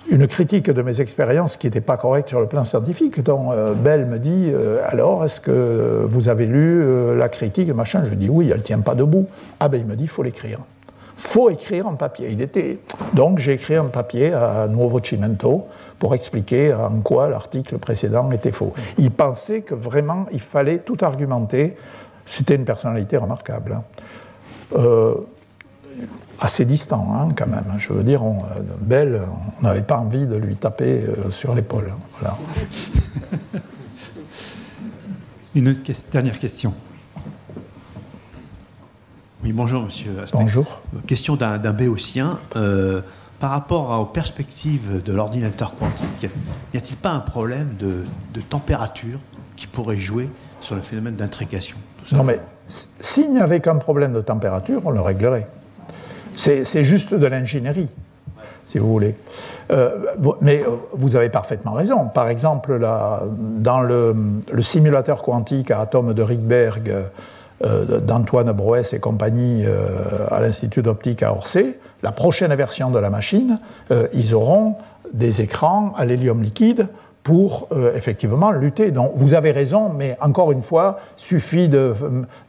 [0.09, 3.21] une critique de mes expériences qui n'était pas correcte sur le plan scientifique.
[3.21, 7.69] Donc euh, Bell me dit euh, alors est-ce que vous avez lu euh, la critique
[7.73, 8.03] machin?
[8.09, 9.27] Je dis oui, elle ne tient pas debout.
[9.59, 10.59] Ah ben il me dit il faut l'écrire.
[11.17, 12.29] faut écrire en papier.
[12.31, 12.79] Il était
[13.13, 15.67] donc j'ai écrit un papier à Nuovo Cimento
[15.99, 18.73] pour expliquer en quoi l'article précédent était faux.
[18.97, 21.75] Il pensait que vraiment il fallait tout argumenter.
[22.25, 23.81] C'était une personnalité remarquable.
[24.75, 25.15] Hein
[26.39, 27.65] assez distant hein, quand même.
[27.77, 29.21] Je veux dire, on, euh, Belle,
[29.59, 31.91] on n'avait pas envie de lui taper euh, sur l'épaule.
[32.19, 32.37] Voilà.
[35.55, 35.73] Une
[36.11, 36.73] dernière question.
[39.43, 40.11] Oui, bonjour Monsieur.
[40.33, 40.81] Bonjour.
[40.95, 42.39] Euh, question d'un béotien.
[43.39, 46.31] par rapport aux perspectives de l'ordinateur quantique,
[46.73, 49.19] n'y a-t-il pas un problème de, de, température
[49.55, 51.77] qui pourrait jouer sur le phénomène d'intrication
[52.11, 55.47] Non, mais s'il n'y avait qu'un problème de température, on le réglerait.
[56.37, 57.89] C'est juste de l'ingénierie,
[58.63, 59.15] si vous voulez.
[59.71, 59.97] Euh,
[60.39, 62.05] mais euh, vous avez parfaitement raison.
[62.05, 64.15] Par exemple, dans le,
[64.61, 66.93] simulateur quantique à atomes de Rydberg
[67.65, 69.65] euh, d'Antoine Broès et compagnie
[70.29, 73.59] à l'Institut d'optique à Orsay, la prochaine version de la machine,
[74.13, 74.75] ils auront
[75.11, 76.87] des écrans à l'hélium liquide
[77.27, 78.91] pour euh, effectivement lutter.
[78.91, 81.93] Donc vous avez raison, mais encore une fois, suffit de,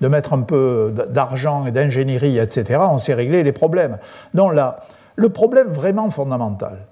[0.00, 2.78] mettre un peu d'argent et d'ingénierie, etc.
[2.88, 3.98] On sait régler les problèmes.
[4.34, 4.84] Donc là,
[5.16, 6.86] le problème vraiment fondamental,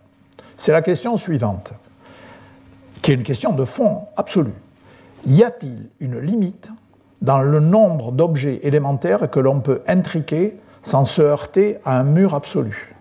[0.56, 1.74] c'est la question suivante,
[3.02, 4.58] qui est une question de fond absolue.
[5.24, 6.72] Y a-t-il une limite
[7.22, 12.34] dans le nombre d'objets élémentaires que l'on peut intriquer sans se heurter à un mur
[12.34, 12.96] absolu?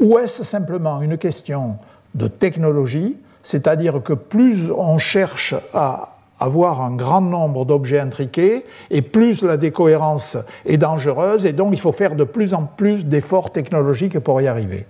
[0.00, 1.76] Ou est-ce simplement une question
[2.16, 9.02] de technologie c'est-à-dire que plus on cherche à avoir un grand nombre d'objets intriqués, et
[9.02, 10.36] plus la décohérence
[10.66, 14.48] est dangereuse, et donc il faut faire de plus en plus d'efforts technologiques pour y
[14.48, 14.86] arriver.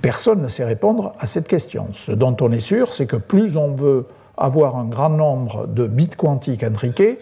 [0.00, 1.88] Personne ne sait répondre à cette question.
[1.92, 4.06] Ce dont on est sûr, c'est que plus on veut
[4.36, 7.18] avoir un grand nombre de bits quantiques intriqués,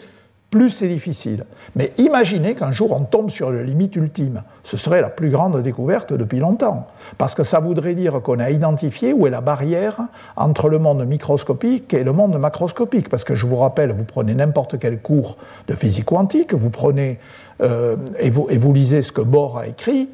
[0.55, 1.47] plus c'est difficile.
[1.75, 4.45] Mais imaginez qu'un jour on tombe sur la limite ultime.
[4.63, 6.87] Ce serait la plus grande découverte depuis longtemps.
[7.19, 9.97] Parce que ça voudrait dire qu'on a identifié où est la barrière
[10.37, 13.09] entre le monde microscopique et le monde macroscopique.
[13.09, 17.19] Parce que je vous rappelle, vous prenez n'importe quel cours de physique quantique, vous prenez
[17.61, 20.09] euh, et, vous, et vous lisez ce que Bohr a écrit,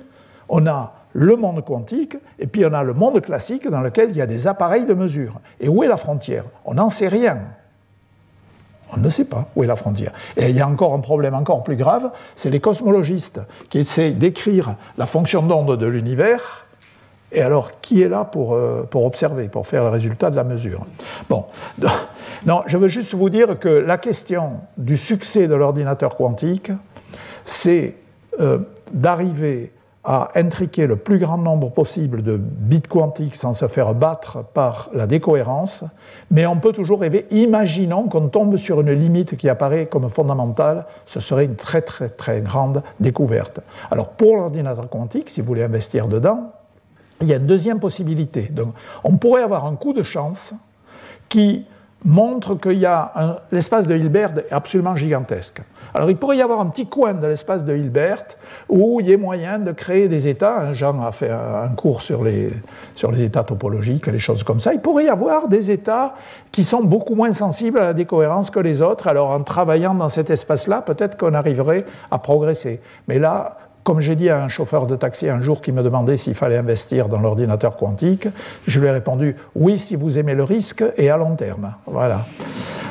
[0.49, 4.17] on a le monde quantique, et puis on a le monde classique dans lequel il
[4.17, 5.39] y a des appareils de mesure.
[5.61, 6.45] Et où est la frontière?
[6.65, 7.41] On n'en sait rien.
[8.93, 10.12] On ne sait pas où est la frontière.
[10.37, 14.11] Et il y a encore un problème encore plus grave, c'est les cosmologistes qui essaient
[14.11, 16.67] d'écrire la fonction d'onde de l'univers.
[17.33, 20.43] Et alors, qui est là pour, euh, pour observer, pour faire le résultat de la
[20.43, 20.85] mesure?
[21.29, 21.45] Bon,
[22.47, 26.73] non, je veux juste vous dire que la question du succès de l'ordinateur quantique,
[27.45, 27.95] c'est
[28.41, 28.59] euh,
[28.93, 29.73] d'arriver
[30.03, 34.89] à intriquer le plus grand nombre possible de bits quantiques sans se faire battre par
[34.95, 35.85] la décohérence,
[36.31, 40.86] mais on peut toujours rêver, imaginons qu'on tombe sur une limite qui apparaît comme fondamentale,
[41.07, 43.61] ce serait une très très très grande découverte.
[43.90, 46.52] Alors pour l'ordinateur quantique, si vous voulez investir dedans,
[47.20, 48.51] il y a une deuxième possibilité.
[49.05, 50.55] On pourrait avoir un coup de chance
[51.28, 51.66] qui
[52.05, 55.61] montre qu'il y a l'espace de Hilbert absolument gigantesque.
[55.95, 58.25] Alors il pourrait y avoir un petit coin de l'espace de Hilbert
[58.69, 60.73] où il y ait moyen de créer des états.
[60.73, 62.51] Jean a fait un cours sur les,
[62.95, 64.73] sur les états topologiques, les choses comme ça.
[64.73, 66.15] Il pourrait y avoir des états
[66.53, 69.09] qui sont beaucoup moins sensibles à la décohérence que les autres.
[69.09, 72.81] Alors en travaillant dans cet espace-là, peut-être qu'on arriverait à progresser.
[73.09, 76.16] Mais là, comme j'ai dit à un chauffeur de taxi un jour qui me demandait
[76.16, 78.28] s'il fallait investir dans l'ordinateur quantique,
[78.66, 81.74] je lui ai répondu oui si vous aimez le risque et à long terme.
[81.86, 82.27] Voilà.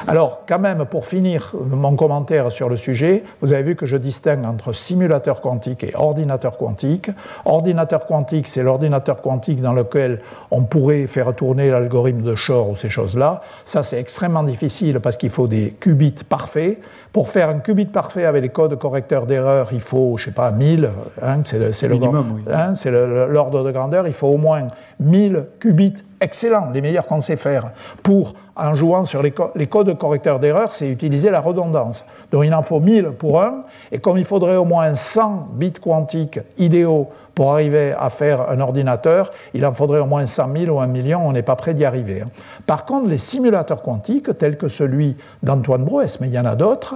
[0.09, 3.95] Alors, quand même, pour finir mon commentaire sur le sujet, vous avez vu que je
[3.95, 7.11] distingue entre simulateur quantique et ordinateur quantique.
[7.45, 12.75] Ordinateur quantique, c'est l'ordinateur quantique dans lequel on pourrait faire tourner l'algorithme de Shor ou
[12.75, 13.41] ces choses-là.
[13.65, 16.79] Ça, c'est extrêmement difficile parce qu'il faut des qubits parfaits.
[17.13, 20.51] Pour faire un qubit parfait avec les codes correcteurs d'erreur, il faut, je sais pas,
[20.51, 20.78] 1000,
[21.21, 24.67] hein, c'est l'ordre de grandeur, il faut au moins
[24.99, 27.71] 1000 qubits excellents, les meilleurs qu'on sait faire,
[28.03, 32.05] pour, en jouant sur les, codes correcteurs d'erreur, c'est utiliser la redondance.
[32.31, 33.61] Donc il en faut 1000 pour un,
[33.91, 38.59] et comme il faudrait au moins 100 bits quantiques idéaux pour arriver à faire un
[38.59, 41.73] ordinateur, il en faudrait au moins 100 000 ou 1 million, on n'est pas prêt
[41.73, 42.21] d'y arriver.
[42.21, 42.29] Hein.
[42.65, 46.55] Par contre, les simulateurs quantiques, tels que celui d'Antoine Brouès, mais il y en a
[46.55, 46.95] d'autres,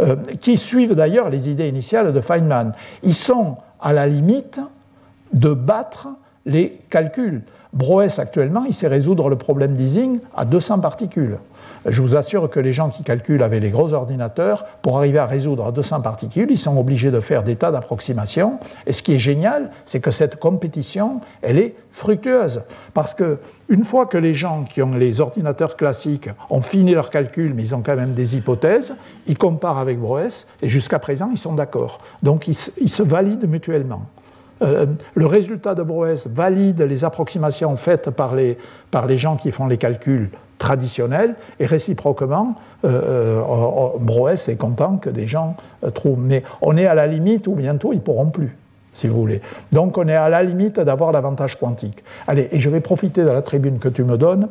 [0.00, 2.72] euh, qui suivent d'ailleurs les idées initiales de Feynman,
[3.04, 4.58] ils sont à la limite
[5.32, 6.08] de battre
[6.46, 7.42] les calculs.
[7.74, 11.38] Broes, actuellement, il sait résoudre le problème d'Ising à 200 particules.
[11.86, 15.26] Je vous assure que les gens qui calculent avec les gros ordinateurs, pour arriver à
[15.26, 18.60] résoudre à 200 particules, ils sont obligés de faire des tas d'approximations.
[18.86, 22.62] Et ce qui est génial, c'est que cette compétition, elle est fructueuse.
[22.94, 23.38] Parce que
[23.68, 27.64] une fois que les gens qui ont les ordinateurs classiques ont fini leurs calculs, mais
[27.64, 28.94] ils ont quand même des hypothèses,
[29.26, 31.98] ils comparent avec Broes, et jusqu'à présent, ils sont d'accord.
[32.22, 34.02] Donc, ils se valident mutuellement.
[34.62, 38.56] Euh, le résultat de Broès valide les approximations faites par les,
[38.90, 42.54] par les gens qui font les calculs traditionnels et réciproquement,
[42.84, 46.24] euh, euh Broès est content que des gens euh, trouvent.
[46.24, 48.56] Mais on est à la limite où bientôt ils ne pourront plus,
[48.92, 49.40] si vous voulez.
[49.72, 52.04] Donc on est à la limite d'avoir l'avantage quantique.
[52.26, 54.48] Allez, et je vais profiter de la tribune que tu me donnes